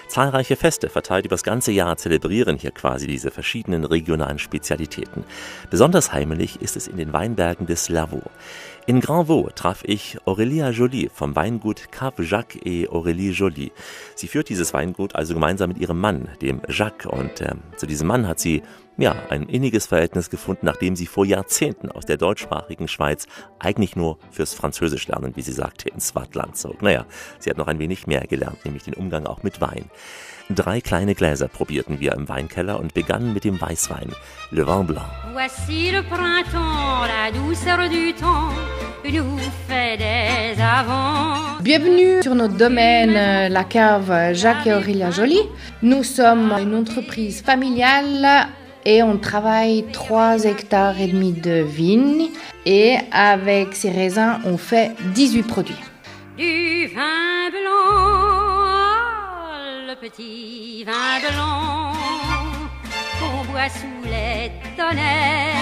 Zahlreiche 0.09 0.57
Feste 0.57 0.89
verteilt 0.89 1.27
übers 1.27 1.43
ganze 1.43 1.73
Jahr 1.73 1.99
zelebrieren 1.99 2.57
hier 2.57 2.71
quasi 2.71 3.07
diese 3.07 3.31
verschiedenen 3.31 3.85
regionalen 3.85 4.39
Spezialitäten. 4.39 5.25
Besonders 5.69 6.15
heimelig 6.15 6.63
ist 6.63 6.75
es 6.77 6.89
in 6.89 6.97
den 6.97 7.13
Weinbergen 7.13 7.67
des 7.67 7.91
Lavaux. 7.91 8.31
In 8.87 9.01
Grand 9.01 9.29
Vaux 9.29 9.55
traf 9.55 9.83
ich 9.85 10.17
Aurélia 10.25 10.71
Joly 10.71 11.11
vom 11.13 11.37
Weingut 11.37 11.93
Cave 11.93 12.25
Jacques 12.25 12.59
et 12.65 12.89
Aurélie 12.89 13.33
Joly. 13.33 13.73
Sie 14.15 14.27
führt 14.27 14.49
dieses 14.49 14.73
Weingut 14.73 15.15
also 15.15 15.35
gemeinsam 15.35 15.69
mit 15.69 15.79
ihrem 15.79 16.01
Mann, 16.01 16.29
dem 16.41 16.63
Jacques. 16.69 17.07
Und 17.07 17.43
äh, 17.43 17.55
zu 17.77 17.87
diesem 17.87 18.09
Mann 18.09 18.27
hat 18.27 18.41
sie 18.41 18.63
ja 18.97 19.15
ein 19.31 19.45
inniges 19.45 19.87
Verhältnis 19.87 20.31
gefunden, 20.31 20.67
nachdem 20.67 20.97
sie 20.97 21.07
vor 21.07 21.25
Jahrzehnten 21.25 21.91
aus 21.91 22.05
der 22.05 22.17
deutschsprachigen 22.17 22.89
Schweiz 22.89 23.27
eigentlich 23.59 23.97
nur 23.97 24.19
fürs 24.31 24.55
Französisch 24.55 25.09
lernen, 25.09 25.33
wie 25.37 25.43
sie 25.43 25.53
sagte, 25.53 25.89
ins 25.89 26.15
Wattland 26.15 26.57
zog. 26.57 26.83
Naja, 26.83 27.07
sie 27.39 27.51
hat 27.51 27.59
noch 27.59 27.69
ein 27.69 27.79
wenig 27.79 28.07
mehr 28.07 28.27
gelernt, 28.27 28.65
nämlich 28.65 28.85
den 28.85 28.95
Umgang 28.95 29.27
auch 29.27 29.43
mit 29.43 29.61
Wein. 29.61 29.91
Drei 30.51 30.81
kleine 30.81 31.15
Gläser 31.15 31.49
probierten 31.49 32.01
wir 32.01 32.13
im 32.13 32.29
Weinkeller 32.29 32.79
und 32.79 32.95
begannen 32.95 33.33
mit 33.33 33.45
dem 33.45 33.61
Weißwein, 33.61 34.13
Le 34.51 34.67
Vin 34.67 34.87
Blanc. 34.87 35.07
Voici 35.33 35.91
le 35.91 36.03
printemps, 36.03 37.07
la 37.07 37.31
douceur 37.33 37.89
du 37.89 38.13
temps 38.13 38.53
nous 39.11 39.39
fait 39.69 39.97
des 39.99 40.61
avants. 40.61 41.61
Bienvenue 41.61 42.23
sur 42.23 42.35
notre 42.35 42.57
domaine, 42.57 43.15
euh, 43.17 43.49
la 43.49 43.65
cave 43.65 44.33
Jacques 44.35 44.67
et 44.67 44.75
Aurélia 44.75 45.11
Joly. 45.11 45.41
Nous 45.83 46.05
sommes 46.05 46.53
une 46.61 46.75
entreprise 46.75 47.43
familiale 47.43 48.49
et 48.85 49.03
on 49.03 49.19
travaille 49.19 49.85
3 49.93 50.45
hectares 50.45 51.01
et 51.01 51.09
demi 51.09 51.33
de 51.33 51.63
vignes 51.63 52.29
et 52.67 52.97
avec 53.11 53.75
ces 53.75 53.91
raisins, 53.91 54.41
on 54.45 54.57
fait 54.57 54.93
18 55.15 55.43
produits. 55.43 55.83
Du 56.37 56.87
vin 56.89 57.51
blanc, 57.51 58.73
le 59.89 59.95
petit 59.97 60.85
vin 60.85 61.21
blanc 61.21 61.93
qu'on 63.19 63.45
boit 63.53 63.69
sous 63.69 64.03
les 64.05 64.51
tonnelles. 64.77 65.53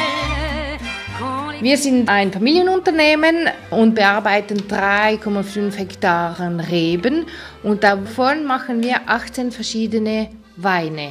Wir 1.61 1.77
sind 1.77 2.09
ein 2.09 2.33
Familienunternehmen 2.33 3.51
und 3.71 3.95
bearbeiten 3.95 4.63
3,5 4.67 5.77
Hektaren 5.77 6.59
Reben 6.59 7.27
und 7.63 7.85
davon 7.85 8.47
machen 8.47 8.83
wir 8.83 9.03
18 9.07 9.53
verschiedene 9.53 10.31
Weine. 10.57 11.11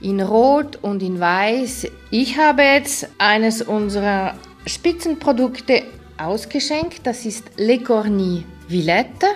In 0.00 0.20
Rot 0.20 0.76
und 0.82 1.02
in 1.02 1.18
Weiß. 1.18 1.86
Ich 2.10 2.38
habe 2.38 2.62
jetzt 2.62 3.08
eines 3.18 3.62
unserer 3.62 4.34
Spitzenprodukte 4.66 5.82
ausgeschenkt. 6.18 7.00
Das 7.06 7.24
ist 7.24 7.44
Le 7.56 7.78
Corny 7.78 8.44
Villette. 8.68 9.26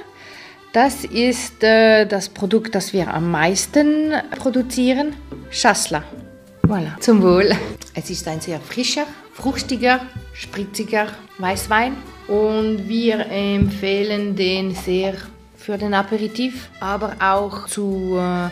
Das 0.73 1.05
ist 1.05 1.63
äh, 1.65 2.07
das 2.07 2.29
Produkt, 2.29 2.75
das 2.75 2.93
wir 2.93 3.13
am 3.13 3.31
meisten 3.31 4.13
produzieren. 4.39 5.15
Chasselas. 5.51 6.05
Voilà. 6.63 7.01
Zum 7.01 7.23
Wohl. 7.23 7.51
Es 7.95 8.11
ist 8.11 8.29
ein 8.29 8.41
sehr 8.41 8.61
frischer, 8.61 9.05
fruchtiger, 9.33 10.01
spritziger 10.33 11.09
Weißwein 11.39 11.97
und 12.29 12.89
wir 12.89 13.27
empfehlen 13.27 14.37
den 14.37 14.75
sehr 14.77 15.15
für 15.57 15.77
den 15.77 15.95
Aperitif, 15.95 16.71
aber 16.79 17.17
auch 17.19 17.67
zu 17.67 18.17
äh, 18.17 18.51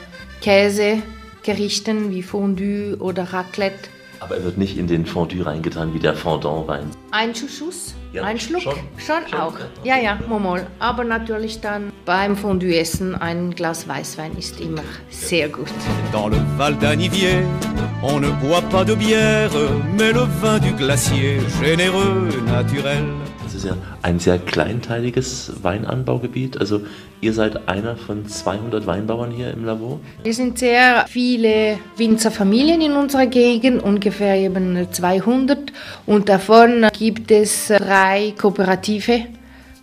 Käsegerichten 1.49 2.11
wie 2.11 2.23
Fondue 2.23 2.97
oder 2.99 3.25
Raclette. 3.33 3.89
Aber 4.21 4.37
er 4.37 4.45
wird 4.45 4.59
nicht 4.59 4.77
in 4.77 4.87
den 4.87 5.07
Fondue 5.07 5.47
reingetan 5.47 5.95
wie 5.95 5.99
der 5.99 6.15
Fondant-Wein. 6.15 6.91
Ein 7.11 7.35
Schuss, 7.35 7.95
Ja, 8.13 8.25
ein 8.25 8.39
Schluck, 8.39 8.61
schon. 8.63 8.75
schon, 8.99 9.39
auch. 9.41 9.55
Ja, 9.83 9.97
ja, 9.97 10.19
Momol. 10.29 10.67
Aber 10.79 11.05
natürlich 11.05 11.61
dann 11.63 11.91
beim 12.05 12.37
Fondue-Essen 12.37 13.15
ein 13.15 13.55
Glas 13.55 13.89
Weißwein 13.89 14.37
ist 14.37 14.61
immer 14.61 14.83
sehr 15.09 15.49
gut. 15.49 15.73
Dans 16.13 16.29
le 16.29 16.37
Val 16.59 16.75
d'Anivier, 16.75 17.43
on 18.03 18.21
ne 18.21 18.29
boit 18.43 18.61
pas 18.69 18.85
de 18.85 18.95
bière, 18.95 19.51
mais 19.97 20.13
le 20.13 20.27
vin 20.43 20.59
du 20.59 20.73
glacier, 20.75 21.41
généreux, 21.63 22.29
naturel. 22.45 23.05
Das 23.59 23.65
ist 23.65 23.71
ja 23.71 23.77
ein 24.03 24.21
sehr 24.21 24.39
kleinteiliges 24.39 25.53
Weinanbaugebiet. 25.63 26.61
Also 26.61 26.83
ihr 27.21 27.33
seid 27.33 27.69
einer 27.69 27.97
von 27.97 28.25
200 28.25 28.87
Weinbauern 28.87 29.33
hier 29.33 29.51
im 29.51 29.65
Lavaux. 29.65 29.99
Wir 30.23 30.33
sind 30.33 30.61
sehr 30.61 31.07
viele 31.09 31.81
Winzerfamilien 31.97 32.81
in 32.81 32.93
unserer 32.93 33.27
Gegend, 33.27 33.83
ungefähr 33.83 34.37
eben 34.37 34.87
200. 34.89 35.73
Und 36.07 36.29
davon 36.29 36.87
gibt 36.97 37.33
es 37.33 37.67
drei 37.67 38.33
Kooperative 38.41 39.23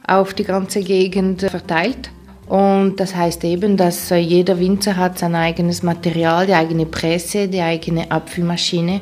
auf 0.08 0.34
die 0.34 0.46
ganze 0.46 0.80
Gegend 0.80 1.42
verteilt. 1.42 2.12
Und 2.48 3.02
das 3.02 3.14
heißt 3.14 3.44
eben, 3.44 3.76
dass 3.76 4.10
jeder 4.10 4.58
Winzer 4.58 4.96
hat 4.96 5.20
sein 5.20 5.36
eigenes 5.36 5.84
Material, 5.84 6.48
die 6.48 6.54
eigene 6.54 6.86
Presse, 6.86 7.50
die 7.50 7.60
eigene 7.60 8.10
Abfüllmaschine. 8.10 9.02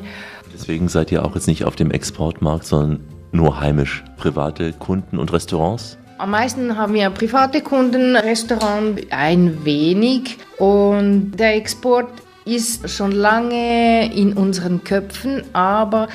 Deswegen 0.52 0.88
seid 0.88 1.12
ihr 1.12 1.24
auch 1.24 1.36
jetzt 1.36 1.46
nicht 1.46 1.64
auf 1.64 1.76
dem 1.76 1.92
Exportmarkt, 1.92 2.66
sondern 2.66 3.13
nur 3.34 3.60
heimisch. 3.60 4.04
Private 4.16 4.72
Kunden 4.72 5.18
und 5.18 5.32
Restaurants. 5.32 5.98
Am 6.18 6.30
meisten 6.30 6.76
haben 6.76 6.94
wir 6.94 7.10
private 7.10 7.60
Kunden, 7.60 8.16
Restaurant 8.16 9.00
ein 9.10 9.64
wenig 9.64 10.38
und 10.58 11.32
der 11.32 11.56
Export 11.56 12.08
ist 12.44 12.88
schon 12.88 13.10
lange 13.10 14.14
in 14.14 14.34
unseren 14.34 14.84
Köpfen, 14.84 15.42
aber 15.52 16.08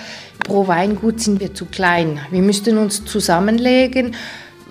pro 0.45 0.67
Weingut 0.67 1.19
sind 1.19 1.41
wir 1.41 1.53
zu 1.53 1.65
klein. 1.65 2.19
Wir 2.31 2.41
müssten 2.41 2.77
uns 2.77 3.03
zusammenlegen. 3.03 4.15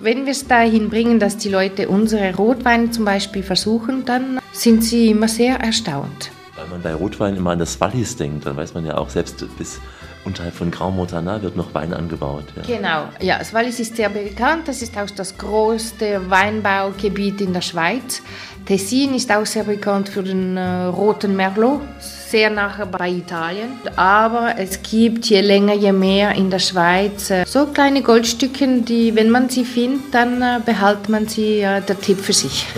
Wenn 0.01 0.25
wir 0.25 0.31
es 0.31 0.47
dahin 0.47 0.89
bringen, 0.89 1.19
dass 1.19 1.37
die 1.37 1.49
Leute 1.49 1.89
unsere 1.89 2.33
Rotweine 2.35 2.89
zum 2.89 3.05
Beispiel 3.05 3.43
versuchen, 3.43 4.05
dann 4.05 4.39
sind 4.51 4.83
sie 4.83 5.11
immer 5.11 5.27
sehr 5.27 5.57
erstaunt. 5.59 6.31
Weil 6.55 6.67
man 6.69 6.81
bei 6.81 6.93
Rotwein 6.93 7.35
immer 7.35 7.51
an 7.51 7.59
das 7.59 7.79
Wallis 7.79 8.15
denkt, 8.15 8.45
dann 8.45 8.57
weiß 8.57 8.73
man 8.73 8.85
ja 8.85 8.97
auch, 8.97 9.09
selbst 9.09 9.45
bis 9.57 9.79
unterhalb 10.25 10.53
von 10.53 10.71
Grand 10.71 10.95
Montana 10.95 11.41
wird 11.41 11.55
noch 11.55 11.73
Wein 11.73 11.93
angebaut. 11.93 12.45
Ja. 12.55 12.75
Genau, 12.75 13.03
ja, 13.21 13.39
das 13.39 13.53
Wallis 13.53 13.79
ist 13.79 13.95
sehr 13.95 14.09
bekannt. 14.09 14.67
Das 14.67 14.81
ist 14.81 14.97
auch 14.97 15.09
das 15.09 15.37
größte 15.37 16.29
Weinbaugebiet 16.29 17.41
in 17.41 17.53
der 17.53 17.61
Schweiz. 17.61 18.21
Tessin 18.65 19.15
ist 19.15 19.31
auch 19.31 19.45
sehr 19.45 19.63
bekannt 19.63 20.09
für 20.09 20.21
den 20.21 20.55
äh, 20.55 20.83
roten 20.85 21.35
Merlot, 21.35 21.81
sehr 21.99 22.49
nachher 22.51 22.85
bei 22.85 23.09
Italien. 23.09 23.71
Aber 23.95 24.55
es 24.57 24.81
gibt 24.83 25.25
je 25.25 25.41
länger, 25.41 25.73
je 25.73 25.91
mehr 25.91 26.35
in 26.35 26.51
der 26.51 26.59
Schweiz 26.59 27.31
äh, 27.31 27.45
so 27.47 27.65
kleine 27.65 28.03
Goldstückchen, 28.03 28.85
die, 28.85 29.15
wenn 29.15 29.31
man 29.31 29.49
sie 29.49 29.65
findet, 29.65 30.13
dann 30.13 30.41
äh, 30.41 30.59
behält 30.63 31.09
man 31.09 31.27
sie, 31.27 31.61
äh, 31.61 31.81
der 31.81 31.99
Tipp 31.99 32.19
für 32.19 32.33
sich. 32.33 32.67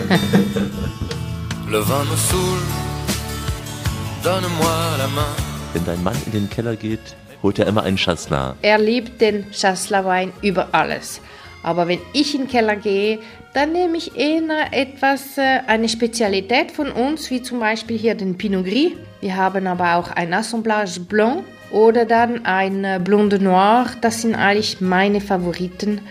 Le 1.72 1.80
vin 1.88 2.10
me 2.10 2.18
saoule, 2.18 2.62
donne-moi 4.24 4.98
la 4.98 5.08
main. 5.08 5.52
Wenn 5.74 5.86
dein 5.86 6.04
Mann 6.04 6.18
in 6.26 6.34
den 6.34 6.50
Keller 6.50 6.76
geht, 6.76 7.16
holt 7.44 7.60
er 7.60 7.68
immer 7.68 7.84
einen 7.84 7.98
Chasselas. 7.98 8.56
Er 8.62 8.78
liebt 8.78 9.22
den 9.22 9.52
Chasselas-Wein 9.52 10.32
über 10.42 10.70
alles. 10.72 11.22
Aber 11.64 11.88
wenn 11.88 12.00
ich 12.14 12.34
in 12.34 12.42
den 12.42 12.48
Keller 12.50 12.76
gehe, 12.76 13.20
dann 13.54 13.74
nehme 13.74 13.98
ich 13.98 14.16
eher 14.16 14.72
etwas, 14.72 15.38
äh, 15.38 15.60
eine 15.68 15.90
Spezialität 15.90 16.72
von 16.72 16.92
uns, 16.92 17.30
wie 17.30 17.42
zum 17.42 17.60
Beispiel 17.60 17.98
hier 17.98 18.16
den 18.16 18.38
Pinot 18.38 18.66
Gris. 18.66 18.94
Wir 19.20 19.36
haben 19.36 19.68
aber 19.68 19.96
auch 19.96 20.10
ein 20.12 20.34
Assemblage 20.34 21.02
Blanc 21.02 21.44
oder 21.70 22.06
dann 22.06 22.46
ein 22.46 22.84
äh, 22.84 23.00
Blonde 23.04 23.40
Noir. 23.40 23.88
Das 24.02 24.22
sind 24.22 24.36
eigentlich 24.36 24.80
meine 24.80 25.22
Favoriten, 25.22 26.02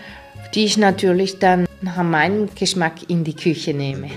die 0.53 0.65
ich 0.65 0.77
natürlich 0.77 1.39
dann 1.39 1.67
nach 1.81 2.03
meinem 2.03 2.47
Geschmack 2.53 3.09
in 3.09 3.23
die 3.23 3.35
Küche 3.35 3.73
nehme. 3.73 4.09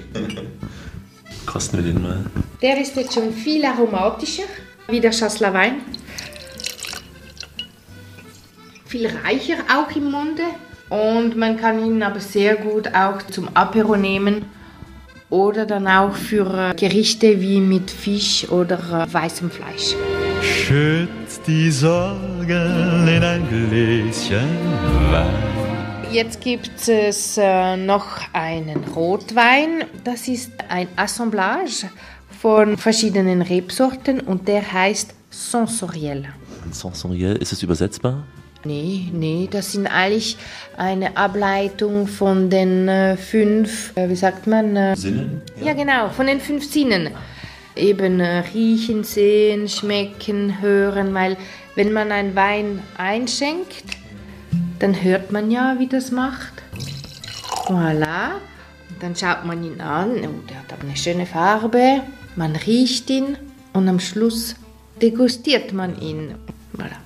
Kosten 1.47 1.79
wir 1.79 1.85
den 1.85 2.03
mal. 2.03 2.25
Der 2.61 2.81
ist 2.81 2.95
jetzt 2.97 3.15
schon 3.15 3.33
viel 3.33 3.65
aromatischer 3.65 4.45
wie 4.89 5.01
der 5.01 5.13
Chasselas 5.13 5.55
Wein. 5.55 5.77
Viel 8.95 9.09
reicher 9.09 9.57
auch 9.77 9.91
im 9.97 10.13
Munde. 10.13 10.45
Und 10.89 11.37
man 11.37 11.57
kann 11.57 11.85
ihn 11.85 12.01
aber 12.01 12.21
sehr 12.21 12.55
gut 12.55 12.95
auch 12.95 13.21
zum 13.23 13.49
Apero 13.53 13.97
nehmen 13.97 14.45
oder 15.31 15.67
dann 15.67 15.89
auch 15.89 16.15
für 16.15 16.71
äh, 16.71 16.75
Gerichte 16.77 17.41
wie 17.41 17.59
mit 17.59 17.91
Fisch 17.91 18.49
oder 18.51 18.79
äh, 18.79 19.13
weißem 19.13 19.51
Fleisch. 19.51 19.97
schütt 20.41 21.09
die 21.45 21.73
Sorgen 21.73 23.09
in 23.09 23.25
ein 23.25 23.43
Gläschen 23.49 24.49
Wein. 25.11 26.13
Jetzt 26.13 26.41
gibt 26.41 26.87
es 26.87 27.37
äh, 27.37 27.77
noch 27.77 28.21
einen 28.33 28.85
Rotwein. 28.95 29.87
Das 30.05 30.29
ist 30.29 30.53
ein 30.69 30.87
Assemblage 30.95 31.91
von 32.41 32.77
verschiedenen 32.77 33.43
Rebsorten 33.43 34.21
und 34.21 34.47
der 34.47 34.73
heißt 34.73 35.13
Sensoriel. 35.31 36.27
Sensoriell, 36.71 37.35
ist 37.39 37.53
es 37.53 37.61
übersetzbar? 37.61 38.25
Nee, 38.65 39.11
nee, 39.13 39.47
das 39.51 39.73
sind 39.73 39.87
eigentlich 39.87 40.39
eine 40.77 41.17
Ableitung 41.19 42.07
von 42.07 42.49
den 42.49 42.89
äh, 42.89 43.17
fünf, 43.17 43.95
äh, 43.95 44.09
wie 44.09 44.17
sagt 44.17 44.47
man? 44.47 44.75
Äh, 44.75 44.97
Sinnen? 44.97 45.43
Ja. 45.63 45.75
genau, 45.75 46.09
von 46.09 46.27
den 46.27 46.41
fünf 46.41 46.65
Sinnen. 46.71 47.11
Eben 47.77 48.21
riechen, 48.21 49.05
sehen, 49.05 49.69
schmecken, 49.69 50.63
hören, 50.63 51.13
weil 51.13 51.37
wenn 51.75 51.93
man 51.93 52.13
einen 52.13 52.37
Wein 52.37 52.81
einschenkt, 52.97 53.85
dann 54.79 55.03
hört 55.03 55.33
man 55.33 55.51
ja, 55.51 55.77
wie 55.79 55.89
das 55.89 56.11
macht. 56.11 56.53
Voilà. 57.67 58.37
Und 58.89 59.03
dann 59.03 59.17
schaut 59.17 59.45
man 59.45 59.63
ihn 59.65 59.81
an, 59.81 60.11
oh, 60.23 60.49
der 60.49 60.59
hat 60.59 60.73
aber 60.73 60.85
eine 60.85 60.97
schöne 60.97 61.27
Farbe, 61.27 62.03
man 62.37 62.55
riecht 62.57 63.11
ihn 63.11 63.37
und 63.73 63.89
am 63.89 63.99
Schluss 64.01 64.55
degustiert 65.03 65.73
man 65.73 66.01
ihn. 66.01 66.37
Voilà. 66.77 66.99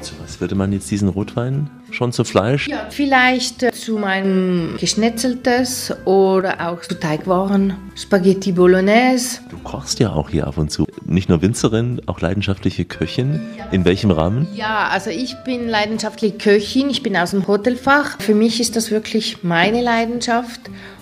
Zu 0.00 0.14
was 0.22 0.40
würde 0.40 0.54
man 0.54 0.72
jetzt 0.72 0.90
diesen 0.90 1.08
Rotwein? 1.08 1.70
Schon 1.90 2.12
zu 2.12 2.24
Fleisch? 2.24 2.68
Ja, 2.68 2.86
vielleicht 2.90 3.62
äh, 3.62 3.72
zu 3.72 3.98
meinem 3.98 4.76
Geschnetzeltes 4.78 5.92
oder 6.04 6.68
auch 6.68 6.80
zu 6.82 6.98
Teigwaren, 6.98 7.74
Spaghetti 7.96 8.52
Bolognese. 8.52 9.40
Du 9.50 9.58
kochst 9.58 9.98
ja 9.98 10.12
auch 10.12 10.30
hier 10.30 10.46
ab 10.46 10.56
und 10.56 10.70
zu. 10.70 10.86
Nicht 11.04 11.28
nur 11.28 11.42
Winzerin, 11.42 12.00
auch 12.06 12.20
leidenschaftliche 12.20 12.84
Köchin. 12.84 13.40
In 13.72 13.84
welchem 13.84 14.10
Rahmen? 14.10 14.46
Ja, 14.54 14.88
also 14.88 15.10
ich 15.10 15.34
bin 15.44 15.68
leidenschaftliche 15.68 16.38
Köchin, 16.38 16.90
ich 16.90 17.02
bin 17.02 17.16
aus 17.16 17.32
dem 17.32 17.46
Hotelfach. 17.46 18.20
Für 18.20 18.34
mich 18.34 18.60
ist 18.60 18.76
das 18.76 18.90
wirklich 18.90 19.42
meine 19.42 19.82
Leidenschaft. 19.82 20.60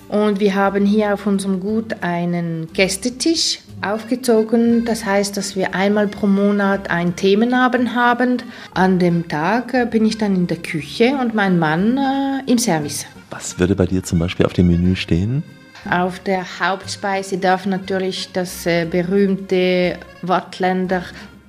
Und 0.09 0.41
wir 0.41 0.55
haben 0.55 0.87
hier 0.87 1.12
auf 1.12 1.26
unserem 1.26 1.61
Gut 1.61 1.97
einen 2.03 2.72
Gästetisch 2.72 3.59
aufgezogen. 3.83 4.85
Das 4.85 5.05
heißt, 5.05 5.37
dass 5.37 5.57
wir 5.57 5.74
einmal 5.74 6.09
pro 6.09 6.26
Monat 6.26 6.91
einen 6.91 7.16
Themenabend 7.16 7.95
haben. 7.95 8.43
An 8.74 8.99
dem 8.99 9.29
Tag 9.29 9.74
äh, 9.74 9.87
bin 9.87 10.05
ich 10.05 10.18
dann 10.18 10.35
in 10.35 10.47
der 10.47 10.59
Küche 10.59 11.16
und 11.20 11.35
mein 11.35 11.59
Mann 11.59 11.99
äh, 11.99 12.51
im 12.51 12.59
Service. 12.59 13.07
Was 13.31 13.59
würde 13.59 13.74
bei 13.74 13.87
dir 13.87 14.03
zum 14.03 14.18
Beispiel 14.18 14.47
auf 14.47 14.53
dem 14.53 14.68
Menü 14.68 14.97
stehen? 14.97 15.43
Auf 15.89 16.18
der 16.20 16.45
Hauptspeise 16.61 17.39
darf 17.39 17.66
natürlich 17.66 18.31
das 18.33 18.66
äh, 18.66 18.85
berühmte 18.85 19.99
Wattländer 20.22 21.03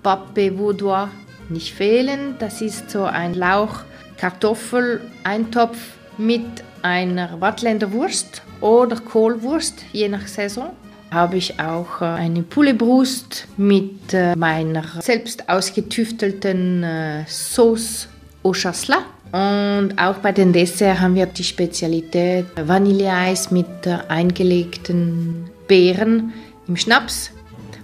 Pape 0.03 0.57
Vaudois 0.57 1.09
nicht 1.49 1.73
fehlen. 1.73 2.35
Das 2.39 2.61
ist 2.61 2.89
so 2.89 3.03
ein 3.03 3.33
Lauch, 3.33 3.81
Kartoffel, 4.17 5.01
Eintopf 5.23 5.77
mit 6.17 6.45
einer 6.81 7.41
Wattländer 7.41 7.91
Wurst 7.91 8.41
oder 8.61 8.97
Kohlwurst, 8.97 9.83
je 9.91 10.07
nach 10.09 10.27
Saison. 10.27 10.71
Habe 11.11 11.37
ich 11.37 11.59
auch 11.59 12.01
äh, 12.01 12.05
eine 12.05 12.43
Pouletbrust 12.43 13.47
mit 13.57 14.13
äh, 14.13 14.35
meiner 14.35 14.83
selbst 14.99 15.49
ausgetüftelten 15.49 16.83
äh, 16.83 17.23
Sauce 17.27 18.07
au 18.43 18.53
Chasselas. 18.53 18.99
Und 19.31 19.93
auch 19.97 20.15
bei 20.15 20.31
den 20.31 20.53
Dessert 20.53 20.99
haben 20.99 21.13
wir 21.13 21.27
die 21.27 21.43
Spezialität 21.43 22.45
Vanilleeis 22.55 23.51
mit 23.51 23.67
eingelegten 24.07 25.49
Beeren 25.67 26.33
im 26.67 26.75
Schnaps. 26.75 27.31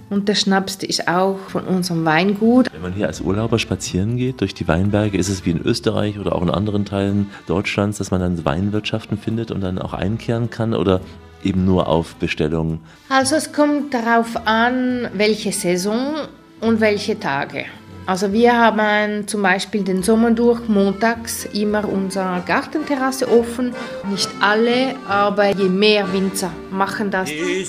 Und 0.08 0.28
der 0.28 0.34
Schnaps 0.34 0.76
ist 0.76 1.08
auch 1.08 1.38
von 1.38 1.64
unserem 1.64 2.04
Weingut. 2.04 2.66
Wenn 2.72 2.82
man 2.82 2.92
hier 2.92 3.06
als 3.08 3.20
Urlauber 3.20 3.58
spazieren 3.58 4.16
geht 4.16 4.40
durch 4.40 4.54
die 4.54 4.66
Weinberge, 4.68 5.18
ist 5.18 5.28
es 5.28 5.44
wie 5.44 5.50
in 5.50 5.60
Österreich 5.60 6.18
oder 6.18 6.34
auch 6.34 6.42
in 6.42 6.50
anderen 6.50 6.84
Teilen 6.84 7.30
Deutschlands, 7.46 7.98
dass 7.98 8.10
man 8.10 8.20
dann 8.20 8.44
Weinwirtschaften 8.44 9.18
findet 9.18 9.50
und 9.50 9.60
dann 9.60 9.80
auch 9.80 9.94
einkehren 9.94 10.50
kann 10.50 10.74
oder 10.74 11.00
eben 11.46 11.64
nur 11.64 11.88
auf 11.88 12.16
Bestellung? 12.16 12.80
Also 13.08 13.36
es 13.36 13.52
kommt 13.52 13.94
darauf 13.94 14.36
an, 14.46 15.08
welche 15.14 15.52
Saison 15.52 16.16
und 16.60 16.80
welche 16.80 17.18
Tage. 17.18 17.66
Also 18.06 18.32
wir 18.32 18.56
haben 18.56 19.26
zum 19.26 19.42
Beispiel 19.42 19.82
den 19.82 20.04
Sommer 20.04 20.30
durch 20.30 20.68
montags 20.68 21.44
immer 21.46 21.88
unsere 21.88 22.40
Gartenterrasse 22.46 23.28
offen. 23.28 23.74
Nicht 24.08 24.30
alle, 24.40 24.94
aber 25.08 25.48
je 25.48 25.68
mehr 25.68 26.12
Winzer 26.12 26.52
machen 26.70 27.10
das. 27.10 27.28
E 27.28 27.62
e. 27.62 27.66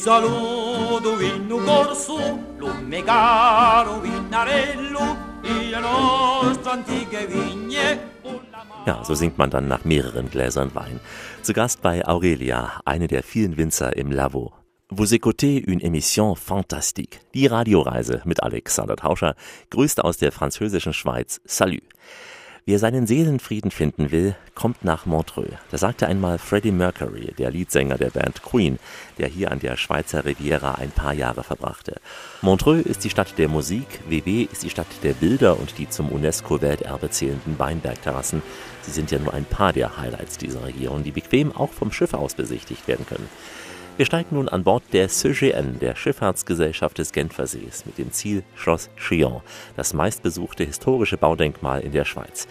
Ja, 8.85 9.03
so 9.03 9.15
singt 9.15 9.37
man 9.39 9.49
dann 9.49 9.67
nach 9.67 9.83
mehreren 9.85 10.29
Gläsern 10.29 10.73
Wein. 10.75 10.99
Zu 11.47 11.53
Gast 11.53 11.81
bei 11.81 12.05
Aurelia, 12.05 12.81
eine 12.83 13.07
der 13.07 13.23
vielen 13.23 13.55
Winzer 13.55 13.95
im 13.95 14.11
Lavo. 14.11 14.51
Vous 14.89 15.13
écoutez 15.13 15.63
une 15.65 15.79
émission 15.79 16.35
fantastique. 16.35 17.21
Die 17.33 17.47
Radioreise 17.47 18.21
mit 18.25 18.43
Alexander 18.43 18.97
Tauscher 18.97 19.33
grüßt 19.69 20.03
aus 20.03 20.17
der 20.17 20.33
französischen 20.33 20.91
Schweiz. 20.91 21.39
Salut. 21.45 21.83
Wer 22.69 22.79
seinen 22.79 23.07
Seelenfrieden 23.07 23.71
finden 23.71 24.11
will, 24.11 24.35
kommt 24.53 24.83
nach 24.83 25.05
Montreux. 25.05 25.53
Das 25.71 25.79
sagte 25.79 26.05
einmal 26.05 26.37
Freddie 26.37 26.73
Mercury, 26.73 27.33
der 27.37 27.49
Leadsänger 27.49 27.97
der 27.97 28.09
Band 28.09 28.43
Queen, 28.43 28.77
der 29.17 29.29
hier 29.29 29.53
an 29.53 29.59
der 29.59 29.77
Schweizer 29.77 30.25
Riviera 30.25 30.73
ein 30.75 30.91
paar 30.91 31.13
Jahre 31.13 31.45
verbrachte. 31.45 32.01
Montreux 32.41 32.85
ist 32.85 33.05
die 33.05 33.09
Stadt 33.09 33.37
der 33.37 33.47
Musik, 33.47 33.87
WW 34.09 34.49
ist 34.51 34.63
die 34.63 34.69
Stadt 34.69 35.01
der 35.01 35.13
Bilder 35.13 35.57
und 35.57 35.77
die 35.77 35.87
zum 35.87 36.11
UNESCO-Welterbe 36.11 37.09
zählenden 37.09 37.57
Weinbergterrassen. 37.57 38.41
Sie 38.81 38.91
sind 38.91 39.11
ja 39.11 39.19
nur 39.19 39.33
ein 39.33 39.45
paar 39.45 39.71
der 39.71 39.95
Highlights 39.95 40.37
dieser 40.37 40.65
Region, 40.65 41.05
die 41.05 41.11
bequem 41.11 41.55
auch 41.55 41.71
vom 41.71 41.93
Schiff 41.93 42.13
aus 42.13 42.35
besichtigt 42.35 42.85
werden 42.89 43.05
können. 43.07 43.29
Wir 43.97 44.05
steigen 44.05 44.35
nun 44.35 44.47
an 44.47 44.63
Bord 44.63 44.83
der 44.93 45.09
CGN, 45.09 45.79
der 45.79 45.95
Schifffahrtsgesellschaft 45.95 46.99
des 46.99 47.11
Genfersees, 47.11 47.83
mit 47.87 47.97
dem 47.97 48.11
Ziel 48.11 48.43
Schloss 48.55 48.91
Chillon, 48.95 49.41
das 49.75 49.95
meistbesuchte 49.95 50.63
historische 50.63 51.17
Baudenkmal 51.17 51.81
in 51.81 51.91
der 51.91 52.05
Schweiz. 52.05 52.47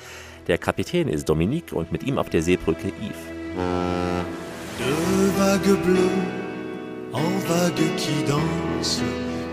Der 0.48 0.58
Kapitän 0.58 1.06
ist 1.06 1.28
Dominique 1.28 1.72
und 1.72 1.92
mit 1.92 2.02
ihm 2.02 2.18
auf 2.18 2.30
der 2.30 2.42
Seebrücke 2.42 2.88
Yves. 2.88 3.16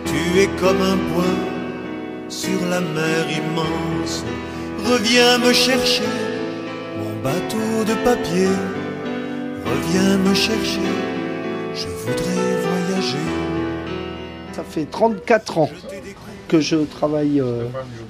Tu 0.05 0.39
es 0.39 0.47
comme 0.59 0.81
un 0.81 0.99
point 1.13 1.53
sur 2.27 2.67
la 2.69 2.81
mer 2.81 3.25
immense. 3.29 4.23
Reviens 4.83 5.37
me 5.37 5.53
chercher, 5.53 6.03
mon 6.97 7.21
bateau 7.21 7.83
de 7.85 7.95
papier. 8.03 8.49
Reviens 9.63 10.17
me 10.17 10.33
chercher, 10.35 11.12
je 11.75 11.87
voudrais 11.87 12.57
voyager. 12.61 13.17
Ça 14.53 14.63
fait 14.63 14.85
34 14.85 15.57
ans 15.57 15.69
que 16.47 16.59
je 16.59 16.75
travaille 16.75 17.39
euh, 17.39 17.65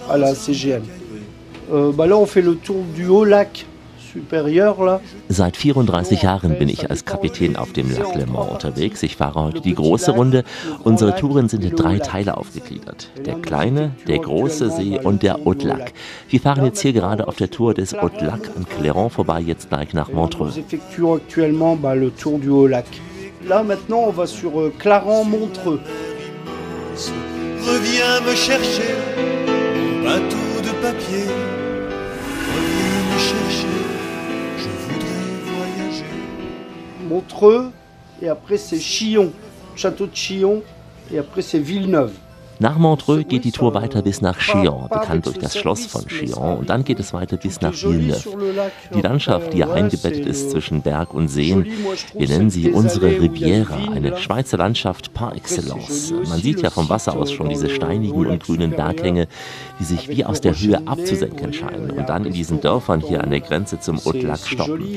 à 0.10 0.18
la 0.18 0.36
CGN. 0.36 0.84
Euh, 1.72 1.92
bah 1.94 2.08
là, 2.08 2.18
on 2.18 2.26
fait 2.26 2.42
le 2.42 2.56
tour 2.56 2.84
du 2.94 3.08
haut 3.08 3.24
lac 3.24 3.66
supérieur. 3.98 4.84
Là. 4.84 5.02
Seit 5.30 5.56
34 5.56 6.22
Jahren 6.22 6.56
bin 6.60 6.70
ich 6.70 6.90
als 6.90 7.06
Kapitän 7.06 7.56
auf 7.56 7.74
dem 7.74 7.90
Lac 7.92 8.16
Le 8.16 8.28
Mans 8.28 8.52
unterwegs. 8.52 9.02
Ich 9.02 9.16
fahre 9.16 9.42
heute 9.46 9.62
die 9.62 9.74
große 9.74 10.12
Runde. 10.12 10.44
Unsere 10.84 11.16
Touren 11.16 11.50
sind 11.50 11.64
in 11.64 11.76
drei 11.76 11.98
Teile 11.98 12.38
aufgegliedert. 12.38 13.10
Der 13.26 13.36
kleine, 13.36 13.92
der 14.08 14.20
große 14.20 14.70
See 14.70 15.00
und 15.00 15.24
der 15.24 15.44
Haut 15.46 15.64
Lac. 15.64 15.94
Wir 16.30 16.40
fahren 16.40 16.66
jetzt 16.66 16.82
hier 16.82 16.94
gerade 16.94 17.28
auf 17.28 17.38
der 17.38 17.50
Tour 17.50 17.74
des 17.74 17.94
Haut 17.94 18.22
Lac 18.22 18.52
an 18.56 18.66
Cléron 18.66 19.10
vorbei, 19.10 19.40
jetzt 19.40 19.70
gleich 19.70 19.94
nach 19.94 20.12
Montreux. 20.12 20.60
Là, 23.48 23.62
maintenant, 23.62 24.06
on 24.08 24.12
va 24.12 24.26
sur 24.26 24.62
euh, 24.62 24.74
Clarence-Montreux. 24.80 25.82
Reviens 27.62 28.22
me 28.22 28.36
chercher, 28.36 28.96
mon 29.76 30.04
bateau 30.04 30.62
de 30.62 30.72
papier. 30.82 31.26
Reviens 32.54 33.04
me 33.12 33.20
chercher, 33.20 33.68
je 34.58 34.70
voudrais 34.86 35.34
voyager. 35.46 36.06
Montreux, 37.10 37.72
et 38.22 38.30
après 38.30 38.56
c'est 38.56 38.80
Chillon, 38.80 39.34
château 39.76 40.06
de 40.06 40.16
Chillon, 40.16 40.64
et 41.12 41.18
après 41.20 41.42
c'est 41.42 41.60
Villeneuve. 41.60 42.14
Nach 42.64 42.78
Montreux 42.78 43.28
geht 43.28 43.44
die 43.44 43.52
Tour 43.52 43.74
weiter 43.74 44.02
bis 44.02 44.22
nach 44.22 44.38
Chillon, 44.38 44.88
bekannt 44.88 45.26
durch 45.26 45.38
das 45.38 45.58
Schloss 45.58 45.86
von 45.86 46.08
Chillon, 46.08 46.60
und 46.60 46.70
dann 46.70 46.86
geht 46.86 46.98
es 46.98 47.12
weiter 47.12 47.36
bis 47.36 47.60
nach 47.60 47.74
Villeneuve. 47.74 48.24
Die 48.96 49.02
Landschaft, 49.02 49.52
die 49.52 49.58
hier 49.58 49.74
eingebettet 49.74 50.26
ist 50.26 50.52
zwischen 50.52 50.82
Berg 50.82 51.14
und 51.14 51.28
Seen, 51.28 51.68
wir 52.14 52.28
nennen 52.30 52.50
sie 52.50 52.72
unsere 52.72 53.08
Riviera, 53.08 53.92
eine 53.92 54.18
Schweizer 54.18 54.56
Landschaft 54.56 55.14
par 55.14 55.36
excellence. 55.36 56.14
Man 56.30 56.40
sieht 56.40 56.62
ja 56.62 56.70
vom 56.70 56.88
Wasser 56.88 57.18
aus 57.18 57.34
schon 57.34 57.50
diese 57.50 57.70
steinigen 57.70 58.28
und 58.28 58.42
grünen 58.42 58.72
Berghänge, 58.72 59.28
die 59.82 59.84
sich 59.84 60.08
wie 60.08 60.24
aus 60.24 60.40
der 60.40 60.58
Höhe 60.58 60.88
abzusenken 60.88 61.52
scheinen 61.52 61.92
und 61.92 62.08
dann 62.08 62.24
in 62.24 62.32
diesen 62.32 62.62
Dörfern 62.62 63.02
hier 63.02 63.26
an 63.26 63.32
der 63.32 63.42
Grenze 63.42 63.82
zum 63.82 63.98
Haut-Lac 63.98 64.48
stoppen. 64.48 64.88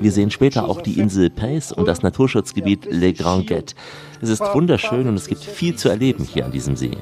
Wir 0.00 0.12
sehen 0.12 0.30
später 0.30 0.68
auch 0.68 0.82
die 0.82 1.00
Insel 1.00 1.30
Pays 1.30 1.72
und 1.72 1.88
das 1.88 2.02
Naturschutzgebiet 2.02 2.86
Les 2.88 3.18
Grands 3.18 3.48
Guettes. 3.48 3.74
Es 4.20 4.30
ist 4.30 4.42
wunderschön 4.52 5.06
und 5.06 5.14
es 5.14 5.26
gibt 5.26 5.42
viel 5.42 5.76
zu 5.76 5.88
erleben 5.88 6.24
hier 6.24 6.44
an 6.44 6.50
diesem 6.52 6.76
See. 6.76 6.96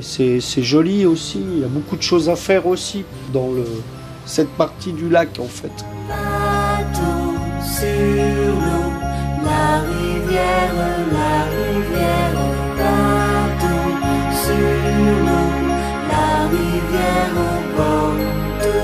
C'est 0.00 0.62
joli 0.62 1.04
aussi, 1.04 1.40
il 1.40 1.60
y 1.60 1.64
a 1.64 1.68
beaucoup 1.68 1.96
de 1.96 2.02
choses 2.02 2.28
à 2.28 2.36
faire 2.36 2.64
aussi 2.66 3.04
dans 3.32 3.50
le, 3.50 3.64
cette 4.24 4.50
partie 4.50 4.92
du 4.92 5.08
lac 5.08 5.30
en 5.40 5.48
fait. 5.48 5.72
sur 7.62 7.86
l'eau, 7.86 8.90
la 9.44 9.80
rivière, 9.80 10.74
la 11.12 11.44
rivière, 11.56 12.38
bateau 12.78 13.80
sur 14.44 14.70
l'eau, 15.26 15.50
la 16.08 16.30
rivière 16.54 17.34
au 17.48 17.58
bord 17.76 18.20
de 18.64 18.76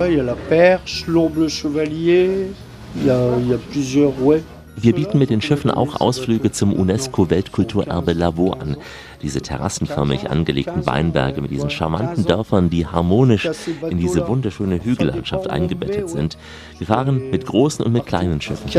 l'eau. 0.00 0.08
Il 0.08 0.14
y 0.16 0.20
a 0.20 0.22
la 0.22 0.36
perche, 0.48 1.06
l'omble 1.06 1.48
chevalier, 1.48 2.48
il 2.96 3.06
y 3.06 3.10
a, 3.10 3.18
il 3.40 3.48
y 3.48 3.54
a 3.54 3.58
plusieurs, 3.58 4.12
ouais. 4.22 4.42
Wir 4.86 4.92
bieten 4.92 5.18
mit 5.18 5.30
den 5.30 5.42
Schiffen 5.42 5.72
auch 5.72 6.00
Ausflüge 6.00 6.52
zum 6.52 6.72
UNESCO-Weltkulturerbe 6.72 8.12
Lavaux 8.12 8.52
an. 8.52 8.76
Diese 9.20 9.42
terrassenförmig 9.42 10.30
angelegten 10.30 10.86
Weinberge 10.86 11.40
mit 11.40 11.50
diesen 11.50 11.70
charmanten 11.70 12.24
Dörfern, 12.24 12.70
die 12.70 12.86
harmonisch 12.86 13.50
in 13.90 13.98
diese 13.98 14.28
wunderschöne 14.28 14.78
Hügellandschaft 14.84 15.50
eingebettet 15.50 16.08
sind. 16.08 16.38
Wir 16.78 16.86
fahren 16.86 17.32
mit 17.32 17.46
großen 17.46 17.84
und 17.84 17.94
mit 17.94 18.06
kleinen 18.06 18.40
Schiffen. 18.40 18.70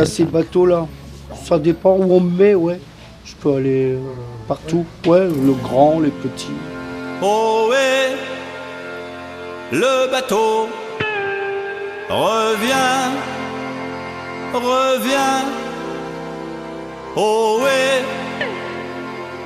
Ça 1.45 1.59
dépend 1.59 1.97
où 1.99 2.13
on 2.15 2.21
me 2.21 2.37
met, 2.37 2.55
ouais. 2.55 2.79
Je 3.25 3.35
peux 3.35 3.55
aller 3.55 3.95
euh, 3.95 3.99
partout, 4.47 4.85
ouais, 5.05 5.27
le 5.27 5.53
grand, 5.61 5.99
les 5.99 6.09
petits. 6.09 6.47
Ohé, 7.21 8.15
le 9.73 10.09
bateau 10.09 10.69
revient, 12.09 13.11
revient. 14.53 15.66
Ohé, 17.17 18.03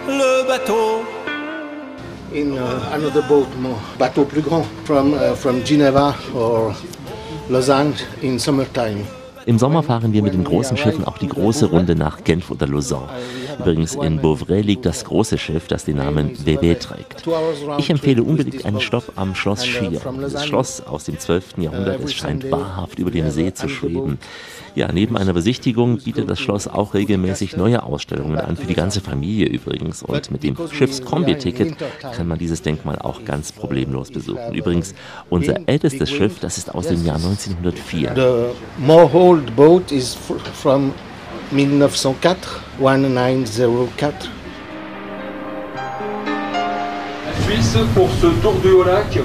le 0.06 0.46
bateau. 0.46 1.06
In 2.34 2.58
uh, 2.58 2.94
another 2.94 3.22
boat, 3.30 3.48
more 3.62 3.80
bateau 3.98 4.26
plus 4.26 4.42
grand, 4.42 4.66
from 4.84 5.14
uh, 5.14 5.34
from 5.36 5.64
Geneva 5.64 6.14
or 6.36 6.76
Lausanne 7.50 7.94
in 8.22 8.40
summertime. 8.40 9.06
Im 9.46 9.58
Sommer 9.58 9.84
fahren 9.84 10.12
wir 10.12 10.22
mit 10.22 10.34
den 10.34 10.44
großen 10.44 10.76
Schiffen 10.76 11.06
auch 11.06 11.18
die 11.18 11.30
große 11.30 11.68
Runde 11.68 11.96
nach 11.96 12.26
Genf 12.26 12.52
oder 12.52 12.68
Lausanne. 12.68 13.08
Übrigens 13.62 13.96
in 13.96 14.20
Beauvray 14.22 14.62
liegt 14.62 14.86
das 14.86 15.06
große 15.06 15.38
Schiff, 15.38 15.68
das 15.68 15.86
den 15.86 15.98
Namen 15.98 16.38
WW 16.46 16.76
trägt. 16.76 17.24
Ich 17.78 17.90
empfehle 17.90 18.24
unbedingt 18.24 18.66
einen 18.66 18.82
Stopp 18.82 19.14
am 19.16 19.36
Schloss 19.36 19.66
Schier. 19.66 20.02
Das 20.22 20.46
Schloss 20.46 20.82
aus 20.82 21.06
dem 21.06 21.20
12. 21.20 21.58
Jahrhundert, 21.58 22.04
es 22.04 22.14
scheint 22.14 22.50
wahrhaft 22.52 23.00
über 23.00 23.12
dem 23.12 23.30
See 23.30 23.54
zu 23.54 23.70
schweben. 23.70 24.18
Ja, 24.74 24.90
neben 24.92 25.18
einer 25.18 25.34
Besichtigung 25.34 25.98
bietet 25.98 26.30
das 26.30 26.40
Schloss 26.40 26.68
auch 26.68 26.94
regelmäßig 26.94 27.58
neue 27.58 27.84
Ausstellungen 27.84 28.40
an, 28.40 28.56
für 28.56 28.68
die 28.68 28.74
ganze 28.74 29.02
Familie 29.02 29.48
übrigens. 29.48 30.02
Und 30.02 30.32
mit 30.32 30.44
dem 30.44 30.56
Schiffskombi-Ticket 30.56 31.76
kann 32.16 32.28
man 32.28 32.40
dieses 32.40 32.62
Denkmal 32.62 32.98
auch 33.00 33.26
ganz 33.26 33.52
problemlos 33.52 34.12
besuchen. 34.12 34.54
Übrigens, 34.54 34.96
unser 35.30 35.68
ältestes 35.68 36.10
Schiff, 36.10 36.40
das 36.40 36.58
ist 36.58 36.74
aus 36.74 36.88
dem 36.88 37.06
Jahr 37.06 37.18
1904. 37.18 38.14
The 38.16 38.86
Mohold 38.86 39.56
boat 39.56 39.92
is 39.92 40.16
fr- 40.16 40.40
from 40.54 40.94
1904, 41.52 42.62
1904. 42.80 44.30
Suisse 47.44 47.78
pour 47.94 48.10
ce 48.22 48.28
tour 48.42 48.54
du 48.64 48.72
Haut-Lac 48.72 49.20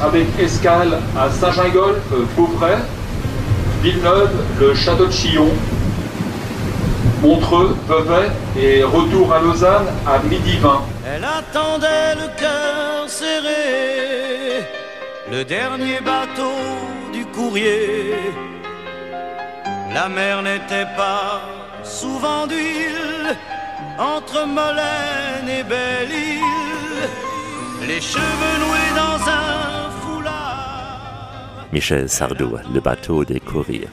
avec 0.00 0.26
escale 0.38 0.98
à 1.18 1.30
Saint-Gingolf, 1.30 2.02
Beauvray, 2.36 2.76
Villeneuve, 3.82 4.30
le 4.60 4.74
château 4.74 5.06
de 5.06 5.12
Chillon, 5.12 5.48
Montreux, 7.22 7.76
Vevey 7.88 8.28
et 8.60 8.84
retour 8.84 9.32
à 9.32 9.40
Lausanne 9.40 9.86
à 10.06 10.18
midi 10.28 10.58
20. 10.58 10.82
Elle 11.14 11.24
attendait 11.24 12.14
le 12.14 12.28
cœur 12.38 13.08
serré, 13.08 14.64
le 15.32 15.44
dernier 15.44 16.00
bateau 16.00 16.52
du 17.12 17.24
courrier. 17.26 18.14
La 19.94 20.08
mer 20.08 20.42
n'était 20.42 20.86
pas 20.96 21.55
souvent 21.86 22.46
d'huile, 22.46 23.36
entre 23.98 24.44
Molène 24.46 25.48
et 25.48 25.62
Belle-Île, 25.62 27.08
les 27.86 28.00
cheveux 28.00 28.58
noués 28.58 28.94
dans 28.94 29.20
un 29.28 29.90
foulard. 30.00 31.66
Michel 31.72 32.08
Sardou, 32.08 32.58
Le 32.72 32.80
Bateau 32.80 33.24
des 33.24 33.40
Courriers. 33.40 33.88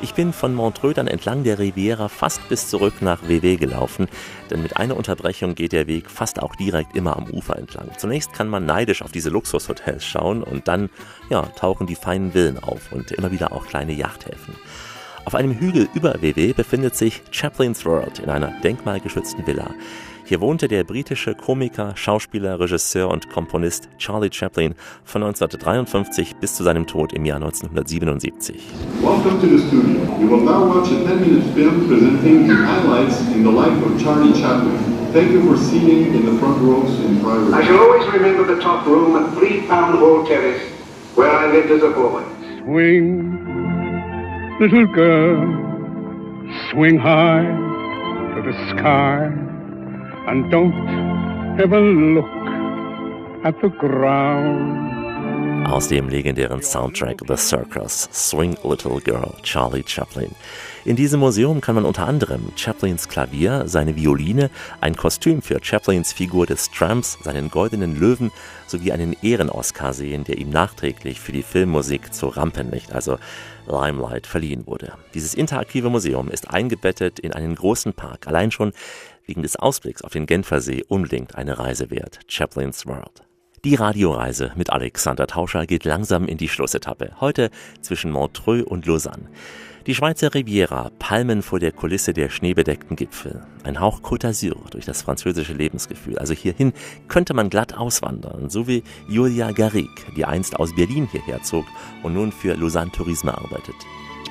Ich 0.00 0.14
bin 0.14 0.32
von 0.32 0.54
Montreux 0.54 0.92
dann 0.92 1.06
entlang 1.06 1.44
der 1.44 1.58
Riviera 1.58 2.08
fast 2.08 2.46
bis 2.48 2.68
zurück 2.68 3.00
nach 3.00 3.22
WW 3.22 3.56
gelaufen, 3.56 4.08
denn 4.50 4.62
mit 4.62 4.76
einer 4.76 4.96
Unterbrechung 4.96 5.54
geht 5.54 5.72
der 5.72 5.86
Weg 5.86 6.10
fast 6.10 6.42
auch 6.42 6.56
direkt 6.56 6.96
immer 6.96 7.16
am 7.16 7.30
Ufer 7.30 7.56
entlang. 7.56 7.88
Zunächst 7.96 8.32
kann 8.32 8.48
man 8.48 8.66
neidisch 8.66 9.02
auf 9.02 9.12
diese 9.12 9.30
Luxushotels 9.30 10.04
schauen 10.04 10.42
und 10.42 10.68
dann 10.68 10.90
ja, 11.30 11.42
tauchen 11.42 11.86
die 11.86 11.94
feinen 11.94 12.32
Villen 12.32 12.58
auf 12.58 12.92
und 12.92 13.12
immer 13.12 13.30
wieder 13.30 13.52
auch 13.52 13.66
kleine 13.66 13.92
Yachthäfen. 13.92 14.54
Auf 15.26 15.34
einem 15.34 15.58
Hügel 15.58 15.88
über 15.94 16.14
WW 16.20 16.52
befindet 16.52 16.96
sich 16.96 17.22
Chaplin's 17.30 17.86
World 17.86 18.18
in 18.18 18.28
einer 18.28 18.52
denkmalgeschützten 18.62 19.46
Villa. 19.46 19.70
Hier 20.26 20.40
wohnte 20.40 20.68
der 20.68 20.84
britische 20.84 21.34
Komiker, 21.34 21.92
Schauspieler, 21.96 22.60
Regisseur 22.60 23.08
und 23.10 23.30
Komponist 23.30 23.88
Charlie 23.98 24.30
Chaplin 24.30 24.74
von 25.04 25.22
1953 25.22 26.36
bis 26.36 26.54
zu 26.54 26.62
seinem 26.62 26.86
Tod 26.86 27.14
im 27.14 27.24
Jahr 27.24 27.36
1977. 27.36 28.56
Welcome 29.02 29.40
to 29.40 29.46
the 29.46 29.66
studio. 29.66 30.02
You 30.20 30.28
will 30.28 30.44
now 30.44 30.66
watch 30.66 30.90
a 30.90 30.96
10-minute 30.96 31.54
film 31.54 31.88
presenting 31.88 32.46
the 32.46 32.56
highlights 32.56 33.20
in 33.34 33.44
the 33.44 33.50
life 33.50 33.82
of 33.82 34.02
Charlie 34.02 34.32
Chaplin. 34.38 34.78
Thank 35.12 35.32
you 35.32 35.42
for 35.46 35.56
seating 35.56 36.14
in 36.14 36.26
the 36.26 36.38
front 36.38 36.60
rows 36.60 37.00
in 37.00 37.20
private. 37.20 37.54
I 37.54 37.64
shall 37.64 37.78
always 37.78 38.06
remember 38.12 38.44
the 38.54 38.60
top 38.60 38.86
room 38.86 39.16
at 39.16 39.34
Three 39.38 39.66
Pound 39.68 39.98
Hall 39.98 40.26
Terrace, 40.26 40.62
where 41.14 41.30
I 41.30 41.50
lived 41.50 41.70
as 41.70 41.82
a 41.82 41.90
boy. 41.90 42.22
Swing, 42.64 43.43
little 44.60 44.86
girl, 44.86 45.40
swing 46.70 46.96
high 46.96 47.42
to 48.34 48.42
the 48.42 48.52
sky, 48.70 49.26
and 50.28 50.50
don't 50.50 50.74
ever 51.58 51.80
look 51.80 52.24
at 53.44 53.60
the 53.60 53.68
ground. 53.68 54.84
Aus 55.66 55.88
dem 55.88 56.08
legendären 56.08 56.62
Soundtrack 56.62 57.22
The 57.26 57.36
Circus, 57.36 58.08
Swing 58.12 58.56
Little 58.62 59.00
Girl, 59.00 59.34
Charlie 59.42 59.82
Chaplin. 59.84 60.30
In 60.84 60.94
diesem 60.94 61.20
Museum 61.20 61.62
kann 61.62 61.74
man 61.74 61.86
unter 61.86 62.06
anderem 62.06 62.52
Chaplins 62.54 63.08
Klavier, 63.08 63.62
seine 63.66 63.96
Violine, 63.96 64.50
ein 64.82 64.94
Kostüm 64.94 65.40
für 65.40 65.58
Chaplins 65.62 66.12
Figur 66.12 66.46
des 66.46 66.70
Tramps, 66.70 67.18
seinen 67.22 67.50
goldenen 67.50 67.98
Löwen 67.98 68.30
sowie 68.66 68.92
einen 68.92 69.16
Ehren-Oscar 69.22 69.94
sehen, 69.94 70.24
der 70.24 70.36
ihm 70.36 70.50
nachträglich 70.50 71.18
für 71.18 71.32
die 71.32 71.42
Filmmusik 71.42 72.12
zu 72.12 72.28
Rampenlicht, 72.28 72.92
also 72.92 73.18
Limelight, 73.66 74.26
verliehen 74.26 74.66
wurde. 74.66 74.94
Dieses 75.14 75.34
interaktive 75.34 75.90
Museum 75.90 76.28
ist 76.28 76.50
eingebettet 76.50 77.18
in 77.18 77.32
einen 77.32 77.54
großen 77.54 77.94
Park, 77.94 78.26
allein 78.26 78.50
schon 78.50 78.72
wegen 79.26 79.42
des 79.42 79.56
Ausblicks 79.56 80.02
auf 80.02 80.12
den 80.12 80.26
Genfersee 80.26 80.84
unbedingt 80.88 81.34
eine 81.34 81.58
Reise 81.58 81.90
wert. 81.90 82.20
Chaplins 82.28 82.86
World. 82.86 83.22
Die 83.64 83.76
Radioreise 83.76 84.52
mit 84.56 84.68
Alexander 84.68 85.26
Tauscher 85.26 85.64
geht 85.66 85.84
langsam 85.84 86.26
in 86.26 86.36
die 86.36 86.50
Schlussetappe. 86.50 87.12
Heute 87.20 87.50
zwischen 87.80 88.10
Montreux 88.10 88.62
und 88.62 88.84
Lausanne. 88.84 89.30
Die 89.86 89.94
Schweizer 89.94 90.32
Riviera, 90.32 90.90
Palmen 90.98 91.42
vor 91.42 91.60
der 91.60 91.70
Kulisse 91.70 92.14
der 92.14 92.30
schneebedeckten 92.30 92.96
Gipfel. 92.96 93.42
Ein 93.64 93.80
Hauch 93.80 94.00
Côte 94.00 94.22
d'Azur 94.22 94.70
durch 94.70 94.86
das 94.86 95.02
französische 95.02 95.52
Lebensgefühl. 95.52 96.18
Also 96.18 96.32
hierhin 96.32 96.72
könnte 97.06 97.34
man 97.34 97.50
glatt 97.50 97.76
auswandern, 97.76 98.48
so 98.48 98.66
wie 98.66 98.82
Julia 99.08 99.52
Garrigue, 99.52 99.90
die 100.16 100.24
einst 100.24 100.56
aus 100.58 100.74
Berlin 100.74 101.06
hierher 101.12 101.42
zog 101.42 101.66
und 102.02 102.14
nun 102.14 102.32
für 102.32 102.54
Lausanne 102.54 102.92
Tourisme 102.92 103.36
arbeitet. 103.36 103.74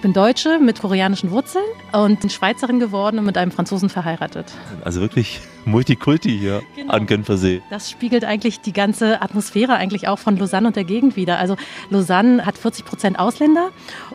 bin 0.01 0.13
Deutsche 0.13 0.57
mit 0.57 0.81
koreanischen 0.81 1.29
Wurzeln 1.29 1.63
und 1.91 2.21
bin 2.21 2.31
Schweizerin 2.31 2.79
geworden 2.79 3.19
und 3.19 3.25
mit 3.25 3.37
einem 3.37 3.51
Franzosen 3.51 3.89
verheiratet. 3.89 4.51
Also 4.83 5.01
wirklich 5.01 5.39
Multikulti 5.65 6.37
hier 6.37 6.61
Genau. 6.75 6.93
an 6.93 7.05
Genfersee. 7.05 7.61
Das 7.69 7.89
spiegelt 7.89 8.23
eigentlich 8.25 8.61
die 8.61 8.73
ganze 8.73 9.21
Atmosphäre 9.21 9.73
eigentlich 9.75 10.07
auch 10.07 10.19
von 10.19 10.37
Lausanne 10.37 10.67
und 10.67 10.75
der 10.75 10.83
Gegend 10.83 11.15
wieder. 11.15 11.37
Also 11.39 11.55
Lausanne 11.89 12.45
hat 12.45 12.57
40 12.57 12.85
Prozent 12.85 13.19
Ausländer 13.19 13.69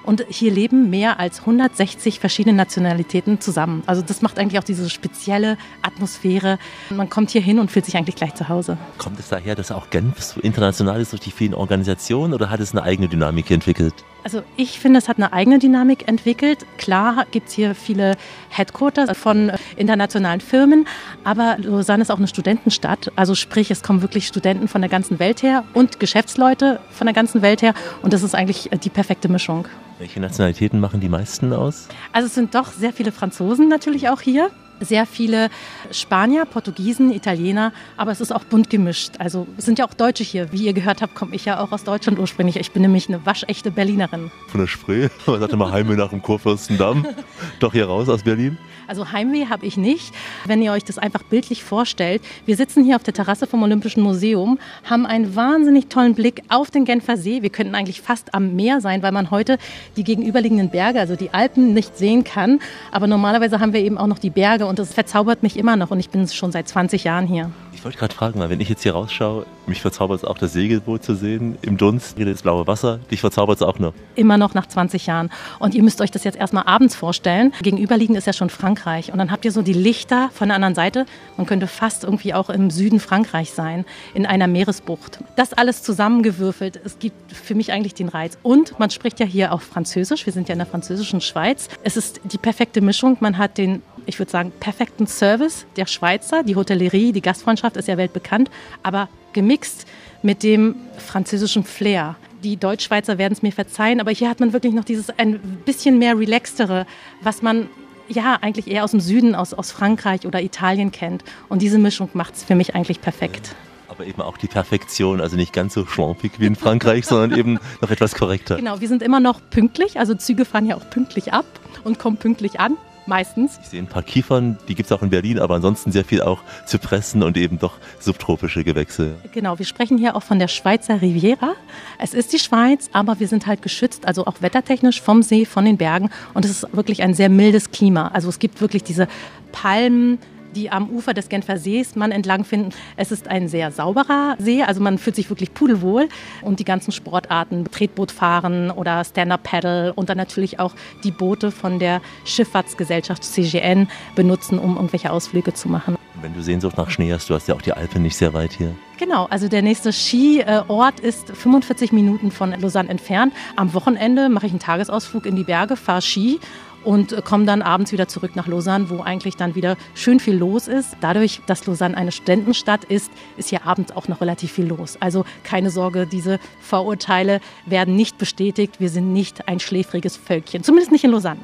und 0.04 0.24
hier 0.28 0.52
leben 0.52 0.90
mehr 0.90 1.18
als 1.20 1.40
160 1.40 2.20
verschiedene 2.20 2.54
Nationalitäten 2.56 3.40
zusammen. 3.40 3.82
Also 3.86 4.02
das 4.02 4.22
macht 4.22 4.38
eigentlich 4.38 4.58
auch 4.58 4.64
diese 4.64 4.88
spezielle 4.90 5.56
Atmosphäre. 5.82 6.58
Man 6.90 7.08
kommt 7.10 7.30
hier 7.30 7.40
hin 7.40 7.58
und 7.58 7.70
fühlt 7.70 7.84
sich 7.84 7.96
eigentlich 7.96 8.16
gleich 8.16 8.34
zu 8.34 8.48
Hause. 8.48 8.76
Kommt 8.98 9.18
es 9.18 9.28
daher, 9.28 9.54
dass 9.54 9.72
auch 9.72 9.90
Genf 9.90 10.20
so 10.22 10.40
international 10.40 11.00
ist 11.00 11.12
durch 11.12 11.20
die 11.22 11.30
vielen 11.30 11.54
Organisationen 11.54 12.34
oder 12.34 12.50
hat 12.50 12.60
es 12.60 12.72
eine 12.72 12.82
eigene 12.82 13.08
Dynamik 13.08 13.50
entwickelt? 13.50 13.94
Also 14.24 14.42
ich 14.56 14.78
finde, 14.80 14.98
es 14.98 15.08
hat 15.08 15.16
eine 15.16 15.32
eigene 15.32 15.58
Dynamik 15.58 16.06
entwickelt. 16.08 16.66
Klar 16.76 17.24
gibt 17.30 17.48
es 17.48 17.54
hier 17.54 17.74
viele 17.74 18.16
Headquarters 18.50 19.16
von 19.16 19.50
äh, 19.50 19.58
internationalen 19.76 20.40
Firmen, 20.40 20.86
aber 21.24 21.56
Lausanne 21.58 22.02
ist 22.02 22.10
auch 22.10 22.18
eine 22.18 22.28
Studentenstadt. 22.28 23.12
Also 23.16 23.34
sprich, 23.34 23.70
es 23.70 23.82
kommen 23.82 24.02
wirklich 24.02 24.26
Studenten 24.26 24.68
von 24.68 24.80
der 24.80 24.90
ganzen 24.90 25.18
Welt 25.18 25.42
her 25.42 25.64
und 25.74 26.00
Geschäftsleute 26.00 26.80
von 26.90 27.06
der 27.06 27.14
ganzen 27.14 27.42
Welt 27.42 27.62
her. 27.62 27.74
Und 28.02 28.12
das 28.12 28.22
ist 28.22 28.34
eigentlich 28.34 28.72
äh, 28.72 28.78
die 28.78 28.90
perfekte 28.90 29.28
Mischung. 29.28 29.66
Welche 29.98 30.20
Nationalitäten 30.20 30.78
machen 30.78 31.00
die 31.00 31.08
meisten 31.08 31.52
aus? 31.52 31.88
Also 32.12 32.26
es 32.26 32.34
sind 32.34 32.54
doch 32.54 32.72
sehr 32.72 32.92
viele 32.92 33.10
Franzosen 33.10 33.68
natürlich 33.68 34.08
auch 34.08 34.20
hier. 34.20 34.50
Sehr 34.80 35.06
viele 35.06 35.50
Spanier, 35.90 36.44
Portugiesen, 36.44 37.12
Italiener, 37.12 37.72
aber 37.96 38.12
es 38.12 38.20
ist 38.20 38.32
auch 38.32 38.44
bunt 38.44 38.70
gemischt. 38.70 39.12
Also 39.18 39.46
es 39.56 39.64
sind 39.64 39.78
ja 39.78 39.86
auch 39.86 39.94
Deutsche 39.94 40.24
hier. 40.24 40.52
Wie 40.52 40.64
ihr 40.64 40.72
gehört 40.72 41.02
habt, 41.02 41.14
komme 41.14 41.34
ich 41.34 41.44
ja 41.44 41.60
auch 41.60 41.72
aus 41.72 41.84
Deutschland 41.84 42.18
ursprünglich. 42.18 42.56
Ich 42.56 42.72
bin 42.72 42.82
nämlich 42.82 43.08
eine 43.08 43.24
waschechte 43.26 43.70
Berlinerin. 43.70 44.30
Von 44.48 44.60
der 44.60 44.68
Spree? 44.68 45.08
Man 45.26 45.40
sagt 45.40 45.52
immer 45.52 45.72
Heimweh 45.72 45.96
nach 45.96 46.10
dem 46.10 46.22
Kurfürstendamm. 46.22 47.06
Doch 47.60 47.72
hier 47.72 47.86
raus 47.86 48.08
aus 48.08 48.22
Berlin? 48.22 48.58
Also 48.88 49.12
Heimweh 49.12 49.48
habe 49.50 49.66
ich 49.66 49.76
nicht. 49.76 50.14
Wenn 50.46 50.62
ihr 50.62 50.72
euch 50.72 50.82
das 50.82 50.96
einfach 50.96 51.22
bildlich 51.22 51.62
vorstellt, 51.62 52.22
wir 52.46 52.56
sitzen 52.56 52.82
hier 52.82 52.96
auf 52.96 53.02
der 53.02 53.12
Terrasse 53.12 53.46
vom 53.46 53.62
Olympischen 53.62 54.02
Museum, 54.02 54.58
haben 54.88 55.04
einen 55.04 55.36
wahnsinnig 55.36 55.88
tollen 55.88 56.14
Blick 56.14 56.42
auf 56.48 56.70
den 56.70 56.86
Genfer 56.86 57.18
See. 57.18 57.42
Wir 57.42 57.50
könnten 57.50 57.74
eigentlich 57.74 58.00
fast 58.00 58.32
am 58.32 58.56
Meer 58.56 58.80
sein, 58.80 59.02
weil 59.02 59.12
man 59.12 59.30
heute 59.30 59.58
die 59.98 60.04
gegenüberliegenden 60.04 60.70
Berge, 60.70 61.00
also 61.00 61.16
die 61.16 61.34
Alpen, 61.34 61.74
nicht 61.74 61.98
sehen 61.98 62.24
kann. 62.24 62.60
Aber 62.90 63.06
normalerweise 63.06 63.60
haben 63.60 63.74
wir 63.74 63.80
eben 63.80 63.98
auch 63.98 64.06
noch 64.06 64.18
die 64.18 64.30
Berge 64.30 64.64
und 64.64 64.78
das 64.78 64.94
verzaubert 64.94 65.42
mich 65.42 65.58
immer 65.58 65.76
noch 65.76 65.90
und 65.90 66.00
ich 66.00 66.08
bin 66.08 66.26
schon 66.26 66.50
seit 66.50 66.66
20 66.66 67.04
Jahren 67.04 67.26
hier. 67.26 67.50
Ich 67.74 67.84
wollte 67.84 67.98
gerade 67.98 68.14
fragen, 68.14 68.40
weil 68.40 68.50
wenn 68.50 68.60
ich 68.60 68.70
jetzt 68.70 68.82
hier 68.82 68.94
rausschaue, 68.94 69.46
mich 69.66 69.82
verzaubert 69.82 70.18
es 70.18 70.24
auch 70.24 70.38
das 70.38 70.52
Segelboot 70.54 71.04
zu 71.04 71.14
sehen 71.14 71.58
im 71.62 71.76
Dunst, 71.76 72.18
das 72.18 72.42
blaue 72.42 72.66
Wasser. 72.66 72.98
Dich 73.10 73.20
verzaubert 73.20 73.58
es 73.58 73.62
auch 73.62 73.78
noch. 73.78 73.92
Immer 74.16 74.36
noch 74.36 74.54
nach 74.54 74.66
20 74.66 75.06
Jahren. 75.06 75.30
Und 75.60 75.74
ihr 75.74 75.82
müsst 75.84 76.00
euch 76.00 76.10
das 76.10 76.24
jetzt 76.24 76.36
erstmal 76.36 76.64
abends 76.66 76.96
vorstellen. 76.96 77.52
Gegenüberliegend 77.62 78.18
ist 78.18 78.26
ja 78.26 78.32
schon 78.32 78.50
Frankreich. 78.50 78.77
Und 78.86 79.18
dann 79.18 79.30
habt 79.30 79.44
ihr 79.44 79.52
so 79.52 79.62
die 79.62 79.72
Lichter 79.72 80.30
von 80.32 80.48
der 80.48 80.56
anderen 80.56 80.74
Seite. 80.74 81.06
Man 81.36 81.46
könnte 81.46 81.66
fast 81.66 82.04
irgendwie 82.04 82.34
auch 82.34 82.50
im 82.50 82.70
Süden 82.70 83.00
Frankreich 83.00 83.52
sein, 83.52 83.84
in 84.14 84.26
einer 84.26 84.46
Meeresbucht. 84.46 85.18
Das 85.36 85.52
alles 85.52 85.82
zusammengewürfelt, 85.82 86.80
es 86.84 86.98
gibt 86.98 87.32
für 87.32 87.54
mich 87.54 87.72
eigentlich 87.72 87.94
den 87.94 88.08
Reiz. 88.08 88.38
Und 88.42 88.78
man 88.78 88.90
spricht 88.90 89.20
ja 89.20 89.26
hier 89.26 89.52
auch 89.52 89.60
Französisch. 89.60 90.26
Wir 90.26 90.32
sind 90.32 90.48
ja 90.48 90.54
in 90.54 90.58
der 90.58 90.66
französischen 90.66 91.20
Schweiz. 91.20 91.68
Es 91.82 91.96
ist 91.96 92.20
die 92.24 92.38
perfekte 92.38 92.80
Mischung. 92.80 93.16
Man 93.20 93.38
hat 93.38 93.58
den, 93.58 93.82
ich 94.06 94.18
würde 94.18 94.30
sagen, 94.30 94.52
perfekten 94.60 95.06
Service 95.06 95.66
der 95.76 95.86
Schweizer. 95.86 96.42
Die 96.42 96.56
Hotellerie, 96.56 97.12
die 97.12 97.22
Gastfreundschaft 97.22 97.76
ist 97.76 97.88
ja 97.88 97.96
weltbekannt. 97.96 98.50
Aber 98.82 99.08
gemixt 99.32 99.86
mit 100.22 100.42
dem 100.42 100.74
französischen 100.96 101.64
Flair. 101.64 102.16
Die 102.42 102.56
Deutschschweizer 102.56 103.18
werden 103.18 103.32
es 103.32 103.42
mir 103.42 103.52
verzeihen, 103.52 104.00
aber 104.00 104.12
hier 104.12 104.28
hat 104.28 104.40
man 104.40 104.52
wirklich 104.52 104.72
noch 104.72 104.84
dieses 104.84 105.10
ein 105.18 105.38
bisschen 105.64 105.98
mehr 105.98 106.18
relaxtere, 106.18 106.86
was 107.20 107.42
man 107.42 107.68
ja 108.08 108.38
eigentlich 108.40 108.68
eher 108.68 108.84
aus 108.84 108.92
dem 108.92 109.00
Süden, 109.00 109.34
aus, 109.34 109.54
aus 109.54 109.70
Frankreich 109.70 110.26
oder 110.26 110.42
Italien 110.42 110.92
kennt. 110.92 111.24
Und 111.48 111.62
diese 111.62 111.78
Mischung 111.78 112.10
macht 112.14 112.34
es 112.34 112.44
für 112.44 112.54
mich 112.54 112.74
eigentlich 112.74 113.00
perfekt. 113.00 113.54
Aber 113.88 114.06
eben 114.06 114.20
auch 114.20 114.36
die 114.36 114.46
Perfektion, 114.46 115.20
also 115.20 115.36
nicht 115.36 115.52
ganz 115.52 115.74
so 115.74 115.86
schlampig 115.86 116.32
wie 116.38 116.46
in 116.46 116.56
Frankreich, 116.56 117.06
sondern 117.06 117.38
eben 117.38 117.58
noch 117.80 117.90
etwas 117.90 118.14
korrekter. 118.14 118.56
Genau, 118.56 118.80
wir 118.80 118.88
sind 118.88 119.02
immer 119.02 119.20
noch 119.20 119.40
pünktlich, 119.50 119.98
also 119.98 120.14
Züge 120.14 120.44
fahren 120.44 120.66
ja 120.66 120.76
auch 120.76 120.90
pünktlich 120.90 121.32
ab 121.32 121.46
und 121.84 121.98
kommen 121.98 122.18
pünktlich 122.18 122.60
an. 122.60 122.76
Meistens. 123.08 123.58
Ich 123.62 123.70
sehe 123.70 123.80
ein 123.80 123.86
paar 123.86 124.02
Kiefern, 124.02 124.58
die 124.68 124.74
gibt 124.74 124.90
es 124.90 124.92
auch 124.92 125.00
in 125.00 125.08
Berlin, 125.08 125.38
aber 125.38 125.54
ansonsten 125.54 125.90
sehr 125.92 126.04
viel 126.04 126.20
auch 126.20 126.42
Zypressen 126.66 127.22
und 127.22 127.38
eben 127.38 127.58
doch 127.58 127.78
subtropische 127.98 128.64
Gewächse. 128.64 129.14
Genau, 129.32 129.58
wir 129.58 129.64
sprechen 129.64 129.96
hier 129.96 130.14
auch 130.14 130.22
von 130.22 130.38
der 130.38 130.48
Schweizer 130.48 131.00
Riviera. 131.00 131.54
Es 131.98 132.12
ist 132.12 132.34
die 132.34 132.38
Schweiz, 132.38 132.90
aber 132.92 133.18
wir 133.18 133.26
sind 133.26 133.46
halt 133.46 133.62
geschützt, 133.62 134.06
also 134.06 134.26
auch 134.26 134.42
wettertechnisch 134.42 135.00
vom 135.00 135.22
See, 135.22 135.46
von 135.46 135.64
den 135.64 135.78
Bergen. 135.78 136.10
Und 136.34 136.44
es 136.44 136.50
ist 136.50 136.76
wirklich 136.76 137.02
ein 137.02 137.14
sehr 137.14 137.30
mildes 137.30 137.70
Klima. 137.70 138.08
Also 138.08 138.28
es 138.28 138.38
gibt 138.38 138.60
wirklich 138.60 138.84
diese 138.84 139.08
Palmen, 139.52 140.18
die 140.58 140.70
am 140.70 140.90
Ufer 140.90 141.14
des 141.14 141.28
Genfer 141.28 141.56
Sees 141.56 141.94
man 141.94 142.10
entlang 142.10 142.44
finden. 142.44 142.70
Es 142.96 143.12
ist 143.12 143.28
ein 143.28 143.48
sehr 143.48 143.70
sauberer 143.70 144.34
See, 144.38 144.62
also 144.62 144.80
man 144.80 144.98
fühlt 144.98 145.14
sich 145.14 145.30
wirklich 145.30 145.54
pudelwohl. 145.54 146.08
Und 146.42 146.58
die 146.58 146.64
ganzen 146.64 146.90
Sportarten, 146.90 147.64
Tretbootfahren 147.70 148.70
oder 148.72 149.04
Stand-Up-Paddle 149.04 149.92
und 149.94 150.08
dann 150.08 150.16
natürlich 150.16 150.58
auch 150.58 150.74
die 151.04 151.12
Boote 151.12 151.52
von 151.52 151.78
der 151.78 152.00
Schifffahrtsgesellschaft 152.24 153.22
CGN 153.22 153.88
benutzen, 154.16 154.58
um 154.58 154.74
irgendwelche 154.74 155.12
Ausflüge 155.12 155.54
zu 155.54 155.68
machen. 155.68 155.96
Wenn 156.20 156.34
du 156.34 156.42
Sehnsucht 156.42 156.76
nach 156.76 156.90
Schnee 156.90 157.12
hast, 157.12 157.30
du 157.30 157.34
hast 157.34 157.46
ja 157.46 157.54
auch 157.54 157.62
die 157.62 157.72
Alpen 157.72 158.02
nicht 158.02 158.16
sehr 158.16 158.34
weit 158.34 158.52
hier. 158.52 158.74
Genau, 158.98 159.26
also 159.26 159.46
der 159.46 159.62
nächste 159.62 159.92
Skiort 159.92 160.98
ist 160.98 161.30
45 161.30 161.92
Minuten 161.92 162.32
von 162.32 162.50
Lausanne 162.50 162.88
entfernt. 162.88 163.32
Am 163.54 163.72
Wochenende 163.72 164.28
mache 164.28 164.46
ich 164.46 164.52
einen 164.52 164.58
Tagesausflug 164.58 165.26
in 165.26 165.36
die 165.36 165.44
Berge, 165.44 165.76
fahre 165.76 166.02
Ski 166.02 166.40
und 166.88 167.12
äh, 167.12 167.20
komme 167.20 167.44
dann 167.44 167.60
abends 167.60 167.92
wieder 167.92 168.08
zurück 168.08 168.34
nach 168.34 168.46
Lausanne, 168.46 168.88
wo 168.88 169.02
eigentlich 169.02 169.36
dann 169.36 169.54
wieder 169.54 169.76
schön 169.94 170.20
viel 170.20 170.36
los 170.36 170.68
ist. 170.68 170.96
Dadurch, 171.02 171.42
dass 171.44 171.66
Lausanne 171.66 171.94
eine 171.94 172.12
Studentenstadt 172.12 172.84
ist, 172.84 173.12
ist 173.36 173.50
hier 173.50 173.66
abends 173.66 173.94
auch 173.94 174.08
noch 174.08 174.22
relativ 174.22 174.52
viel 174.52 174.64
los. 174.66 174.96
Also 174.98 175.26
keine 175.44 175.68
Sorge, 175.68 176.06
diese 176.06 176.40
Vorurteile 176.60 177.40
werden 177.66 177.94
nicht 177.94 178.16
bestätigt. 178.16 178.80
Wir 178.80 178.88
sind 178.88 179.12
nicht 179.12 179.48
ein 179.48 179.60
schläfriges 179.60 180.16
Völkchen, 180.16 180.62
zumindest 180.62 180.90
nicht 180.90 181.04
in 181.04 181.10
Lausanne. 181.10 181.40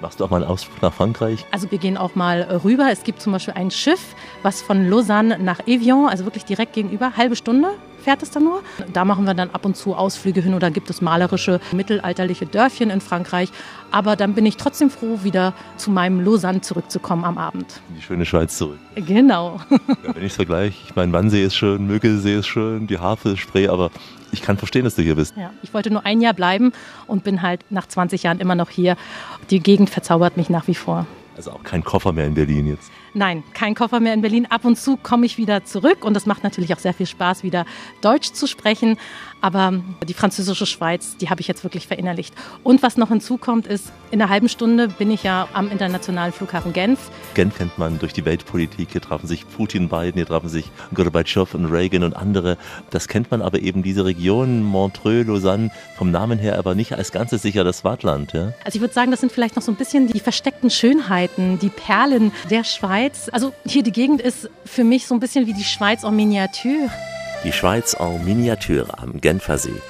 Machst 0.00 0.18
du 0.18 0.24
auch 0.24 0.30
mal 0.30 0.42
einen 0.42 0.50
Ausflug 0.50 0.82
nach 0.82 0.92
Frankreich? 0.92 1.46
Also 1.52 1.70
wir 1.70 1.78
gehen 1.78 1.96
auch 1.96 2.16
mal 2.16 2.40
äh, 2.40 2.54
rüber. 2.54 2.88
Es 2.90 3.04
gibt 3.04 3.22
zum 3.22 3.32
Beispiel 3.32 3.54
ein 3.54 3.70
Schiff, 3.70 4.16
was 4.42 4.62
von 4.62 4.90
Lausanne 4.90 5.38
nach 5.38 5.60
Evian, 5.68 6.06
also 6.06 6.24
wirklich 6.24 6.44
direkt 6.44 6.72
gegenüber, 6.72 7.16
halbe 7.16 7.36
Stunde 7.36 7.70
fährt 8.08 8.22
es 8.22 8.30
dann 8.30 8.44
nur. 8.44 8.62
Da 8.94 9.04
machen 9.04 9.26
wir 9.26 9.34
dann 9.34 9.50
ab 9.50 9.66
und 9.66 9.76
zu 9.76 9.94
Ausflüge 9.94 10.40
hin 10.40 10.54
oder 10.54 10.70
gibt 10.70 10.88
es 10.88 11.02
malerische 11.02 11.60
mittelalterliche 11.72 12.46
Dörfchen 12.46 12.88
in 12.88 13.02
Frankreich. 13.02 13.50
Aber 13.90 14.16
dann 14.16 14.32
bin 14.32 14.46
ich 14.46 14.56
trotzdem 14.56 14.88
froh, 14.88 15.18
wieder 15.24 15.52
zu 15.76 15.90
meinem 15.90 16.24
Lausanne 16.24 16.62
zurückzukommen 16.62 17.26
am 17.26 17.36
Abend. 17.36 17.82
In 17.90 17.96
die 17.96 18.02
schöne 18.02 18.24
Schweiz 18.24 18.56
zurück. 18.56 18.78
Genau. 18.94 19.60
Ja, 19.70 20.14
wenn 20.14 20.24
ich 20.24 20.30
es 20.30 20.36
vergleiche, 20.36 20.78
ich 20.86 20.96
meine, 20.96 21.12
Wannsee 21.12 21.44
ist 21.44 21.54
schön, 21.54 21.86
Mögelsee 21.86 22.36
ist 22.36 22.46
schön, 22.46 22.86
die 22.86 22.98
Havel, 22.98 23.36
Spree, 23.36 23.68
aber 23.68 23.90
ich 24.32 24.40
kann 24.40 24.56
verstehen, 24.56 24.84
dass 24.84 24.94
du 24.94 25.02
hier 25.02 25.16
bist. 25.16 25.36
Ja, 25.36 25.50
ich 25.62 25.74
wollte 25.74 25.90
nur 25.90 26.06
ein 26.06 26.22
Jahr 26.22 26.32
bleiben 26.32 26.72
und 27.06 27.24
bin 27.24 27.42
halt 27.42 27.60
nach 27.68 27.86
20 27.86 28.22
Jahren 28.22 28.38
immer 28.38 28.54
noch 28.54 28.70
hier. 28.70 28.96
Die 29.50 29.60
Gegend 29.60 29.90
verzaubert 29.90 30.38
mich 30.38 30.48
nach 30.48 30.66
wie 30.66 30.74
vor. 30.74 31.06
Also 31.36 31.52
auch 31.52 31.62
kein 31.62 31.84
Koffer 31.84 32.12
mehr 32.12 32.26
in 32.26 32.34
Berlin 32.34 32.66
jetzt. 32.66 32.90
Nein, 33.14 33.42
kein 33.54 33.74
Koffer 33.74 34.00
mehr 34.00 34.14
in 34.14 34.20
Berlin. 34.20 34.46
Ab 34.46 34.64
und 34.64 34.78
zu 34.78 34.96
komme 34.96 35.26
ich 35.26 35.38
wieder 35.38 35.64
zurück 35.64 36.04
und 36.04 36.14
das 36.14 36.26
macht 36.26 36.44
natürlich 36.44 36.74
auch 36.74 36.78
sehr 36.78 36.94
viel 36.94 37.06
Spaß, 37.06 37.42
wieder 37.42 37.64
Deutsch 38.00 38.32
zu 38.32 38.46
sprechen. 38.46 38.98
Aber 39.40 39.72
die 40.06 40.14
französische 40.14 40.66
Schweiz, 40.66 41.16
die 41.16 41.30
habe 41.30 41.40
ich 41.40 41.48
jetzt 41.48 41.62
wirklich 41.62 41.86
verinnerlicht. 41.86 42.34
Und 42.64 42.82
was 42.82 42.96
noch 42.96 43.08
hinzukommt, 43.08 43.66
ist, 43.66 43.92
in 44.10 44.20
einer 44.20 44.30
halben 44.30 44.48
Stunde 44.48 44.88
bin 44.88 45.10
ich 45.10 45.22
ja 45.22 45.48
am 45.52 45.70
internationalen 45.70 46.32
Flughafen 46.32 46.72
Genf. 46.72 46.98
Genf 47.34 47.56
kennt 47.56 47.78
man 47.78 47.98
durch 47.98 48.12
die 48.12 48.24
Weltpolitik. 48.24 48.88
Hier 48.92 49.00
trafen 49.00 49.26
sich 49.26 49.48
Putin, 49.48 49.88
Biden, 49.88 50.14
hier 50.14 50.26
trafen 50.26 50.48
sich 50.48 50.70
Gorbatschow 50.94 51.54
und 51.54 51.66
Reagan 51.66 52.02
und 52.02 52.16
andere. 52.16 52.56
Das 52.90 53.06
kennt 53.06 53.30
man 53.30 53.42
aber 53.42 53.60
eben 53.60 53.82
diese 53.82 54.04
Region, 54.04 54.62
Montreux, 54.62 55.26
Lausanne, 55.26 55.70
vom 55.96 56.10
Namen 56.10 56.38
her 56.38 56.58
aber 56.58 56.74
nicht 56.74 56.94
als 56.94 57.12
ganzes 57.12 57.42
sicher 57.42 57.64
das 57.64 57.84
Wartland. 57.84 58.32
Ja? 58.32 58.52
Also 58.64 58.76
ich 58.76 58.80
würde 58.80 58.94
sagen, 58.94 59.10
das 59.10 59.20
sind 59.20 59.30
vielleicht 59.30 59.56
noch 59.56 59.62
so 59.62 59.70
ein 59.70 59.76
bisschen 59.76 60.08
die 60.08 60.20
versteckten 60.20 60.70
Schönheiten, 60.70 61.58
die 61.58 61.68
Perlen 61.68 62.32
der 62.50 62.64
Schweiz. 62.64 63.28
Also 63.32 63.52
hier 63.66 63.82
die 63.82 63.92
Gegend 63.92 64.20
ist 64.20 64.50
für 64.64 64.84
mich 64.84 65.06
so 65.06 65.14
ein 65.14 65.20
bisschen 65.20 65.46
wie 65.46 65.54
die 65.54 65.64
Schweiz 65.64 66.02
en 66.02 66.16
Miniatur. 66.16 66.90
Die 67.44 67.52
Schweiz 67.52 67.94
en 67.94 68.24
Miniature 68.24 68.98
am 68.98 69.20
Genfersee. 69.20 69.80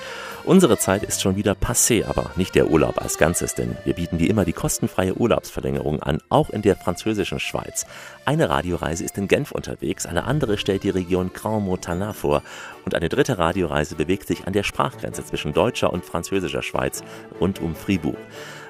Unsere 0.44 0.76
Zeit 0.76 1.02
ist 1.02 1.22
schon 1.22 1.36
wieder 1.36 1.52
passé, 1.52 2.04
aber 2.04 2.30
nicht 2.36 2.54
der 2.54 2.70
Urlaub 2.70 3.00
als 3.00 3.16
Ganzes, 3.16 3.54
denn 3.54 3.74
wir 3.84 3.94
bieten 3.94 4.18
wie 4.18 4.28
immer 4.28 4.44
die 4.44 4.52
kostenfreie 4.52 5.14
Urlaubsverlängerung 5.14 6.02
an, 6.02 6.20
auch 6.28 6.50
in 6.50 6.60
der 6.60 6.76
französischen 6.76 7.40
Schweiz. 7.40 7.86
Eine 8.26 8.50
Radioreise 8.50 9.02
ist 9.02 9.16
in 9.16 9.28
Genf 9.28 9.50
unterwegs, 9.50 10.04
eine 10.04 10.24
andere 10.24 10.58
stellt 10.58 10.84
die 10.84 10.90
Region 10.90 11.32
Grand 11.32 11.64
Montana 11.64 12.12
vor 12.12 12.42
und 12.84 12.94
eine 12.94 13.08
dritte 13.08 13.38
Radioreise 13.38 13.94
bewegt 13.94 14.26
sich 14.26 14.46
an 14.46 14.52
der 14.52 14.62
Sprachgrenze 14.62 15.24
zwischen 15.24 15.54
deutscher 15.54 15.90
und 15.90 16.04
französischer 16.04 16.62
Schweiz 16.62 17.02
rund 17.40 17.60
um 17.60 17.74
Fribourg. 17.74 18.18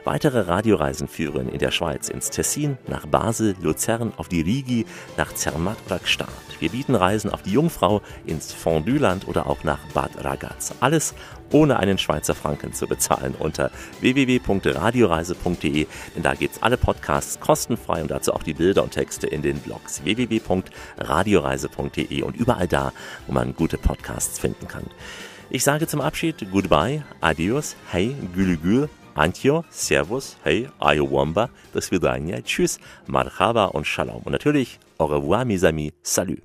Weitere 0.08 0.40
Radioreisen 0.40 1.06
führen 1.06 1.50
in 1.50 1.58
der 1.58 1.70
Schweiz 1.70 2.08
ins 2.08 2.30
Tessin, 2.30 2.78
nach 2.86 3.04
Basel, 3.04 3.54
Luzern, 3.60 4.14
auf 4.16 4.30
die 4.30 4.40
Rigi, 4.40 4.86
nach 5.18 5.34
Zermatt 5.34 5.76
oder 5.84 5.98
Gstaad. 5.98 6.30
Wir 6.60 6.70
bieten 6.70 6.94
Reisen 6.94 7.30
auf 7.30 7.42
die 7.42 7.50
Jungfrau, 7.50 8.00
ins 8.24 8.54
Fondüland 8.54 9.28
oder 9.28 9.46
auch 9.46 9.64
nach 9.64 9.80
Bad 9.92 10.24
Ragaz. 10.24 10.72
Alles 10.80 11.14
ohne 11.52 11.78
einen 11.78 11.98
Schweizer 11.98 12.34
Franken 12.34 12.72
zu 12.72 12.86
bezahlen 12.86 13.34
unter 13.38 13.70
www.radioreise.de, 14.00 15.86
denn 16.16 16.22
da 16.22 16.32
gibt's 16.32 16.62
alle 16.62 16.78
Podcasts 16.78 17.38
kostenfrei 17.38 18.00
und 18.00 18.10
dazu 18.10 18.32
auch 18.32 18.42
die 18.42 18.54
Bilder 18.54 18.84
und 18.84 18.92
Texte 18.92 19.26
in 19.26 19.42
den 19.42 19.58
Blogs 19.58 20.04
www.radioreise.de 20.04 22.22
und 22.22 22.34
überall 22.34 22.66
da, 22.66 22.94
wo 23.26 23.34
man 23.34 23.54
gute 23.54 23.76
Podcasts 23.76 24.38
finden 24.38 24.68
kann. 24.68 24.86
Ich 25.50 25.64
sage 25.64 25.86
zum 25.86 26.00
Abschied 26.00 26.50
Goodbye, 26.50 27.02
Adios, 27.20 27.76
Hey, 27.90 28.16
Gülü 28.34 28.88
Antio, 29.18 29.64
Servus, 29.68 30.36
Hey, 30.44 30.68
Ayowamba, 30.78 31.50
das 31.74 31.90
Vidania, 31.90 32.40
Tschüss, 32.40 32.78
Marhaba 33.08 33.64
und 33.64 33.84
Shalom. 33.84 34.22
Und 34.24 34.30
natürlich, 34.30 34.78
au 34.98 35.06
revoir, 35.06 35.44
mes 35.44 35.64
amis, 35.64 35.92
salut. 36.04 36.40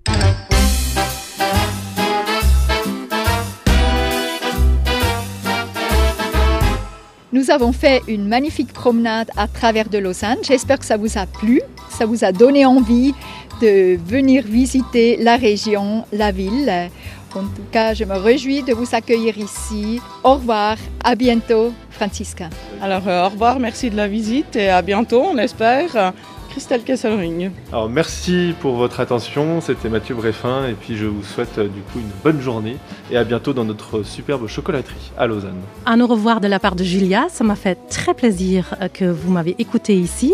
Nous 7.32 7.51
avons 7.51 7.74
fait 7.74 8.01
une 8.07 8.28
magnifique 8.28 8.74
promenade 8.74 9.30
à 9.38 9.47
travers 9.47 9.89
de 9.89 9.99
Lausanne. 9.99 10.38
J'espère 10.43 10.80
que 10.80 10.86
ça 10.86 10.97
vous 10.97 11.17
a 11.17 11.28
plu, 11.28 11.61
ça 11.89 12.07
vous 12.07 12.24
a 12.24 12.32
donné 12.32 12.65
envie 12.65 13.13
de 13.61 13.97
venir 14.03 14.43
visiter 14.45 15.17
la 15.17 15.36
région, 15.36 16.05
la 16.11 16.32
ville. 16.32 16.89
En 17.36 17.41
tout 17.41 17.63
cas, 17.71 17.93
je 17.93 18.03
me 18.03 18.15
réjouis 18.15 18.61
de 18.61 18.73
vous 18.73 18.88
accueillir 18.93 19.38
ici. 19.38 19.99
Au 20.23 20.36
revoir, 20.36 20.77
à 21.03 21.15
bientôt, 21.15 21.73
Francisca. 21.89 22.49
Alors, 22.81 23.07
euh, 23.07 23.25
au 23.25 23.29
revoir, 23.29 23.59
merci 23.59 23.89
de 23.89 23.95
la 23.95 24.07
visite 24.07 24.55
et 24.55 24.69
à 24.69 24.81
bientôt, 24.84 25.23
on 25.23 25.38
espère. 25.38 26.13
Christelle 26.53 26.83
Kesselring. 26.83 27.49
Alors 27.71 27.89
merci 27.89 28.53
pour 28.61 28.75
votre 28.75 28.99
attention, 28.99 29.59
c'était 29.59 29.89
Mathieu 29.89 30.13
Bréfin 30.13 30.67
et 30.67 30.73
puis 30.73 30.95
je 30.95 31.07
vous 31.07 31.23
souhaite 31.23 31.57
euh, 31.57 31.63
du 31.63 31.81
coup 31.81 31.97
une 31.97 32.11
bonne 32.23 32.39
journée 32.41 32.77
et 33.09 33.17
à 33.17 33.23
bientôt 33.23 33.53
dans 33.53 33.65
notre 33.65 34.03
superbe 34.03 34.47
chocolaterie 34.47 35.11
à 35.17 35.25
Lausanne. 35.25 35.59
Un 35.87 35.99
au 35.99 36.05
revoir 36.05 36.41
de 36.41 36.47
la 36.47 36.59
part 36.59 36.75
de 36.75 36.83
Julia. 36.83 37.25
Ça 37.29 37.43
m'a 37.43 37.55
fait 37.55 37.79
très 37.89 38.13
plaisir 38.13 38.75
euh, 38.79 38.87
que 38.87 39.05
vous 39.05 39.31
m'avez 39.31 39.55
écouté 39.57 39.95
ici. 39.95 40.31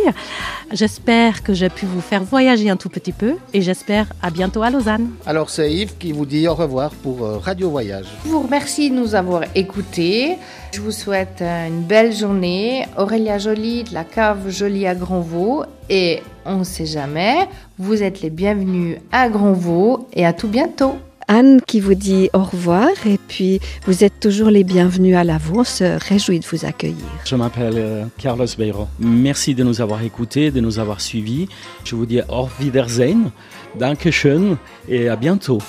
J'espère 0.73 1.41
que 1.41 1.53
j'ai 1.53 1.69
pu 1.69 1.85
vous 1.85 2.01
faire 2.01 2.21
voyager 2.21 2.69
un 2.69 2.75
tout 2.75 2.89
petit 2.89 3.13
peu 3.13 3.35
et 3.53 3.61
j'espère 3.61 4.07
à 4.21 4.29
bientôt 4.29 4.61
à 4.61 4.69
Lausanne. 4.69 5.11
Alors 5.25 5.49
c'est 5.49 5.71
Yves 5.71 5.97
qui 5.97 6.11
vous 6.11 6.25
dit 6.25 6.49
au 6.49 6.53
revoir 6.53 6.91
pour 6.91 7.23
euh, 7.23 7.37
Radio 7.37 7.69
Voyage. 7.69 8.07
Je 8.25 8.29
vous 8.29 8.41
remercie 8.41 8.89
de 8.89 8.95
nous 8.95 9.15
avoir 9.15 9.43
écoutés. 9.55 10.35
Je 10.71 10.81
vous 10.81 10.91
souhaite 10.91 11.41
euh, 11.41 11.67
une 11.67 11.81
belle 11.81 12.13
journée. 12.13 12.85
Aurélia 12.97 13.39
Jolie 13.39 13.83
de 13.83 13.93
la 13.93 14.03
cave 14.03 14.49
Jolie 14.49 14.85
à 14.85 14.93
Grandvaux. 14.93 15.63
Et 15.89 16.21
on 16.45 16.59
ne 16.59 16.63
sait 16.63 16.85
jamais, 16.85 17.47
vous 17.79 18.03
êtes 18.03 18.21
les 18.21 18.29
bienvenus 18.29 18.97
à 19.11 19.29
Grandvaux 19.29 20.07
et 20.13 20.25
à 20.25 20.33
tout 20.33 20.47
bientôt. 20.47 20.95
Anne 21.27 21.61
qui 21.65 21.79
vous 21.79 21.93
dit 21.93 22.29
au 22.33 22.39
revoir 22.39 22.89
et 23.05 23.19
puis 23.27 23.59
vous 23.85 24.03
êtes 24.03 24.19
toujours 24.19 24.49
les 24.49 24.63
bienvenus 24.63 25.15
à 25.15 25.23
la 25.23 25.37
on 25.53 25.63
se 25.63 25.83
réjouit 26.07 26.39
de 26.39 26.45
vous 26.45 26.65
accueillir. 26.65 27.05
Je 27.23 27.35
m'appelle 27.35 27.75
euh, 27.77 28.05
Carlos 28.17 28.47
Beiro. 28.57 28.87
Merci 28.99 29.53
de 29.53 29.63
nous 29.63 29.79
avoir 29.79 30.03
écoutés, 30.03 30.49
de 30.49 30.59
nous 30.59 30.79
avoir 30.79 31.01
suivis. 31.01 31.47
Je 31.83 31.95
vous 31.95 32.07
dis 32.07 32.21
au 32.29 32.47
Wiedersehen, 32.59 33.29
Dankeschön 33.77 34.57
et 34.87 35.07
à 35.07 35.15
bientôt. 35.15 35.59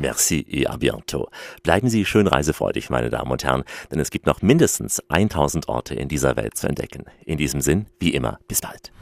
Merci 0.00 0.46
et 0.48 0.66
à 0.66 0.76
bientôt. 0.78 1.28
Bleiben 1.62 1.88
Sie 1.88 2.04
schön 2.04 2.26
reisefreudig, 2.26 2.90
meine 2.90 3.10
Damen 3.10 3.30
und 3.30 3.44
Herren, 3.44 3.64
denn 3.90 4.00
es 4.00 4.10
gibt 4.10 4.26
noch 4.26 4.42
mindestens 4.42 5.02
1000 5.08 5.68
Orte 5.68 5.94
in 5.94 6.08
dieser 6.08 6.36
Welt 6.36 6.56
zu 6.56 6.68
entdecken. 6.68 7.04
In 7.24 7.38
diesem 7.38 7.60
Sinn, 7.60 7.86
wie 8.00 8.14
immer, 8.14 8.38
bis 8.48 8.60
bald. 8.60 8.92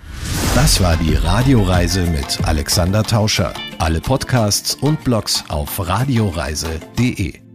Das 0.55 0.81
war 0.81 0.97
die 0.97 1.15
Radioreise 1.15 2.07
mit 2.07 2.47
Alexander 2.47 3.03
Tauscher. 3.03 3.53
Alle 3.79 4.01
Podcasts 4.01 4.75
und 4.75 5.05
Blogs 5.05 5.45
auf 5.49 5.87
radioreise.de. 5.87 7.46